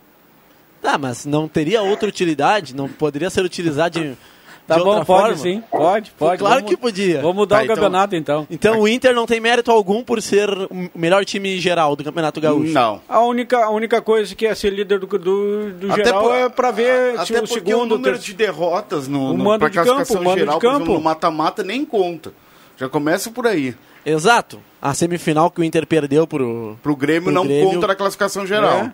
Tá, 0.82 0.98
mas 0.98 1.24
não 1.24 1.46
teria 1.46 1.80
outra 1.80 2.08
utilidade? 2.08 2.74
Não 2.74 2.88
poderia 2.88 3.30
ser 3.30 3.44
utilizado 3.44 4.00
de, 4.00 4.14
Tá 4.66 4.74
de 4.76 4.82
bom, 4.82 4.88
outra 4.90 5.04
pode 5.04 5.22
forma? 5.22 5.36
sim. 5.36 5.62
Pode, 5.70 6.10
pode. 6.10 6.38
Claro 6.40 6.56
Vamos- 6.56 6.70
que 6.70 6.76
podia. 6.76 7.20
Vamos 7.22 7.36
mudar 7.36 7.56
Tá, 7.56 7.62
o 7.62 7.64
então- 7.66 7.74
campeonato, 7.76 8.16
então. 8.16 8.46
Então 8.50 8.80
o 8.80 8.88
Inter 8.88 9.14
não 9.14 9.26
tem 9.26 9.38
mérito 9.40 9.70
algum 9.70 10.02
por 10.02 10.20
ser 10.20 10.50
o 10.50 10.90
melhor 10.92 11.24
time 11.24 11.56
geral 11.60 11.94
do 11.94 12.02
Campeonato 12.02 12.40
Gaúcho. 12.40 12.72
Não. 12.72 13.00
A 13.08 13.20
única, 13.20 13.64
a 13.64 13.70
única 13.70 14.02
coisa 14.02 14.34
que 14.34 14.44
é 14.44 14.54
ser 14.56 14.70
líder 14.72 14.98
do, 14.98 15.06
do, 15.06 15.70
do 15.72 15.92
Até 15.92 16.04
geral 16.06 16.22
por- 16.24 16.34
é 16.34 16.48
para 16.48 16.70
ver 16.72 17.12
se 17.24 17.32
Até 17.32 17.38
o 17.44 17.48
porque 17.48 17.54
segundo... 17.54 17.92
o 17.92 17.96
número 17.96 18.14
terceiro- 18.16 18.22
de 18.24 18.34
derrotas 18.34 19.06
no, 19.06 19.32
no, 19.34 19.58
pra 19.58 19.68
de 19.68 19.76
campo, 19.76 20.12
o 20.14 20.16
mando 20.24 20.34
de 20.34 20.40
geral, 20.40 20.58
exemplo, 20.58 20.60
campo. 20.78 20.92
no 20.94 21.00
mata-mata 21.00 21.62
nem 21.62 21.84
conta. 21.84 22.32
Já 22.76 22.88
começa 22.88 23.30
por 23.30 23.46
aí. 23.46 23.74
Exato. 24.04 24.60
A 24.80 24.94
semifinal 24.94 25.50
que 25.50 25.60
o 25.60 25.64
Inter 25.64 25.86
perdeu 25.86 26.26
pro, 26.26 26.78
Pro 26.82 26.94
Grêmio 26.94 27.24
Pro 27.24 27.32
não 27.32 27.44
Grêmio- 27.44 27.70
conta 27.72 27.86
na 27.88 27.94
classificação 27.96 28.46
geral. 28.46 28.78
É. 28.78 28.92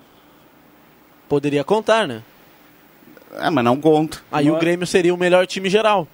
poderia 1.29 1.65
contar, 1.65 2.07
né? 2.07 2.23
É, 3.37 3.51
mas 3.51 3.65
não 3.65 3.81
conta. 3.81 4.19
Aí 4.31 4.49
o 4.49 4.53
Mas- 4.53 4.61
Grêmio 4.61 4.87
seria 4.87 5.13
o 5.13 5.17
melhor 5.17 5.47
time 5.47 5.69
geral. 5.69 6.07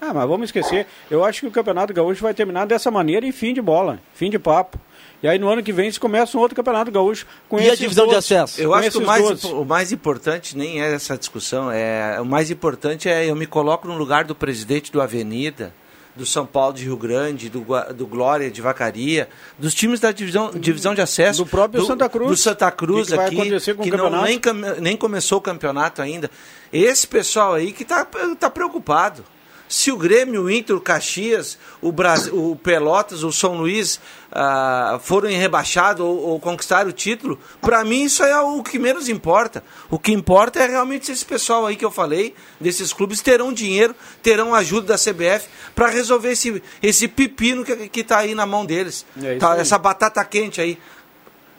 Ah, 0.00 0.12
mas 0.14 0.28
vamos 0.28 0.46
esquecer. 0.48 0.86
Eu 1.10 1.24
acho 1.24 1.40
que 1.40 1.46
o 1.46 1.50
Campeonato 1.50 1.92
Gaúcho 1.92 2.22
vai 2.22 2.32
terminar 2.34 2.66
dessa 2.66 2.90
maneira 2.90 3.26
e 3.26 3.32
fim 3.32 3.52
de 3.54 3.60
bola, 3.60 4.00
fim 4.14 4.30
de 4.30 4.38
papo. 4.38 4.78
E 5.22 5.26
aí 5.26 5.38
no 5.38 5.48
ano 5.48 5.62
que 5.62 5.72
vem 5.72 5.90
se 5.90 5.98
começa 5.98 6.36
um 6.36 6.40
outro 6.40 6.54
Campeonato 6.54 6.90
Gaúcho 6.92 7.26
com 7.48 7.58
E 7.58 7.68
a 7.68 7.74
divisão 7.74 8.06
de 8.06 8.14
doze. 8.14 8.34
acesso? 8.34 8.60
Eu 8.60 8.72
acho 8.74 8.90
que 8.92 8.98
o 8.98 9.06
mais, 9.06 9.22
12. 9.24 9.46
o 9.52 9.64
mais 9.64 9.90
importante 9.92 10.56
nem 10.56 10.80
é 10.80 10.92
essa 10.94 11.16
discussão. 11.18 11.70
É, 11.72 12.20
o 12.20 12.24
mais 12.24 12.50
importante 12.50 13.08
é 13.08 13.26
eu 13.28 13.34
me 13.34 13.46
coloco 13.46 13.88
no 13.88 13.96
lugar 13.96 14.22
do 14.24 14.34
presidente 14.34 14.92
do 14.92 15.00
Avenida, 15.00 15.72
do 16.18 16.26
São 16.26 16.44
Paulo 16.44 16.74
de 16.74 16.84
Rio 16.84 16.96
Grande, 16.96 17.48
do, 17.48 17.64
do 17.94 18.06
Glória 18.06 18.50
de 18.50 18.60
Vacaria, 18.60 19.28
dos 19.56 19.72
times 19.72 20.00
da 20.00 20.10
divisão, 20.10 20.50
divisão 20.50 20.94
de 20.94 21.00
acesso. 21.00 21.44
Do 21.44 21.48
próprio 21.48 21.84
Santa 21.84 22.08
Cruz. 22.08 22.30
Do 22.30 22.36
Santa 22.36 22.70
Cruz 22.72 23.08
que 23.08 23.14
que 23.14 23.20
aqui, 23.20 23.82
que 23.82 23.90
não, 23.96 24.22
nem, 24.22 24.40
nem 24.80 24.96
começou 24.96 25.38
o 25.38 25.40
campeonato 25.40 26.02
ainda. 26.02 26.28
Esse 26.72 27.06
pessoal 27.06 27.54
aí 27.54 27.72
que 27.72 27.84
está 27.84 28.04
tá 28.38 28.50
preocupado. 28.50 29.24
Se 29.68 29.92
o 29.92 29.96
Grêmio, 29.98 30.44
o 30.44 30.50
Inter, 30.50 30.74
o 30.74 30.80
Caxias, 30.80 31.58
o, 31.82 31.92
Brasil, 31.92 32.34
o 32.34 32.56
Pelotas, 32.56 33.22
o 33.22 33.30
São 33.30 33.58
Luís 33.58 34.00
ah, 34.32 34.98
foram 35.02 35.28
rebaixados 35.28 36.02
ou, 36.04 36.16
ou 36.16 36.40
conquistaram 36.40 36.88
o 36.88 36.92
título, 36.92 37.38
para 37.60 37.84
mim 37.84 38.04
isso 38.04 38.22
é 38.22 38.40
o 38.40 38.62
que 38.62 38.78
menos 38.78 39.08
importa. 39.10 39.62
O 39.90 39.98
que 39.98 40.10
importa 40.12 40.58
é 40.60 40.66
realmente 40.66 41.12
esse 41.12 41.24
pessoal 41.24 41.66
aí 41.66 41.76
que 41.76 41.84
eu 41.84 41.90
falei, 41.90 42.34
desses 42.58 42.92
clubes, 42.94 43.20
terão 43.20 43.52
dinheiro, 43.52 43.94
terão 44.22 44.54
ajuda 44.54 44.86
da 44.88 44.96
CBF 44.98 45.48
para 45.74 45.88
resolver 45.88 46.30
esse, 46.32 46.62
esse 46.82 47.06
pepino 47.06 47.62
que, 47.64 47.88
que 47.90 48.02
tá 48.02 48.18
aí 48.20 48.34
na 48.34 48.46
mão 48.46 48.64
deles. 48.64 49.04
É 49.22 49.36
Tá, 49.36 49.56
essa 49.58 49.76
batata 49.76 50.24
quente 50.24 50.60
aí. 50.62 50.78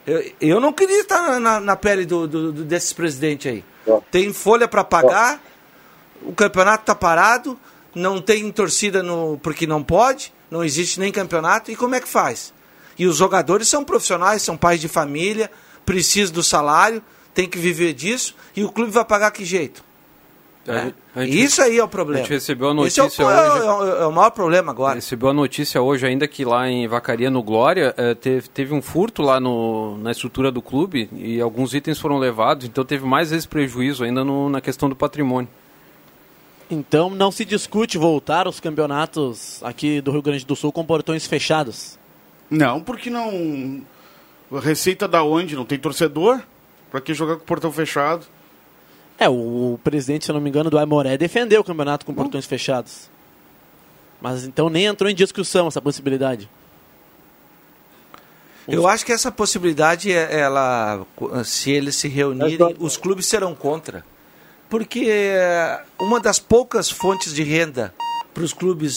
Eu, 0.06 0.32
eu 0.40 0.60
não 0.60 0.72
queria 0.72 1.02
estar 1.02 1.22
na, 1.22 1.38
na- 1.38 1.60
na 1.60 1.76
pele 1.76 2.04
do, 2.06 2.26
do- 2.26 2.52
do- 2.52 2.64
desses 2.64 2.92
presidentes 2.92 3.52
aí. 3.52 3.64
Tem 4.10 4.32
folha 4.32 4.66
para 4.66 4.82
pagar, 4.82 5.40
o 6.22 6.32
campeonato 6.32 6.84
tá 6.84 6.94
parado, 6.94 7.58
não 7.94 8.20
tem 8.20 8.50
torcida 8.50 9.02
no 9.02 9.38
porque 9.42 9.66
não 9.66 9.82
pode, 9.82 10.32
não 10.50 10.62
existe 10.64 10.98
nem 11.00 11.10
campeonato, 11.12 11.70
e 11.70 11.76
como 11.76 11.94
é 11.94 12.00
que 12.00 12.08
faz? 12.08 12.52
E 12.98 13.06
os 13.06 13.16
jogadores 13.16 13.68
são 13.68 13.84
profissionais, 13.84 14.42
são 14.42 14.56
pais 14.56 14.80
de 14.80 14.88
família, 14.88 15.50
precisam 15.86 16.34
do 16.34 16.42
salário, 16.42 17.02
tem 17.34 17.48
que 17.48 17.58
viver 17.58 17.92
disso, 17.94 18.34
e 18.56 18.62
o 18.64 18.70
clube 18.70 18.90
vai 18.90 19.04
pagar 19.04 19.30
que 19.30 19.44
jeito? 19.44 19.82
Né? 20.66 20.92
gente- 21.16 21.42
Isso 21.42 21.62
aí 21.62 21.78
é 21.78 21.82
o 21.82 21.88
problema. 21.88 22.20
a 22.20 22.22
gente 22.22 22.34
recebeu 22.34 22.68
a 22.68 22.86
Esse 22.86 23.00
é 23.00 23.02
o- 23.02 23.06
notícia 23.06 23.22
é, 23.22 23.26
hoje- 23.26 23.58
é 23.66 23.70
o- 23.70 24.02
é 24.02 24.06
o 24.06 24.12
maior 24.12 24.30
problema 24.30 24.70
agora. 24.70 24.94
Recebeu 24.96 25.30
a 25.30 25.32
notícia 25.32 25.80
hoje 25.80 26.06
ainda 26.06 26.28
que 26.28 26.44
lá 26.44 26.68
em 26.68 26.86
Vacaria, 26.86 27.30
no 27.30 27.42
Glória, 27.42 27.94
eh, 27.96 28.14
teve, 28.14 28.48
teve 28.50 28.74
um 28.74 28.82
furto 28.82 29.22
lá 29.22 29.40
no, 29.40 29.96
na 29.98 30.10
estrutura 30.12 30.52
do 30.52 30.60
clube 30.60 31.08
e 31.14 31.40
alguns 31.40 31.72
itens 31.74 31.98
foram 31.98 32.18
levados, 32.18 32.66
então 32.66 32.84
teve 32.84 33.06
mais 33.06 33.32
esse 33.32 33.48
prejuízo 33.48 34.04
ainda 34.04 34.22
no- 34.22 34.50
na 34.50 34.60
questão 34.60 34.88
do 34.88 34.94
patrimônio. 34.94 35.48
Então 36.70 37.10
não 37.10 37.30
se 37.32 37.44
discute 37.44 37.98
voltar 37.98 38.46
os 38.46 38.60
campeonatos 38.60 39.60
aqui 39.64 40.00
do 40.00 40.12
Rio 40.12 40.22
Grande 40.22 40.46
do 40.46 40.54
Sul 40.54 40.70
com 40.70 40.84
portões 40.86 41.26
fechados. 41.26 41.98
Não, 42.48 42.80
porque 42.80 43.10
não. 43.10 43.82
Receita 44.62 45.06
da 45.08 45.22
onde? 45.24 45.56
Não 45.56 45.64
tem 45.64 45.78
torcedor? 45.78 46.40
Pra 46.90 47.00
que 47.00 47.12
jogar 47.14 47.36
com 47.36 47.42
o 47.42 47.46
portão 47.46 47.72
fechado? 47.72 48.26
É, 49.18 49.28
o, 49.28 49.74
o 49.74 49.80
presidente, 49.82 50.24
se 50.24 50.30
eu 50.30 50.34
não 50.34 50.40
me 50.40 50.48
engano, 50.48 50.70
do 50.70 50.78
Aimoré 50.78 51.16
defendeu 51.18 51.60
o 51.60 51.64
campeonato 51.64 52.06
com 52.06 52.14
portões 52.14 52.46
fechados. 52.46 53.10
Mas 54.20 54.44
então 54.44 54.68
nem 54.70 54.86
entrou 54.86 55.10
em 55.10 55.14
discussão 55.14 55.66
essa 55.68 55.80
possibilidade. 55.80 56.48
Eu 58.68 58.86
acho 58.86 59.04
que 59.04 59.12
essa 59.12 59.32
possibilidade, 59.32 60.12
é- 60.12 60.40
ela, 60.40 61.04
se 61.44 61.70
eles 61.72 61.96
se 61.96 62.06
reunirem, 62.08 62.76
os 62.78 62.96
clubes 62.96 63.26
serão 63.26 63.54
contra. 63.54 64.04
Porque 64.70 65.06
é, 65.10 65.82
uma 65.98 66.20
das 66.20 66.38
poucas 66.38 66.88
fontes 66.88 67.34
de 67.34 67.42
renda 67.42 67.92
para 68.32 68.44
os 68.44 68.52
clubes 68.52 68.96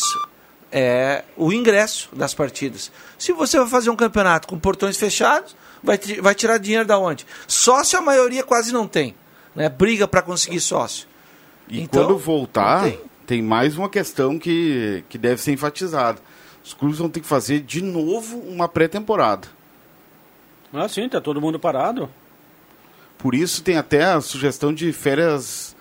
é 0.72 1.24
o 1.36 1.52
ingresso 1.52 2.10
das 2.14 2.34
partidas. 2.34 2.92
Se 3.18 3.34
você 3.34 3.58
vai 3.60 3.68
fazer 3.68 3.90
um 3.90 3.96
campeonato 3.96 4.48
com 4.48 4.58
portões 4.58 4.98
fechados, 4.98 5.56
vai, 5.84 5.98
vai 6.22 6.36
tirar 6.36 6.60
dinheiro 6.60 6.86
da 6.86 6.98
onde? 6.98 7.26
Sócio 7.48 7.98
a 7.98 8.02
maioria 8.02 8.44
quase 8.44 8.72
não 8.72 8.88
tem. 8.88 9.16
Né? 9.56 9.68
Briga 9.68 10.08
para 10.08 10.22
conseguir 10.22 10.60
sócio. 10.60 11.08
E 11.68 11.82
Então, 11.82 12.06
quando 12.06 12.18
voltar, 12.18 12.84
tem. 12.84 13.02
tem. 13.26 13.42
mais 13.42 13.78
uma 13.78 13.90
questão 13.90 14.38
que, 14.38 15.04
que 15.10 15.18
deve 15.18 15.42
ser 15.42 15.52
enfatizada. 15.54 16.20
Os 16.64 16.74
clubes 16.74 16.98
vão 17.00 17.10
ter 17.10 17.20
que 17.20 17.28
fazer 17.28 17.60
de 17.62 17.82
novo 17.82 18.38
uma 18.40 18.70
pré-temporada. 18.70 19.48
Ah, 20.72 20.88
sim, 20.88 21.10
tá 21.10 21.20
todo 21.20 21.42
mundo 21.42 21.60
parado. 21.60 22.10
Por 23.24 23.34
isso 23.34 23.64
tem 23.64 23.78
até 23.78 24.04
a 24.04 24.22
sugestão 24.22 24.72
de 24.74 24.92
férias 24.94 25.76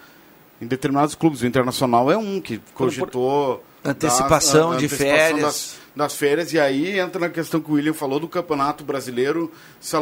em 0.60 0.66
determinados 0.66 1.14
clubes. 1.16 1.42
O 1.42 1.46
Internacional 1.46 2.10
é 2.10 2.16
um 2.16 2.40
que 2.40 2.58
cogitou 2.72 3.62
Antecipação 3.84 4.68
dar 4.70 4.74
a- 4.74 4.76
a 4.76 4.78
de 4.78 4.84
antecipação 4.86 5.16
férias. 5.18 5.42
Das, 5.42 5.76
das 5.96 6.14
férias. 6.14 6.52
E 6.52 6.60
aí 6.60 7.00
entra 7.00 7.20
na 7.20 7.28
questão 7.28 7.60
que 7.60 7.68
o 7.68 7.74
William 7.74 7.92
falou 7.92 8.20
do 8.20 8.28
Campeonato 8.28 8.84
Brasileiro 8.84 9.50
se 9.80 9.96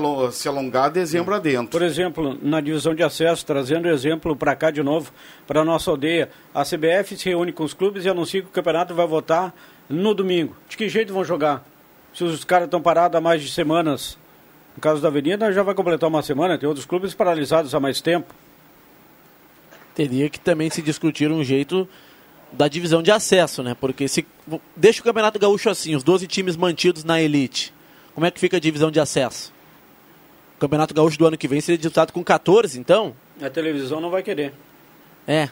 alongar 0.49 0.91
dezembro 0.91 1.35
adentro. 1.35 1.71
Por 1.71 1.81
exemplo, 1.83 2.39
na 2.43 2.61
divisão 2.61 2.95
de 2.95 3.03
acesso, 3.03 3.45
trazendo 3.47 3.89
exemplo 3.89 4.37
para 4.37 4.55
cá 4.55 4.71
de 4.71 4.83
novo, 4.83 5.11
para 5.47 5.63
a 5.63 5.65
nossa 5.65 5.91
aldeia, 5.91 6.29
a 6.55 6.63
CBF 6.63 7.17
se 7.17 7.31
reúne 7.31 7.53
com 7.53 7.65
os 7.65 7.73
clubes 7.73 8.05
e 8.05 8.11
anuncia 8.11 8.43
que 8.43 8.49
o 8.49 8.53
campeonato 8.53 8.95
vai 8.95 9.07
votar 9.07 9.55
no 9.89 10.13
domingo. 10.13 10.55
De 10.69 10.77
que 10.77 10.87
jeito 10.91 11.15
vão 11.15 11.25
jogar? 11.25 11.67
Se 12.13 12.23
os 12.23 12.45
caras 12.45 12.67
estão 12.67 12.83
parados 12.83 13.17
há 13.17 13.21
mais 13.21 13.41
de 13.43 13.51
semanas, 13.51 14.19
no 14.77 14.81
caso 14.81 15.01
da 15.03 15.09
Avenida, 15.09 15.53
já 15.53 15.63
vai 15.63 15.75
completar 15.75 16.09
uma 16.09 16.23
semana, 16.23 16.57
tem 16.59 16.69
outros 16.69 16.87
clubes 16.87 17.13
paralisados 17.15 17.75
há 17.75 17.81
mais 17.81 18.01
tempo. 18.01 18.35
Teria 19.95 20.31
que 20.31 20.39
também 20.39 20.71
se 20.71 20.81
discutir 20.81 21.31
um 21.31 21.43
jeito 21.45 21.89
da 22.53 22.69
divisão 22.69 23.03
de 23.03 23.11
acesso, 23.11 23.63
né? 23.63 23.77
Porque 23.79 24.09
se 24.09 24.27
deixa 24.75 25.01
o 25.01 25.05
Campeonato 25.05 25.39
Gaúcho 25.39 25.69
assim, 25.69 25.95
os 25.95 26.03
12 26.03 26.27
times 26.27 26.57
mantidos 26.57 27.05
na 27.05 27.21
elite. 27.21 27.73
Como 28.15 28.27
é 28.27 28.31
que 28.31 28.41
fica 28.41 28.57
a 28.57 28.61
divisão 28.61 28.91
de 28.91 28.99
acesso? 29.01 29.53
O 30.57 30.61
Campeonato 30.61 30.95
Gaúcho 30.95 31.19
do 31.19 31.27
ano 31.27 31.37
que 31.39 31.49
vem 31.49 31.61
seria 31.61 31.79
disputado 31.79 32.13
com 32.13 32.23
14, 32.25 32.79
então? 32.79 33.15
A 33.43 33.51
televisão 33.51 34.01
não 34.01 34.11
vai 34.11 34.23
querer. 34.23 34.53
É. 35.27 35.49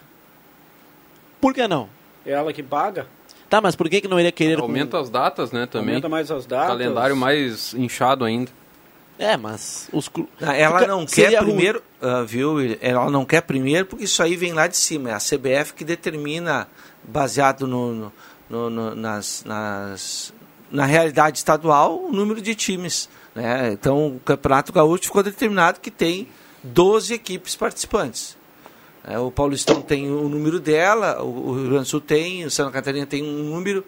Por 1.40 1.54
que 1.54 1.66
não? 1.68 1.88
É 2.26 2.32
ela 2.32 2.52
que 2.52 2.62
paga, 2.62 3.06
Tá, 3.48 3.62
mas 3.62 3.74
por 3.74 3.88
que, 3.88 4.02
que 4.02 4.08
não 4.08 4.18
iria 4.20 4.30
querer 4.30 4.56
com- 4.56 4.62
Aumenta 4.64 5.00
as 5.00 5.08
datas, 5.08 5.52
né, 5.52 5.64
também. 5.64 5.88
aumenta 5.94 6.06
mais 6.06 6.30
as 6.30 6.44
datas. 6.44 6.68
Calendário 6.68 7.16
mais 7.16 7.72
inchado 7.72 8.22
ainda. 8.26 8.50
É, 9.18 9.36
mas 9.36 9.88
os 9.92 10.08
clu- 10.08 10.28
Ela 10.40 10.86
não 10.86 11.04
quer 11.06 11.30
primeiro, 11.44 11.82
ah, 12.00 12.22
viu? 12.22 12.56
Ela 12.80 13.10
não 13.10 13.24
quer 13.24 13.40
primeiro 13.42 13.84
porque 13.86 14.04
isso 14.04 14.22
aí 14.22 14.36
vem 14.36 14.52
lá 14.52 14.66
de 14.68 14.76
cima. 14.76 15.10
É 15.10 15.12
a 15.14 15.18
CBF 15.18 15.74
que 15.74 15.84
determina, 15.84 16.68
baseado 17.02 17.66
no, 17.66 18.12
no- 18.48 18.70
no- 18.70 18.94
nas, 18.94 19.42
nas- 19.44 20.32
na 20.70 20.84
realidade 20.86 21.38
estadual, 21.38 21.98
o 22.04 22.12
número 22.12 22.40
de 22.40 22.54
times. 22.54 23.08
Né? 23.34 23.72
Então, 23.72 24.06
o 24.16 24.20
Campeonato 24.20 24.72
Gaúcho 24.72 25.04
ficou 25.04 25.22
determinado 25.22 25.80
que 25.80 25.90
tem 25.90 26.28
12 26.62 27.12
equipes 27.14 27.56
participantes. 27.56 28.36
É, 29.04 29.18
o 29.18 29.30
Paulistão 29.30 29.80
tem 29.80 30.10
o 30.10 30.28
número 30.28 30.60
dela, 30.60 31.22
o, 31.22 31.48
o 31.48 31.54
Rio 31.54 31.64
Grande 31.70 31.84
do 31.84 31.86
Sul 31.86 32.00
tem, 32.00 32.44
o 32.44 32.50
Santa 32.50 32.70
Catarina 32.70 33.06
tem 33.06 33.22
um 33.24 33.44
número. 33.50 33.84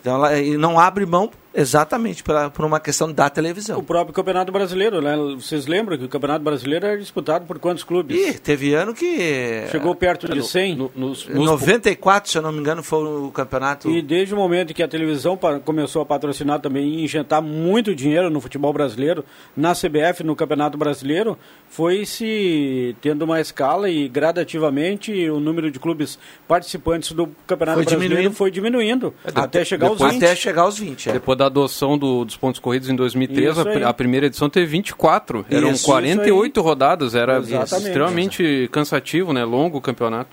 Então, 0.00 0.14
ela 0.14 0.38
e 0.38 0.56
não 0.56 0.78
abre 0.78 1.04
mão 1.04 1.30
exatamente 1.56 2.22
pra- 2.22 2.50
por 2.50 2.64
uma 2.64 2.78
questão 2.78 3.10
da 3.12 3.28
televisão. 3.30 3.78
O 3.78 3.82
próprio 3.82 4.14
Campeonato 4.14 4.52
Brasileiro, 4.52 5.00
né? 5.00 5.16
Vocês 5.34 5.66
lembram 5.66 5.96
que 5.98 6.04
o 6.04 6.08
Campeonato 6.08 6.44
Brasileiro 6.44 6.86
era 6.86 6.98
disputado 6.98 7.46
por 7.46 7.58
quantos 7.58 7.82
clubes? 7.82 8.16
Ih, 8.16 8.38
teve 8.38 8.74
ano 8.74 8.92
que. 8.94 9.64
Chegou 9.70 9.94
perto 9.94 10.28
de 10.28 10.42
100. 10.46 10.76
No- 10.76 10.92
nos, 10.94 11.26
Em 11.28 11.34
nos- 11.34 11.46
94, 11.46 12.30
se 12.30 12.36
eu 12.38 12.42
não 12.42 12.52
me 12.52 12.60
engano, 12.60 12.82
foi 12.82 13.02
o 13.04 13.30
campeonato. 13.30 13.90
E 13.90 14.02
desde 14.02 14.34
o 14.34 14.36
momento 14.36 14.74
que 14.74 14.82
a 14.82 14.88
televisão 14.88 15.38
começou 15.64 16.02
a 16.02 16.06
patrocinar 16.06 16.60
também 16.60 16.86
e 17.00 17.04
injetar 17.04 17.40
muito 17.42 17.94
dinheiro 17.94 18.28
no 18.30 18.40
futebol 18.40 18.72
brasileiro, 18.72 19.24
na 19.56 19.74
CBF, 19.74 20.22
no 20.22 20.36
Campeonato 20.36 20.76
Brasileiro, 20.76 21.38
foi 21.68 22.04
se 22.04 22.94
tendo 23.00 23.22
uma 23.22 23.40
escala 23.40 23.88
e 23.88 24.08
gradativamente 24.08 25.28
o 25.30 25.40
número 25.40 25.70
de 25.70 25.78
clubes 25.78 26.18
participantes 26.46 27.12
do 27.12 27.26
Campeonato 27.46 27.76
Foi 27.78 27.84
Brasileiro 27.84 28.14
diminuindo. 28.14 28.34
foi 28.36 28.50
diminuindo, 28.50 29.14
até 29.34 29.64
chegar 29.64 29.86
aos 29.88 29.96
depois- 29.98 30.12
20. 30.14 30.24
Até 30.24 30.36
chegar 30.36 30.62
aos 30.62 30.78
20. 30.78 31.08
É. 31.08 31.12
Depois 31.12 31.38
da 31.38 31.45
adoção 31.46 31.96
do- 31.98 32.24
dos 32.24 32.36
pontos 32.36 32.60
corridos 32.60 32.88
em 32.88 32.94
2003, 32.96 33.56
Isso 33.58 33.68
a, 33.84 33.88
a 33.88 33.94
primeira 33.94 34.26
edição 34.26 34.48
teve 34.50 34.66
24. 34.66 35.44
Eram 35.50 35.70
Isso, 35.70 35.84
48 35.86 36.60
rodadas, 36.60 37.14
era 37.14 37.38
Exatamente. 37.38 37.86
extremamente 37.88 38.68
cansativo, 38.72 39.32
né? 39.32 39.44
Longo 39.44 39.78
o 39.78 39.80
campeonato. 39.80 40.30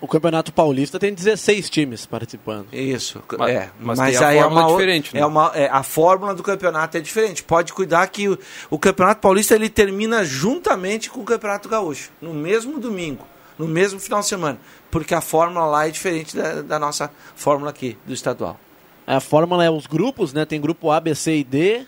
o 0.00 0.06
Campeonato 0.08 0.52
Paulista 0.52 0.98
tem 0.98 1.14
16 1.14 1.70
times 1.70 2.04
participando. 2.04 2.66
Isso, 2.72 3.22
Mas- 3.38 3.50
é. 3.50 3.70
mas 3.80 3.98
Mas, 3.98 4.20
aí 4.22 4.36
é 4.36 4.44
uma 4.44 4.66
diferente, 4.66 5.14
né? 5.14 5.20
É 5.20 5.24
uma, 5.26 5.50
é, 5.54 5.66
a 5.70 5.82
fórmula 5.82 6.34
do 6.34 6.42
campeonato 6.42 6.98
é 6.98 7.00
diferente. 7.00 7.42
Pode 7.42 7.72
cuidar 7.72 8.06
que 8.08 8.28
o, 8.28 8.38
o 8.68 8.78
Campeonato 8.78 9.22
Paulista 9.22 9.54
ele 9.54 9.70
termina 9.70 10.22
juntamente 10.22 11.08
com 11.08 11.20
o 11.20 11.24
Campeonato 11.24 11.70
Gaúcho, 11.70 12.10
no 12.20 12.34
mesmo 12.34 12.78
domingo, 12.78 13.24
no 13.58 13.66
mesmo 13.66 13.98
final 13.98 14.20
de 14.20 14.26
semana. 14.26 14.58
Porque 14.90 15.14
a 15.14 15.22
fórmula 15.22 15.64
lá 15.64 15.88
é 15.88 15.90
diferente 15.90 16.36
da, 16.36 16.60
da 16.60 16.78
nossa 16.78 17.10
fórmula 17.34 17.70
aqui, 17.70 17.96
do 18.06 18.12
estadual. 18.12 18.60
A 19.06 19.20
fórmula 19.20 19.64
é 19.64 19.70
os 19.70 19.86
grupos, 19.86 20.32
né? 20.32 20.44
Tem 20.44 20.60
grupo 20.60 20.90
A, 20.90 21.00
B, 21.00 21.14
C 21.14 21.36
e 21.36 21.44
D. 21.44 21.86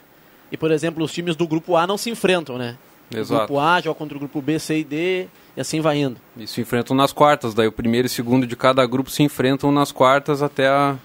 E, 0.51 0.57
por 0.57 0.71
exemplo, 0.71 1.03
os 1.03 1.13
times 1.13 1.35
do 1.35 1.47
grupo 1.47 1.77
A 1.77 1.87
não 1.87 1.97
se 1.97 2.11
enfrentam, 2.11 2.59
né? 2.59 2.77
O 3.13 3.17
Exato. 3.17 3.47
grupo 3.47 3.61
A 3.61 3.81
joga 3.81 3.99
contra 3.99 4.17
o 4.17 4.21
grupo 4.21 4.43
B, 4.43 4.59
C 4.59 4.79
e 4.79 4.85
D. 4.85 5.29
E 5.57 5.61
assim 5.61 5.81
vai 5.81 5.99
indo. 5.99 6.21
E 6.37 6.47
se 6.47 6.61
enfrentam 6.61 6.95
nas 6.95 7.13
quartas, 7.13 7.55
daí 7.55 7.67
o 7.67 7.73
primeiro 7.73 8.07
e 8.07 8.11
segundo 8.11 8.47
de 8.47 8.55
cada 8.55 8.85
grupo 8.87 9.11
se 9.11 9.23
enfrentam 9.23 9.73
nas 9.73 9.91
quartas 9.91 10.43
até 10.43 10.69
a. 10.69 10.97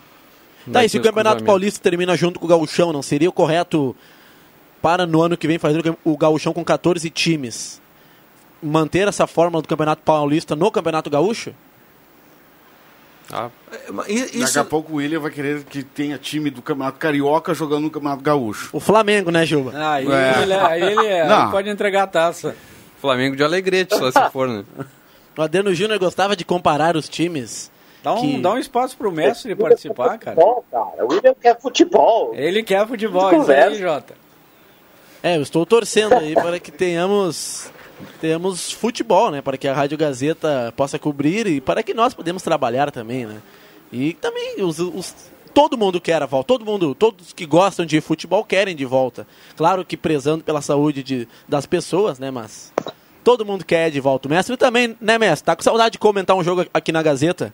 Tá, 0.72 0.84
e 0.84 0.90
se 0.90 0.98
o 0.98 1.02
Campeonato. 1.02 1.44
Paulista 1.44 1.82
termina 1.82 2.16
junto 2.16 2.40
com 2.40 2.46
o 2.46 2.50
Gauchão, 2.50 2.94
não 2.94 3.02
seria 3.02 3.30
o 3.30 3.34
correto 3.34 3.96
para 4.82 5.06
no 5.06 5.22
ano 5.22 5.38
que 5.38 5.48
vem 5.48 5.58
fazer 5.58 5.82
o 6.04 6.18
Gauchão 6.18 6.54
com 6.54 6.64
14 6.64 7.10
times? 7.10 7.82
Manter 8.62 9.08
essa 9.08 9.26
fórmula 9.26 9.62
do 9.62 9.68
Campeonato 9.68 10.04
Paulista 10.04 10.56
no 10.56 10.70
Campeonato 10.70 11.10
Gaúcho? 11.10 11.54
Ah, 13.32 13.50
E- 14.08 14.20
Daqui 14.22 14.38
Isso, 14.40 14.60
a 14.60 14.64
pouco 14.66 14.94
o 14.94 14.96
William 14.98 15.20
vai 15.20 15.32
querer 15.32 15.64
que 15.64 15.84
tenha 15.84 16.18
time 16.18 16.50
do 16.50 16.62
Campeonato 16.62 16.98
Carioca 17.00 17.54
jogando 17.54 17.84
no 17.84 17.90
Campeonato 17.90 18.22
Gaúcho. 18.24 18.70
O 18.74 18.80
Flamengo, 18.80 19.32
né, 19.32 19.46
Gilva? 19.46 19.72
Aí 19.76 20.06
É. 20.12 20.42
ele, 20.42 20.54
aí 20.54 20.82
ele 20.82 21.08
é, 21.08 21.28
Não. 21.28 21.46
aí 21.46 21.52
pode 21.52 21.70
entregar 21.70 22.04
a 22.04 22.08
taça. 22.08 22.56
Flamengo 23.00 23.36
de 23.36 23.44
Alegrete, 23.44 23.96
só 23.98 24.12
se 24.12 24.30
for, 24.32 24.48
né? 24.48 24.64
O 25.38 25.42
Adriano 25.42 25.74
Júnior 25.74 25.98
gostava 25.98 26.36
de 26.36 26.44
comparar 26.44 26.98
os 26.98 27.08
times 27.08 27.72
Dá 28.04 28.14
um, 28.14 28.20
que- 28.22 28.38
dá 28.42 28.52
um 28.52 28.58
espaço 28.58 28.98
pro 28.98 29.12
mestre 29.14 29.56
participar, 29.56 30.18
cara. 30.18 30.36
Futebol, 30.36 30.66
cara. 30.70 31.06
O 31.06 31.08
William 31.14 31.34
quer 31.40 31.58
futebol. 31.62 32.36
Ele 32.36 32.62
quer 32.64 32.86
futebol, 32.86 33.42
isso 33.42 33.50
aí. 33.52 33.76
Jota. 33.76 34.14
É, 35.24 35.38
eu 35.38 35.42
estou 35.42 35.66
torcendo 35.66 36.16
aí 36.16 36.34
para 36.34 36.60
que 36.60 36.70
tenhamos 36.72 37.72
tenhamos 38.20 38.72
futebol, 38.72 39.32
né? 39.32 39.42
Para 39.42 39.58
que 39.58 39.68
a 39.68 39.74
Rádio 39.74 39.98
Gazeta 39.98 40.74
possa 40.76 40.98
cobrir 41.00 41.48
e 41.48 41.62
para 41.62 41.84
que 41.84 41.94
nós 41.94 42.14
podemos 42.14 42.42
trabalhar 42.44 42.92
também, 42.92 43.26
né? 43.26 43.38
E 43.92 44.14
também 44.14 44.62
os, 44.64 44.80
os- 44.80 45.14
todo 45.54 45.78
mundo 45.78 46.00
quer 46.00 46.22
a 46.22 46.26
volta, 46.26 46.48
todo 46.48 46.66
mundo, 46.66 46.96
todos 46.96 47.34
que 47.34 47.46
gostam 47.46 47.86
de 47.86 48.00
futebol 48.02 48.44
querem 48.44 48.76
de 48.76 48.86
volta. 48.86 49.28
Claro 49.58 49.84
que 49.84 49.98
prezando 49.98 50.44
pela 50.44 50.62
saúde 50.62 51.04
de, 51.04 51.28
das 51.48 51.66
pessoas, 51.66 52.18
né? 52.20 52.32
Mas 52.32 52.72
todo 53.24 53.46
mundo 53.46 53.66
quer 53.66 53.92
de 53.92 54.00
volta. 54.00 54.28
O 54.28 54.32
mestre 54.32 54.56
também, 54.58 54.96
né, 55.02 55.18
mestre? 55.18 55.46
Tá 55.46 55.56
com 55.56 55.62
saudade 55.62 55.94
de 55.94 56.00
comentar 56.00 56.36
um 56.38 56.44
jogo 56.44 56.66
aqui 56.74 56.92
na 56.92 57.04
Gazeta? 57.04 57.54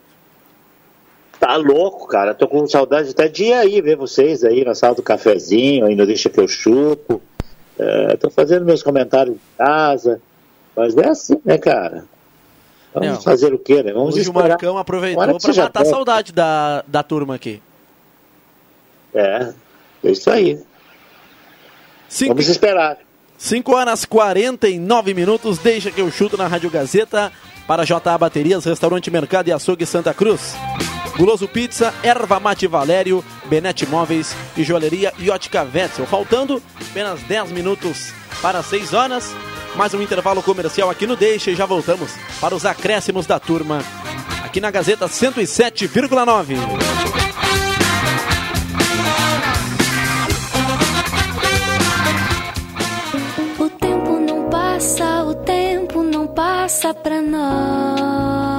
Tá 1.40 1.56
louco, 1.56 2.08
cara. 2.08 2.34
Tô 2.34 2.48
com 2.48 2.66
saudade 2.68 3.12
até 3.12 3.28
de 3.28 3.46
ir 3.46 3.54
aí 3.54 3.80
ver 3.82 3.96
vocês 3.96 4.44
aí 4.44 4.64
na 4.66 4.74
sala 4.74 4.96
do 4.96 5.04
cafezinho, 5.04 5.86
ainda 5.86 6.06
deixa 6.06 6.30
que 6.30 6.40
eu 6.40 6.48
chupo. 6.48 7.22
É, 7.78 8.18
tô 8.18 8.30
fazendo 8.32 8.66
meus 8.66 8.82
comentários 8.82 9.36
em 9.36 9.40
casa. 9.58 10.20
Mas 10.78 10.96
é 10.96 11.10
assim, 11.10 11.42
né, 11.44 11.58
cara? 11.58 12.06
Vamos 12.94 13.10
Não. 13.10 13.22
fazer 13.22 13.52
o 13.52 13.58
quê, 13.58 13.82
né? 13.82 13.92
Vamos 13.92 14.16
Hoje 14.16 14.20
o 14.20 14.30
esperar. 14.30 14.50
Marcão 14.50 14.78
aproveitou 14.78 15.40
para 15.40 15.54
matar 15.56 15.82
a 15.82 15.86
saudade 15.86 16.32
da, 16.32 16.84
da 16.88 17.02
turma 17.02 17.34
aqui. 17.34 17.62
É, 19.14 19.54
é 20.04 20.12
isso 20.12 20.30
aí. 20.30 20.62
Cinco, 22.08 22.36
Vamos 22.36 22.48
esperar. 22.48 22.98
5 23.38 23.76
horas 23.76 24.06
49 24.06 25.14
minutos, 25.14 25.58
deixa 25.60 25.92
que 25.92 26.02
eu 26.02 26.10
chuto 26.10 26.38
na 26.38 26.48
Rádio 26.48 26.72
Gazeta 26.72 27.32
para 27.68 27.84
JA 27.84 28.18
Baterias, 28.18 28.66
Restaurante 28.66 29.12
Mercado 29.12 29.50
e 29.50 29.52
Açougue 29.52 29.86
Santa 29.86 30.14
Cruz. 30.14 30.56
Guloso 31.18 31.48
Pizza, 31.48 31.94
Erva 32.04 32.40
Mate 32.40 32.66
Valério, 32.68 33.24
Benete 33.46 33.86
Móveis 33.88 34.36
e 34.56 34.64
Joalheria 34.64 35.12
Wetzel. 35.74 36.06
Faltando 36.06 36.62
apenas 36.90 37.22
10 37.24 37.52
minutos 37.52 38.14
para 38.42 38.64
6 38.64 38.94
horas. 38.94 39.36
Mais 39.76 39.94
um 39.94 40.02
intervalo 40.02 40.42
comercial 40.42 40.90
aqui 40.90 41.06
no 41.06 41.16
Deixa 41.16 41.52
e 41.52 41.56
já 41.56 41.66
voltamos 41.66 42.12
para 42.40 42.56
os 42.56 42.66
acréscimos 42.66 43.26
da 43.26 43.40
turma. 43.40 43.84
Aqui 44.44 44.60
na 44.62 44.72
Gazeta 44.72 45.08
107,9. 45.08 46.56
O 53.60 53.70
tempo 53.70 54.20
não 54.20 54.50
passa, 54.50 55.24
o 55.24 55.36
tempo 55.36 56.02
não 56.04 56.28
passa 56.28 56.94
pra 56.94 57.22
nós. 57.22 58.58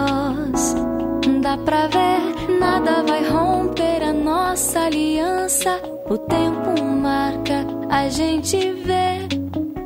Dá 1.43 1.57
pra 1.59 1.87
ver, 1.89 2.51
nada 2.61 3.03
vai 3.03 3.29
romper 3.29 4.03
a 4.03 4.13
nossa 4.13 4.81
aliança. 4.81 5.81
O 6.09 6.19
tempo 6.19 6.85
marca, 6.85 7.67
a 7.91 8.09
gente 8.09 8.57
vê. 8.73 9.27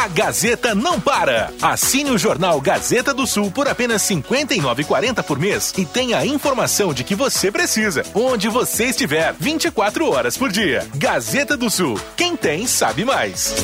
A 0.00 0.08
Gazeta 0.08 0.74
não 0.74 0.98
para. 0.98 1.52
Assine 1.60 2.10
o 2.10 2.16
jornal 2.16 2.58
Gazeta 2.58 3.12
do 3.12 3.26
Sul 3.26 3.50
por 3.50 3.68
apenas 3.68 4.08
R$ 4.08 4.16
59,40 4.16 5.22
por 5.22 5.38
mês 5.38 5.74
e 5.76 5.84
tenha 5.84 6.16
a 6.16 6.24
informação 6.24 6.94
de 6.94 7.04
que 7.04 7.14
você 7.14 7.52
precisa, 7.52 8.02
onde 8.14 8.48
você 8.48 8.86
estiver, 8.86 9.34
24 9.38 10.10
horas 10.10 10.38
por 10.38 10.50
dia. 10.50 10.88
Gazeta 10.94 11.54
do 11.54 11.68
Sul. 11.68 12.00
Quem 12.16 12.34
tem, 12.34 12.66
sabe 12.66 13.04
mais. 13.04 13.54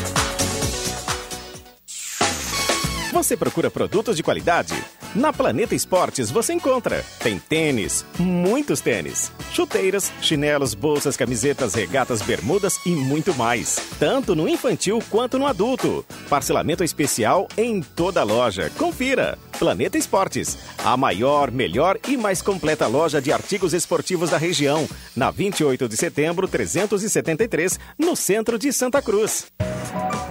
Você 3.15 3.35
procura 3.35 3.71
produtos 3.71 4.15
de 4.15 4.23
qualidade? 4.23 4.75
Na 5.17 5.33
Planeta 5.33 5.75
Esportes 5.75 6.31
você 6.31 6.53
encontra. 6.53 7.03
Tem 7.21 7.39
tênis, 7.39 8.05
muitos 8.19 8.83
tênis, 8.83 9.33
chuteiras, 9.51 10.13
chinelos, 10.21 10.75
bolsas, 10.75 11.17
camisetas, 11.17 11.75
regatas, 11.75 12.21
bermudas 12.21 12.79
e 12.85 12.91
muito 12.91 13.35
mais. 13.35 13.81
Tanto 13.99 14.35
no 14.35 14.47
infantil 14.47 15.03
quanto 15.09 15.39
no 15.39 15.47
adulto. 15.47 16.05
Parcelamento 16.29 16.85
especial 16.85 17.49
em 17.57 17.81
toda 17.81 18.21
a 18.21 18.25
loja. 18.25 18.71
Confira. 18.77 19.39
Planeta 19.59 19.97
Esportes, 19.97 20.59
a 20.85 20.99
maior, 20.99 21.51
melhor 21.51 21.99
e 22.07 22.15
mais 22.19 22.43
completa 22.43 22.87
loja 22.87 23.19
de 23.19 23.33
artigos 23.33 23.73
esportivos 23.73 24.29
da 24.29 24.37
região. 24.37 24.87
Na 25.17 25.31
28 25.31 25.89
de 25.89 25.97
setembro, 25.97 26.47
373, 26.47 27.81
no 27.99 28.15
centro 28.15 28.59
de 28.59 28.71
Santa 28.71 29.01
Cruz. 29.01 29.47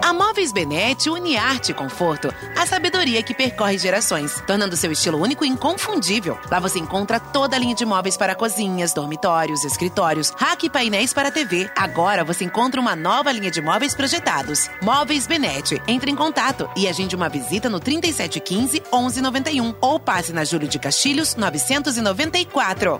A 0.03 0.13
Móveis 0.13 0.53
Benete 0.53 1.09
une 1.09 1.35
arte 1.35 1.71
e 1.71 1.73
conforto, 1.73 2.31
a 2.55 2.65
sabedoria 2.67 3.23
que 3.23 3.33
percorre 3.33 3.79
gerações, 3.79 4.39
tornando 4.45 4.74
seu 4.75 4.91
estilo 4.91 5.21
único 5.21 5.45
e 5.45 5.47
inconfundível. 5.47 6.37
Lá 6.49 6.59
você 6.59 6.79
encontra 6.79 7.19
toda 7.19 7.55
a 7.55 7.59
linha 7.59 7.75
de 7.75 7.85
móveis 7.85 8.17
para 8.17 8.35
cozinhas, 8.35 8.93
dormitórios, 8.93 9.63
escritórios, 9.63 10.31
rack 10.37 10.65
e 10.65 10.69
painéis 10.69 11.13
para 11.13 11.31
TV. 11.31 11.69
Agora 11.75 12.23
você 12.23 12.43
encontra 12.43 12.79
uma 12.79 12.95
nova 12.95 13.31
linha 13.31 13.51
de 13.51 13.61
móveis 13.61 13.95
projetados. 13.95 14.69
Móveis 14.81 15.27
Benete. 15.27 15.81
Entre 15.87 16.11
em 16.11 16.15
contato 16.15 16.69
e 16.75 16.87
agende 16.87 17.15
uma 17.15 17.29
visita 17.29 17.69
no 17.69 17.79
3715 17.79 18.83
1191 18.91 19.75
ou 19.81 19.99
passe 19.99 20.33
na 20.33 20.43
Júlio 20.43 20.67
de 20.67 20.79
Castilhos 20.79 21.35
994. 21.35 22.99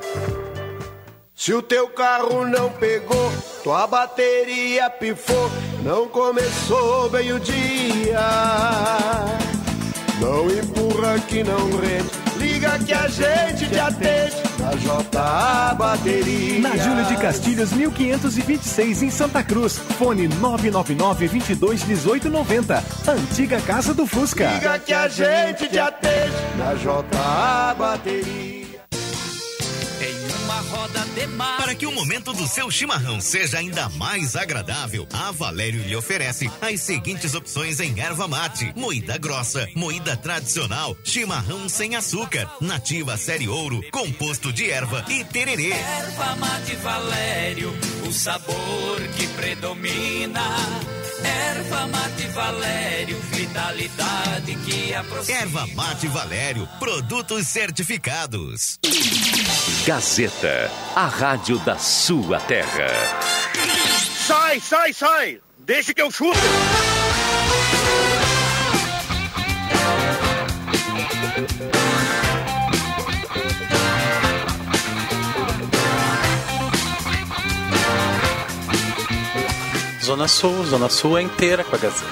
Se 1.35 1.53
o 1.53 1.61
teu 1.61 1.89
carro 1.89 2.47
não 2.47 2.71
pegou, 2.71 3.31
tua 3.61 3.85
bateria 3.85 4.89
pifou, 4.89 5.51
não 5.83 6.07
começou 6.07 7.09
bem 7.09 7.33
o 7.33 7.39
dia. 7.39 9.44
Não 10.19 10.49
empurra 10.49 11.19
que 11.27 11.43
não 11.43 11.69
rende, 11.77 12.09
liga 12.37 12.79
que 12.79 12.93
a 12.93 13.07
gente 13.07 13.69
te 13.69 13.79
atende 13.79 14.35
na 14.57 14.71
JA 14.71 15.75
Bateria. 15.75 16.59
Na 16.61 16.75
Júlio 16.77 17.03
de 17.05 17.17
Castilhos, 17.17 17.71
1526, 17.73 19.03
em 19.03 19.09
Santa 19.09 19.43
Cruz. 19.43 19.77
Fone 19.77 20.29
999-22-1890. 20.29 22.81
Antiga 23.07 23.59
Casa 23.61 23.93
do 23.93 24.07
Fusca. 24.07 24.53
Liga 24.53 24.79
que 24.79 24.93
a 24.93 25.07
gente 25.09 25.67
te 25.67 25.77
atende 25.77 26.31
na 26.57 26.73
JA 26.75 27.75
Bateria. 27.77 28.54
Roda 30.75 31.05
de 31.15 31.25
mar. 31.27 31.57
Para 31.57 31.73
que 31.73 31.85
o 31.85 31.91
momento 31.91 32.33
do 32.33 32.45
seu 32.47 32.69
chimarrão 32.69 33.21
seja 33.21 33.59
ainda 33.59 33.87
mais 33.89 34.35
agradável, 34.35 35.07
a 35.13 35.31
Valério 35.31 35.81
lhe 35.81 35.95
oferece 35.95 36.51
as 36.61 36.81
seguintes 36.81 37.33
opções 37.33 37.79
em 37.79 37.97
erva 37.97 38.27
mate: 38.27 38.73
moída 38.75 39.17
grossa, 39.17 39.69
moída 39.73 40.17
tradicional, 40.17 40.97
chimarrão 41.01 41.69
sem 41.69 41.95
açúcar, 41.95 42.51
nativa 42.59 43.15
série 43.15 43.47
ouro, 43.47 43.81
composto 43.89 44.51
de 44.51 44.69
erva 44.69 45.05
e 45.07 45.23
tererê. 45.23 45.69
Erva 45.69 46.35
mate 46.35 46.75
Valério, 46.75 47.73
o 48.05 48.11
sabor 48.11 49.01
que 49.15 49.27
predomina. 49.27 50.94
Erva 51.25 51.87
mate 51.87 52.27
Valério, 52.27 53.19
vitalidade 53.31 54.55
que 54.65 54.93
aproxima. 54.93 55.37
Erva 55.39 55.67
mate 55.75 56.07
Valério, 56.07 56.67
produtos 56.79 57.47
certificados. 57.47 58.79
Gazeta, 59.85 60.71
a 60.95 61.07
rádio 61.07 61.57
da 61.59 61.77
sua 61.77 62.39
terra. 62.39 62.87
Sai, 64.27 64.59
sai, 64.59 64.93
sai! 64.93 65.41
Deixa 65.59 65.93
que 65.93 66.01
eu 66.01 66.11
chuto! 66.11 66.39
Zona 80.05 80.27
Sul, 80.27 80.63
Zona 80.65 80.87
Sul 80.87 81.17
é 81.17 81.23
inteira 81.23 81.63
com 81.63 81.75
a 81.75 81.79
Gazeta. 81.79 82.05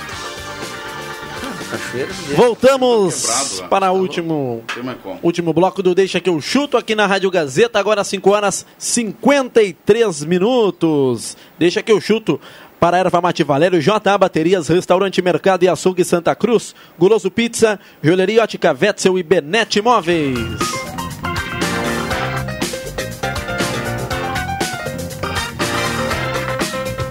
Cachoeira 1.70 2.12
Voltamos 2.36 3.22
Quebrado 3.22 3.62
lá. 3.62 3.68
para 3.68 3.92
o 3.92 4.00
último, 4.00 4.64
último 5.22 5.54
bloco 5.54 5.84
do 5.84 5.94
Deixa 5.94 6.20
que 6.20 6.28
eu 6.28 6.42
chuto 6.42 6.76
aqui 6.76 6.96
na 6.96 7.06
Rádio 7.06 7.30
Gazeta, 7.30 7.78
agora 7.78 8.02
às 8.02 8.08
5 8.08 8.30
horas 8.32 8.66
53 8.80 10.24
minutos. 10.26 11.38
Deixa 11.60 11.84
que 11.84 11.92
eu 11.92 12.02
chuto 12.02 12.42
para 12.80 12.98
Erva 12.98 13.22
Mate 13.22 13.44
Valério, 13.44 13.80
JA 13.80 14.18
Baterias, 14.18 14.68
Restaurante 14.70 15.22
Mercado 15.22 15.62
e 15.64 15.68
Açougue 15.68 16.04
Santa 16.04 16.36
Cruz, 16.36 16.74
Guloso 16.98 17.30
Pizza, 17.30 17.80
Joalheria 18.02 18.42
Ótica 18.42 18.76
Wetzel 18.80 19.20
e 19.20 19.24
Benete 19.24 19.84
Móveis. 19.84 20.83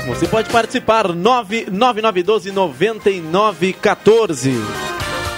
Você 0.06 0.26
pode 0.26 0.48
participar 0.50 1.14
9912 1.14 2.50
9914. 2.50 4.52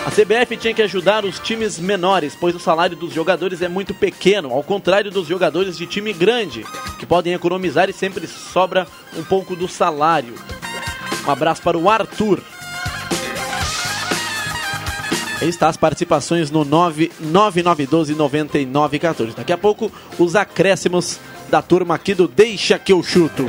A 0.06 0.10
CBF 0.10 0.56
tinha 0.56 0.72
que 0.72 0.80
ajudar 0.82 1.24
os 1.24 1.38
times 1.38 1.78
menores, 1.78 2.34
pois 2.38 2.54
o 2.54 2.60
salário 2.60 2.96
dos 2.96 3.12
jogadores 3.12 3.60
é 3.60 3.68
muito 3.68 3.92
pequeno, 3.92 4.52
ao 4.52 4.62
contrário 4.62 5.10
dos 5.10 5.26
jogadores 5.26 5.76
de 5.76 5.86
time 5.86 6.14
grande, 6.14 6.64
que 6.98 7.04
podem 7.04 7.34
economizar 7.34 7.90
e 7.90 7.92
sempre 7.92 8.26
sobra 8.26 8.86
um 9.16 9.22
pouco 9.22 9.54
do 9.54 9.68
salário. 9.68 10.34
Um 11.26 11.30
abraço 11.30 11.60
para 11.60 11.76
o 11.76 11.90
Arthur. 11.90 12.40
Aí 15.42 15.48
está 15.48 15.68
as 15.68 15.76
participações 15.76 16.50
no 16.50 16.64
99912 16.64 18.14
9914. 18.14 19.36
Daqui 19.36 19.52
a 19.52 19.58
pouco, 19.58 19.92
os 20.18 20.34
acréscimos 20.34 21.20
da 21.50 21.60
turma 21.60 21.96
aqui 21.96 22.14
do 22.14 22.26
Deixa 22.26 22.78
que 22.78 22.92
eu 22.92 23.02
chuto. 23.02 23.46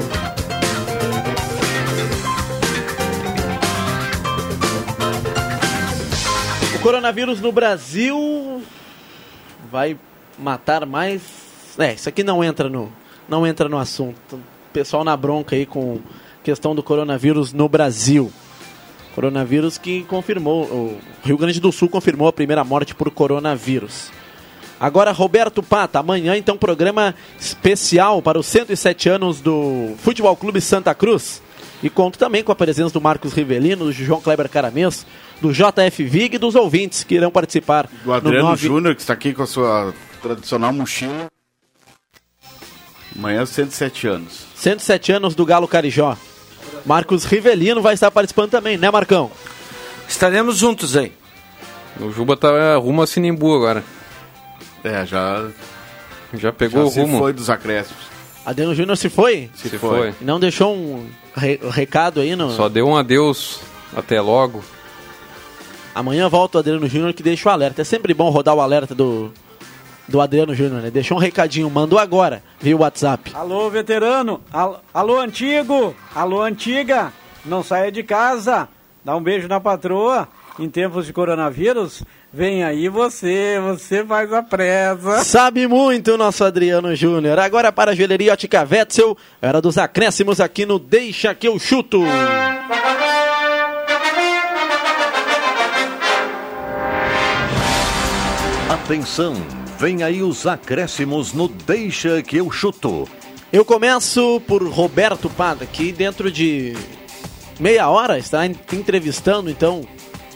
Coronavírus 6.86 7.42
no 7.42 7.52
Brasil 7.52 8.62
vai 9.72 9.98
matar 10.38 10.86
mais. 10.86 11.20
É, 11.80 11.94
isso 11.94 12.08
aqui 12.08 12.22
não 12.22 12.44
entra 12.44 12.70
no, 12.70 12.94
não 13.28 13.48
entra 13.48 13.68
no 13.68 13.80
assunto. 13.80 14.40
Pessoal 14.72 15.04
na 15.04 15.18
bronca 15.18 15.56
aí 15.56 15.66
com 15.66 16.00
questão 16.44 16.76
do 16.76 16.84
coronavírus 16.84 17.52
no 17.52 17.68
Brasil. 17.68 18.32
Coronavírus 19.16 19.80
que 19.80 20.04
confirmou, 20.04 20.66
o 20.66 21.00
Rio 21.24 21.40
Grande 21.40 21.60
do 21.60 21.72
Sul 21.72 21.90
confirmou 21.90 22.28
a 22.28 22.34
primeira 22.34 22.64
morte 22.64 22.94
por 22.94 23.10
coronavírus. 23.10 24.12
Agora, 24.80 25.12
Roberto 25.12 25.64
Pata, 25.64 25.98
amanhã 25.98 26.38
então 26.38 26.56
programa 26.56 27.16
especial 27.40 28.22
para 28.22 28.38
os 28.38 28.46
107 28.46 29.10
anos 29.10 29.42
do 29.42 29.96
Futebol 29.98 30.36
Clube 30.36 30.62
Santa 30.62 30.94
Cruz. 30.94 31.42
E 31.82 31.90
conto 31.90 32.20
também 32.20 32.44
com 32.44 32.52
a 32.52 32.56
presença 32.56 32.94
do 32.94 33.02
Marcos 33.02 33.34
Rivelino, 33.34 33.86
do 33.86 33.92
João 33.92 34.22
Kleber 34.22 34.50
Caramês, 34.50 35.04
do 35.42 35.52
JF 35.52 36.04
Vig 36.04 36.36
e 36.36 36.40
dos 36.40 36.56
ouvintes 36.56 37.04
que 37.04 37.16
irão 37.16 37.32
participar. 37.32 37.90
Do 38.04 38.14
Adriano 38.14 38.50
nove... 38.50 38.68
Júnior, 38.68 38.96
que 38.96 39.02
está 39.02 39.14
aqui 39.14 39.34
com 39.34 39.44
a 39.44 39.48
sua 39.48 39.94
tradicional 40.22 40.74
mochila. 40.74 41.28
Amanhã, 43.16 43.46
107 43.46 44.08
anos. 44.08 44.46
107 44.56 45.12
anos 45.14 45.36
do 45.36 45.46
Galo 45.46 45.68
Carijó. 45.68 46.18
Marcos 46.86 47.24
Rivelino 47.24 47.82
vai 47.82 47.94
estar 47.94 48.12
participando 48.12 48.52
também, 48.52 48.78
né, 48.78 48.92
Marcão? 48.92 49.32
Estaremos 50.08 50.58
juntos 50.58 50.96
aí. 50.96 51.12
O 52.00 52.12
Juba 52.12 52.36
tá 52.36 52.76
rumo 52.76 53.02
a 53.02 53.08
Sinimbu 53.08 53.56
agora. 53.56 53.84
É, 54.84 55.06
já. 55.06 55.48
Já 56.34 56.52
pegou 56.52 56.82
já 56.82 56.88
o 56.88 57.04
rumo. 57.04 57.14
Se 57.14 57.20
foi 57.20 57.34
dos 57.34 57.50
acréscimos. 57.50 58.04
Adriano 58.46 58.76
Júnior 58.76 58.98
se 58.98 59.10
foi? 59.10 59.50
Se, 59.56 59.70
se 59.70 59.78
foi. 59.80 59.98
foi. 59.98 60.16
Não 60.22 60.40
deixou 60.40 60.76
um 60.76 61.10
re 61.36 61.60
recado 61.72 62.20
aí 62.20 62.36
no. 62.36 62.52
Só 62.52 62.70
deu 62.70 62.88
um 62.88 62.96
adeus. 62.96 63.62
Até 63.96 64.20
logo. 64.20 64.64
Amanhã 65.96 66.28
volta 66.28 66.58
o 66.58 66.60
Adriano 66.60 66.90
Júnior 66.90 67.14
que 67.14 67.24
deixa 67.24 67.48
o 67.48 67.52
alerta. 67.54 67.82
É 67.82 67.86
sempre 67.86 68.14
bom 68.14 68.30
rodar 68.30 68.54
o 68.54 68.60
alerta 68.60 68.94
do, 68.94 69.32
do 70.10 70.20
Adriano 70.20 70.54
Júnior, 70.54 70.82
né? 70.82 70.92
Deixou 70.92 71.16
um 71.16 71.22
recadinho, 71.22 71.70
mandou 71.70 71.98
agora 71.98 72.44
via 72.60 72.76
WhatsApp. 72.76 73.32
Alô, 73.34 73.70
veterano. 73.70 74.42
Alô, 74.52 74.76
alô, 74.94 75.20
antigo. 75.20 75.96
Alô, 76.14 76.42
antiga. 76.42 77.14
Não 77.46 77.64
saia 77.64 77.90
de 77.90 78.04
casa. 78.04 78.68
Dá 79.06 79.16
um 79.16 79.24
beijo 79.24 79.48
na 79.48 79.62
patroa. 79.62 80.28
Em 80.60 80.70
tempos 80.70 81.06
de 81.06 81.12
coronavírus, 81.12 82.02
vem 82.32 82.64
aí 82.64 82.88
você, 82.88 83.60
você 83.62 84.06
faz 84.06 84.32
a 84.32 84.42
presa. 84.42 85.22
Sabe 85.24 85.68
muito 85.68 86.14
o 86.14 86.18
nosso 86.18 86.46
Adriano 86.46 86.96
Júnior. 86.96 87.40
Agora 87.40 87.74
para 87.74 87.92
a 87.92 87.96
joalheria 87.96 88.32
Ótica 88.32 88.66
Wetzel, 88.70 89.18
era 89.42 89.62
dos 89.62 89.78
acréscimos 89.78 90.40
aqui 90.40 90.66
no 90.66 90.80
Deixa 90.80 91.36
que 91.36 91.48
eu 91.48 91.60
chuto. 91.60 92.02
Atenção, 98.76 99.34
vem 99.80 100.04
aí 100.04 100.22
os 100.22 100.46
acréscimos 100.46 101.32
no 101.32 101.48
Deixa 101.48 102.22
que 102.22 102.36
eu 102.36 102.52
chuto. 102.52 103.08
Eu 103.52 103.64
começo 103.64 104.42
por 104.42 104.62
Roberto 104.68 105.30
Pada, 105.30 105.66
que 105.66 105.94
dentro 105.94 106.30
de 106.30 106.76
meia 107.58 107.88
hora 107.88 108.20
está 108.20 108.46
entrevistando 108.46 109.50
então 109.50 109.88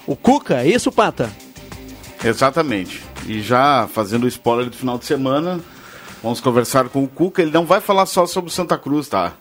o 0.08 0.16
Cuca, 0.16 0.62
é 0.64 0.70
isso, 0.70 0.90
Pata? 0.90 1.30
Exatamente. 2.24 3.04
E 3.28 3.42
já 3.42 3.90
fazendo 3.90 4.24
o 4.24 4.28
spoiler 4.28 4.70
do 4.70 4.78
final 4.78 4.98
de 4.98 5.06
semana, 5.06 5.60
vamos 6.24 6.40
conversar 6.40 6.88
com 6.88 7.04
o 7.04 7.10
Cuca. 7.10 7.42
Ele 7.42 7.52
não 7.52 7.66
vai 7.66 7.82
falar 7.82 8.06
só 8.06 8.26
sobre 8.26 8.52
Santa 8.52 8.78
Cruz, 8.78 9.10
tá? 9.10 9.34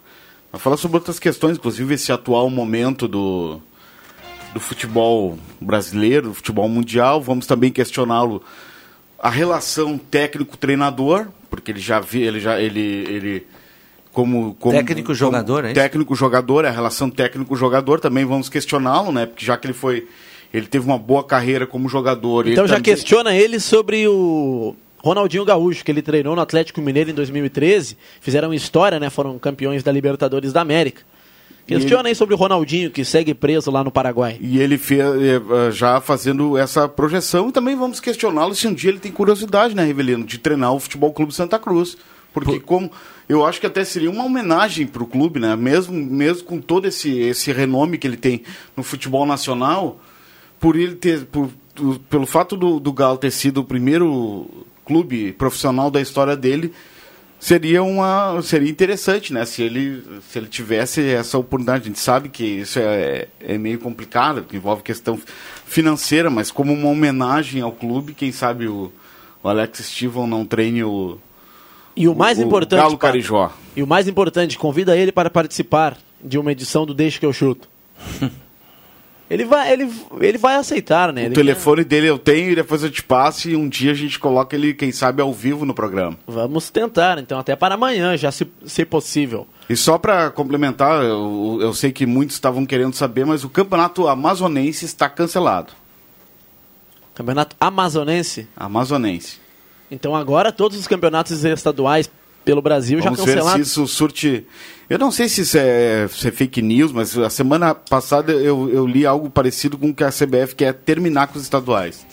Vai 0.51 0.61
falar 0.61 0.77
sobre 0.77 0.97
outras 0.97 1.21
questões, 1.21 1.57
inclusive 1.57 1.95
esse 1.95 2.11
atual 2.11 2.51
momento 2.51 3.07
do, 3.07 3.61
do 4.53 4.59
futebol 4.59 5.39
brasileiro, 5.61 6.31
do 6.31 6.35
futebol 6.35 6.69
mundial. 6.69 7.23
Vamos 7.23 7.47
também 7.47 7.71
questioná-lo 7.71 8.43
a 9.19 9.31
relação 9.31 9.99
técnico-treinador, 9.99 11.27
porque 11.51 11.73
ele 11.73 11.81
já 11.81 11.99
vi, 12.01 12.23
ele 12.23 12.41
já 12.41 12.61
ele 12.61 12.81
ele 12.81 13.47
como, 14.13 14.55
como 14.55 14.77
técnico 14.77 15.15
jogador, 15.15 15.65
é 15.65 15.73
técnico 15.73 16.15
jogador, 16.15 16.65
a 16.65 16.71
relação 16.71 17.11
técnico 17.11 17.55
jogador 17.57 18.01
também 18.01 18.25
vamos 18.25 18.49
questioná-lo, 18.49 19.13
né? 19.13 19.27
Porque 19.27 19.45
já 19.45 19.57
que 19.57 19.67
ele 19.67 19.75
foi 19.75 20.07
ele 20.53 20.67
teve 20.67 20.87
uma 20.87 20.99
boa 20.99 21.23
carreira 21.25 21.67
como 21.67 21.89
jogador. 21.89 22.47
Então 22.47 22.67
já 22.67 22.77
também... 22.77 22.95
questiona 22.95 23.35
ele 23.35 23.61
sobre 23.61 24.09
o 24.09 24.75
Ronaldinho 24.99 25.45
Gaúcho, 25.45 25.85
que 25.85 25.91
ele 25.91 26.03
treinou 26.03 26.35
no 26.35 26.41
Atlético 26.43 26.81
Mineiro 26.81 27.11
em 27.11 27.15
2013. 27.15 27.97
Fizeram 28.21 28.53
história, 28.55 28.99
né? 28.99 29.11
Foram 29.11 29.39
campeões 29.39 29.83
da 29.83 29.93
Libertadores 29.93 30.53
da 30.53 30.61
América. 30.61 31.03
Aí 31.75 32.15
sobre 32.15 32.35
o 32.35 32.39
Ronaldinho, 32.39 32.91
que 32.91 33.05
segue 33.05 33.35
preso 33.35 33.71
lá 33.71 33.85
no 33.85 33.91
Paraguai. 33.91 34.39
E 34.41 34.59
ele 34.59 34.79
fez, 34.79 35.05
já 35.73 36.01
fazendo 36.01 36.57
essa 36.57 36.89
projeção, 36.89 37.49
e 37.49 37.53
também 37.53 37.77
vamos 37.77 38.01
questioná-lo 38.01 38.55
se 38.55 38.67
um 38.67 38.75
dia 38.75 38.91
ele 38.91 38.99
tem 38.99 39.13
curiosidade, 39.13 39.75
né, 39.75 39.85
Rivelino, 39.85 40.25
de 40.25 40.39
treinar 40.39 40.73
o 40.73 40.81
Futebol 40.81 41.13
Clube 41.13 41.35
Santa 41.35 41.59
Cruz. 41.59 41.97
Porque 42.33 42.53
Por... 42.53 42.61
como 42.61 42.91
eu 43.29 43.45
acho 43.45 43.61
que 43.61 43.67
até 43.67 43.85
seria 43.85 44.11
uma 44.11 44.25
homenagem 44.25 44.87
para 44.87 45.03
o 45.03 45.07
clube, 45.07 45.41
né? 45.41 45.57
Mesmo, 45.57 45.95
mesmo 45.95 46.45
com 46.45 46.61
todo 46.61 46.87
esse, 46.87 47.11
esse 47.19 47.53
renome 47.53 47.99
que 47.99 48.07
ele 48.07 48.17
tem 48.17 48.43
no 48.77 48.83
futebol 48.83 49.27
nacional, 49.27 50.01
por 50.61 50.77
ele 50.77 50.95
ter, 50.95 51.25
por, 51.27 51.51
pelo 52.09 52.27
fato 52.27 52.57
do, 52.57 52.81
do 52.81 52.93
Galo 52.93 53.19
ter 53.19 53.31
sido 53.31 53.61
o 53.61 53.65
primeiro 53.65 54.47
clube 54.85 55.33
profissional 55.33 55.91
da 55.91 56.01
história 56.01 56.37
dele, 56.37 56.73
seria 57.39 57.83
uma 57.83 58.41
seria 58.43 58.71
interessante, 58.71 59.33
né? 59.33 59.45
Se 59.45 59.63
ele 59.63 60.03
se 60.29 60.39
ele 60.39 60.49
tivesse 60.49 61.03
essa 61.09 61.39
oportunidade, 61.39 61.85
a 61.85 61.87
gente 61.87 62.01
sabe 62.01 62.29
que 62.29 62.45
isso 62.45 62.79
é, 62.79 63.29
é 63.41 63.59
meio 63.59 63.79
complicado, 63.79 64.43
que 64.43 64.57
envolve 64.57 64.83
questão 64.83 65.19
financeira, 65.67 66.31
mas 66.31 66.51
como 66.51 66.73
uma 66.73 66.89
homenagem 66.89 67.63
ao 67.63 67.73
clube, 67.73 68.15
quem 68.15 68.33
sabe 68.33 68.67
o, 68.67 68.93
o 69.43 69.49
Alex 69.49 69.79
Steven 69.81 70.27
não 70.27 70.45
treine 70.45 70.83
o 70.85 71.19
e 71.97 72.07
o 72.07 72.15
mais 72.15 72.39
o, 72.39 72.43
importante, 72.43 72.79
o 72.79 72.83
Galo 72.83 72.99
Carijó. 72.99 73.51
E 73.75 73.83
o 73.83 73.87
mais 73.87 74.07
importante, 74.07 74.57
convida 74.57 74.97
ele 74.97 75.11
para 75.11 75.29
participar 75.29 75.99
de 76.23 76.39
uma 76.39 76.53
edição 76.53 76.87
do 76.87 76.95
Deixa 76.95 77.19
que 77.19 77.27
eu 77.27 77.33
chuto. 77.33 77.69
Ele 79.31 79.45
vai, 79.45 79.73
ele, 79.73 79.93
ele 80.21 80.39
vai 80.39 80.57
aceitar, 80.57 81.13
né? 81.13 81.23
O 81.23 81.25
ele 81.27 81.35
telefone 81.35 81.83
quer... 81.83 81.89
dele 81.89 82.07
eu 82.07 82.19
tenho 82.19 82.51
e 82.51 82.55
depois 82.55 82.83
eu 82.83 82.91
te 82.91 83.03
passo 83.03 83.49
e 83.51 83.55
um 83.55 83.69
dia 83.69 83.91
a 83.91 83.95
gente 83.95 84.19
coloca 84.19 84.57
ele, 84.57 84.73
quem 84.73 84.91
sabe, 84.91 85.21
ao 85.21 85.33
vivo 85.33 85.67
no 85.67 85.75
programa. 85.75 86.17
Vamos 86.27 86.71
tentar, 86.71 87.19
então, 87.19 87.39
até 87.39 87.55
para 87.55 87.75
amanhã, 87.75 88.17
já 88.17 88.33
se, 88.33 88.47
se 88.65 88.85
possível. 88.87 89.47
E 89.69 89.77
só 89.77 89.99
para 89.99 90.31
complementar, 90.31 91.05
eu, 91.05 91.59
eu 91.61 91.75
sei 91.75 91.93
que 91.93 92.07
muitos 92.07 92.37
estavam 92.37 92.65
querendo 92.65 92.95
saber, 92.95 93.27
mas 93.27 93.45
o 93.45 93.51
campeonato 93.51 94.09
amazonense 94.09 94.87
está 94.87 95.11
cancelado. 95.11 95.75
Campeonato 97.15 97.55
amazonense? 97.61 98.49
Amazonense. 98.57 99.41
Então 99.91 100.15
agora 100.15 100.53
todos 100.53 100.79
os 100.79 100.87
campeonatos 100.87 101.45
estaduais 101.45 102.11
pelo 102.45 102.63
Brasil 102.63 102.99
Vamos 103.01 103.19
já 103.19 103.25
cancelados. 103.25 103.59
Ver 103.59 103.65
se 103.65 103.71
isso 103.71 103.87
surte. 103.87 104.47
Eu 104.89 104.99
não 104.99 105.11
sei 105.11 105.29
se 105.29 105.43
isso 105.43 105.59
é, 105.59 106.09
se 106.09 106.29
é, 106.29 106.31
fake 106.31 106.63
news, 106.63 106.93
mas 106.93 107.17
a 107.19 107.29
semana 107.29 107.75
passada 107.75 108.33
eu, 108.33 108.71
eu 108.71 108.87
li 108.87 109.05
algo 109.05 109.29
parecido 109.29 109.77
com 109.77 109.91
o 109.91 109.95
que 109.95 110.03
a 110.03 110.11
CBF 110.11 110.55
quer 110.55 110.73
terminar 110.73 111.27
com 111.27 111.39
os 111.39 111.45
estaduais. 111.45 112.07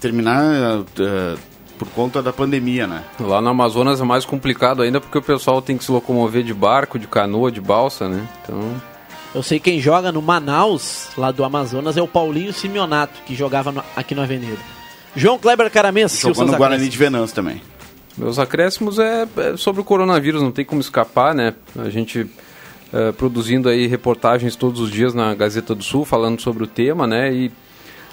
Terminar 0.00 0.80
uh, 0.80 1.38
por 1.78 1.88
conta 1.88 2.22
da 2.22 2.32
pandemia, 2.32 2.86
né? 2.86 3.02
Lá 3.18 3.40
no 3.40 3.48
Amazonas 3.48 4.00
é 4.00 4.04
mais 4.04 4.24
complicado 4.24 4.82
ainda 4.82 5.00
porque 5.00 5.16
o 5.16 5.22
pessoal 5.22 5.62
tem 5.62 5.78
que 5.78 5.84
se 5.84 5.90
locomover 5.90 6.42
de 6.42 6.52
barco, 6.52 6.98
de 6.98 7.06
canoa, 7.06 7.50
de 7.50 7.60
balsa, 7.60 8.08
né? 8.08 8.26
Então. 8.42 8.80
Eu 9.34 9.42
sei 9.42 9.60
quem 9.60 9.80
joga 9.80 10.10
no 10.10 10.22
Manaus, 10.22 11.08
lá 11.16 11.30
do 11.30 11.44
Amazonas, 11.44 11.96
é 11.96 12.02
o 12.02 12.08
Paulinho 12.08 12.52
Simeonato, 12.52 13.20
que 13.26 13.34
jogava 13.34 13.70
no, 13.70 13.84
aqui 13.94 14.14
na 14.14 14.22
Avenida. 14.22 14.58
João 15.14 15.38
Kleber 15.38 15.70
Caramês. 15.70 16.18
Jogou 16.20 16.46
no 16.46 16.56
Guarani 16.56 16.88
de 16.88 16.96
Venâncio 16.96 17.34
também. 17.34 17.60
Meus 18.16 18.38
acréscimos 18.38 18.98
é, 18.98 19.26
é, 19.36 19.56
sobre 19.56 19.80
o 19.80 19.84
coronavírus, 19.84 20.42
não 20.42 20.50
tem 20.50 20.64
como 20.64 20.80
escapar, 20.80 21.34
né? 21.34 21.54
A 21.76 21.90
gente 21.90 22.26
é, 22.92 23.12
produzindo 23.12 23.68
aí 23.68 23.86
reportagens 23.86 24.56
todos 24.56 24.80
os 24.80 24.90
dias 24.90 25.12
na 25.12 25.34
Gazeta 25.34 25.74
do 25.74 25.84
Sul 25.84 26.04
falando 26.04 26.40
sobre 26.40 26.64
o 26.64 26.66
tema, 26.66 27.06
né? 27.06 27.32
E 27.32 27.52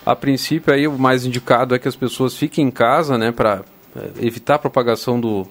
a 0.05 0.15
princípio 0.15 0.73
aí 0.73 0.87
o 0.87 0.97
mais 0.97 1.25
indicado 1.25 1.73
é 1.73 1.79
que 1.79 1.87
as 1.87 1.95
pessoas 1.95 2.35
fiquem 2.35 2.67
em 2.67 2.71
casa, 2.71 3.17
né? 3.17 3.31
Para 3.31 3.63
é, 3.95 4.25
evitar 4.25 4.55
a 4.55 4.59
propagação 4.59 5.19
do, 5.19 5.47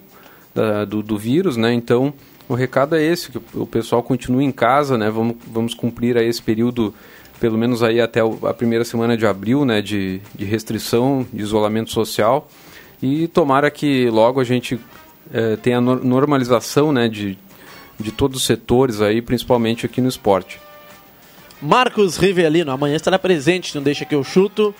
da, 0.55 0.85
do, 0.85 1.03
do, 1.03 1.17
vírus, 1.17 1.57
né? 1.57 1.73
Então 1.73 2.13
o 2.47 2.55
recado 2.55 2.95
é 2.95 3.03
esse, 3.03 3.31
que 3.31 3.41
o 3.55 3.67
pessoal 3.67 4.03
continue 4.03 4.45
em 4.45 4.53
casa, 4.53 4.99
né? 4.99 5.11
Vamos, 5.11 5.37
vamos 5.47 5.75
cumprir 5.75 6.19
aí 6.19 6.29
esse 6.29 6.43
período 6.43 6.95
pelo 7.41 7.59
menos 7.59 7.83
aí 7.83 8.01
até 8.01 8.21
a 8.21 8.55
primeira 8.55 8.85
semana 8.85 9.17
de 9.17 9.27
abril, 9.27 9.65
né, 9.65 9.83
de, 9.83 10.21
de 10.33 10.45
restrição, 10.45 11.27
de 11.33 11.43
isolamento 11.43 11.91
social. 11.91 12.49
E 13.03 13.27
tomara 13.27 13.71
que 13.71 14.09
logo 14.09 14.41
a 14.41 14.45
gente 14.45 14.79
eh, 15.33 15.57
tenha 15.57 15.81
normalização, 15.81 16.93
né, 16.93 17.09
de, 17.09 17.37
de 17.99 18.13
todos 18.13 18.39
os 18.39 18.47
setores 18.47 19.01
aí, 19.01 19.21
principalmente 19.21 19.85
aqui 19.85 20.01
no 20.01 20.09
esporte. 20.09 20.61
Marcos 21.61 22.17
Rivelino, 22.17 22.71
amanhã 22.71 22.97
estará 22.97 23.19
presente, 23.19 23.75
não 23.75 23.83
deixa 23.83 24.05
que 24.05 24.15
eu 24.15 24.23
chuto, 24.23 24.75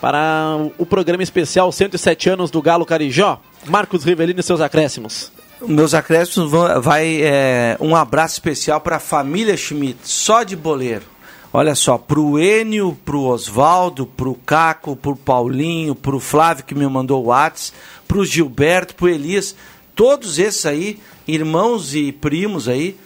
para 0.00 0.56
o 0.78 0.86
programa 0.86 1.22
especial 1.22 1.70
107 1.70 2.30
anos 2.30 2.50
do 2.50 2.62
Galo 2.62 2.86
Carijó. 2.86 3.40
Marcos 3.66 4.04
Rivelino 4.04 4.40
e 4.40 4.42
seus 4.42 4.60
acréscimos. 4.60 5.30
Meus 5.66 5.92
acréscimos 5.92 6.50
vão, 6.50 6.80
vai 6.80 7.20
é, 7.22 7.76
um 7.80 7.94
abraço 7.94 8.34
especial 8.34 8.80
para 8.80 8.96
a 8.96 9.00
família 9.00 9.56
Schmidt, 9.56 9.98
só 10.04 10.42
de 10.42 10.56
boleiro. 10.56 11.04
Olha 11.52 11.74
só, 11.74 11.98
pro 11.98 12.38
Enio, 12.38 12.96
pro 13.04 13.22
Oswaldo, 13.24 14.06
pro 14.06 14.34
Caco, 14.46 14.94
pro 14.94 15.16
Paulinho, 15.16 15.94
pro 15.94 16.20
Flávio 16.20 16.64
que 16.64 16.74
me 16.74 16.86
mandou 16.86 17.24
o 17.24 17.26
Whats, 17.28 17.72
pro 18.06 18.24
Gilberto, 18.24 18.94
pro 18.94 19.08
Elias, 19.08 19.56
todos 19.94 20.38
esses 20.38 20.64
aí, 20.64 21.00
irmãos 21.26 21.92
e 21.94 22.12
primos 22.12 22.68
aí, 22.68 22.96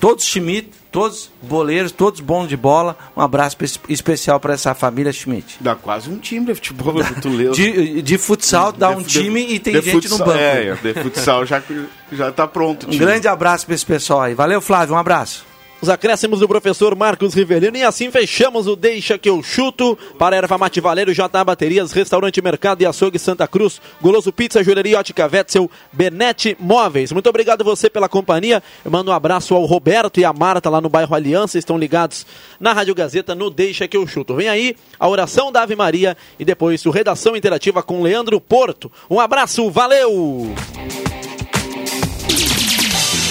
todos 0.00 0.24
Schmidt, 0.24 0.70
todos 0.90 1.30
boleiros, 1.40 1.92
todos 1.92 2.18
bons 2.20 2.48
de 2.48 2.56
bola. 2.56 2.96
Um 3.16 3.20
abraço 3.20 3.56
espe- 3.62 3.92
especial 3.92 4.40
para 4.40 4.54
essa 4.54 4.74
família 4.74 5.12
Schmidt. 5.12 5.56
Dá 5.60 5.76
quase 5.76 6.10
um 6.10 6.18
time 6.18 6.46
de 6.46 6.54
futebol 6.56 6.94
do 7.22 7.28
Leu. 7.28 7.52
De, 7.52 8.02
de 8.02 8.18
futsal 8.18 8.72
dá 8.72 8.90
um 8.90 9.04
time 9.04 9.40
e 9.54 9.60
tem 9.60 9.80
gente 9.80 10.08
no 10.08 10.18
banco. 10.18 10.32
É, 10.32 10.74
de 10.74 10.94
futsal 11.00 11.46
já, 11.46 11.62
já 12.10 12.32
tá 12.32 12.46
pronto. 12.48 12.88
Um 12.90 12.98
grande 12.98 13.28
abraço 13.28 13.66
para 13.66 13.74
esse 13.76 13.86
pessoal 13.86 14.22
aí. 14.22 14.34
Valeu, 14.34 14.60
Flávio, 14.60 14.96
um 14.96 14.98
abraço. 14.98 15.46
Os 15.84 15.90
acréscimos 15.90 16.40
do 16.40 16.48
professor 16.48 16.96
Marcos 16.96 17.34
Rivelino. 17.34 17.76
E 17.76 17.82
assim 17.82 18.10
fechamos 18.10 18.66
o 18.66 18.74
Deixa 18.74 19.18
que 19.18 19.28
eu 19.28 19.42
chuto 19.42 19.98
para 20.18 20.34
Erva 20.34 20.56
Mate 20.56 20.80
Valeiro, 20.80 21.12
JA 21.12 21.44
Baterias, 21.44 21.92
Restaurante 21.92 22.40
Mercado 22.40 22.80
e 22.80 22.86
Açougue 22.86 23.18
Santa 23.18 23.46
Cruz, 23.46 23.82
Goloso 24.00 24.32
Pizza, 24.32 24.64
Joalheria 24.64 24.98
Ótica 24.98 25.28
Wetzel, 25.30 25.70
Benete 25.92 26.56
Móveis. 26.58 27.12
Muito 27.12 27.28
obrigado 27.28 27.62
você 27.62 27.90
pela 27.90 28.08
companhia. 28.08 28.62
Eu 28.82 28.90
mando 28.90 29.10
um 29.10 29.14
abraço 29.14 29.54
ao 29.54 29.66
Roberto 29.66 30.18
e 30.18 30.24
à 30.24 30.32
Marta 30.32 30.70
lá 30.70 30.80
no 30.80 30.88
bairro 30.88 31.14
Aliança, 31.14 31.58
estão 31.58 31.76
ligados 31.76 32.26
na 32.58 32.72
Rádio 32.72 32.94
Gazeta 32.94 33.34
no 33.34 33.50
Deixa 33.50 33.86
que 33.86 33.98
eu 33.98 34.06
chuto. 34.06 34.34
Vem 34.34 34.48
aí 34.48 34.76
a 34.98 35.06
oração 35.06 35.52
da 35.52 35.64
Ave 35.64 35.76
Maria 35.76 36.16
e 36.38 36.46
depois 36.46 36.86
o 36.86 36.90
Redação 36.90 37.36
Interativa 37.36 37.82
com 37.82 38.00
Leandro 38.00 38.40
Porto. 38.40 38.90
Um 39.10 39.20
abraço, 39.20 39.70
valeu! 39.70 40.54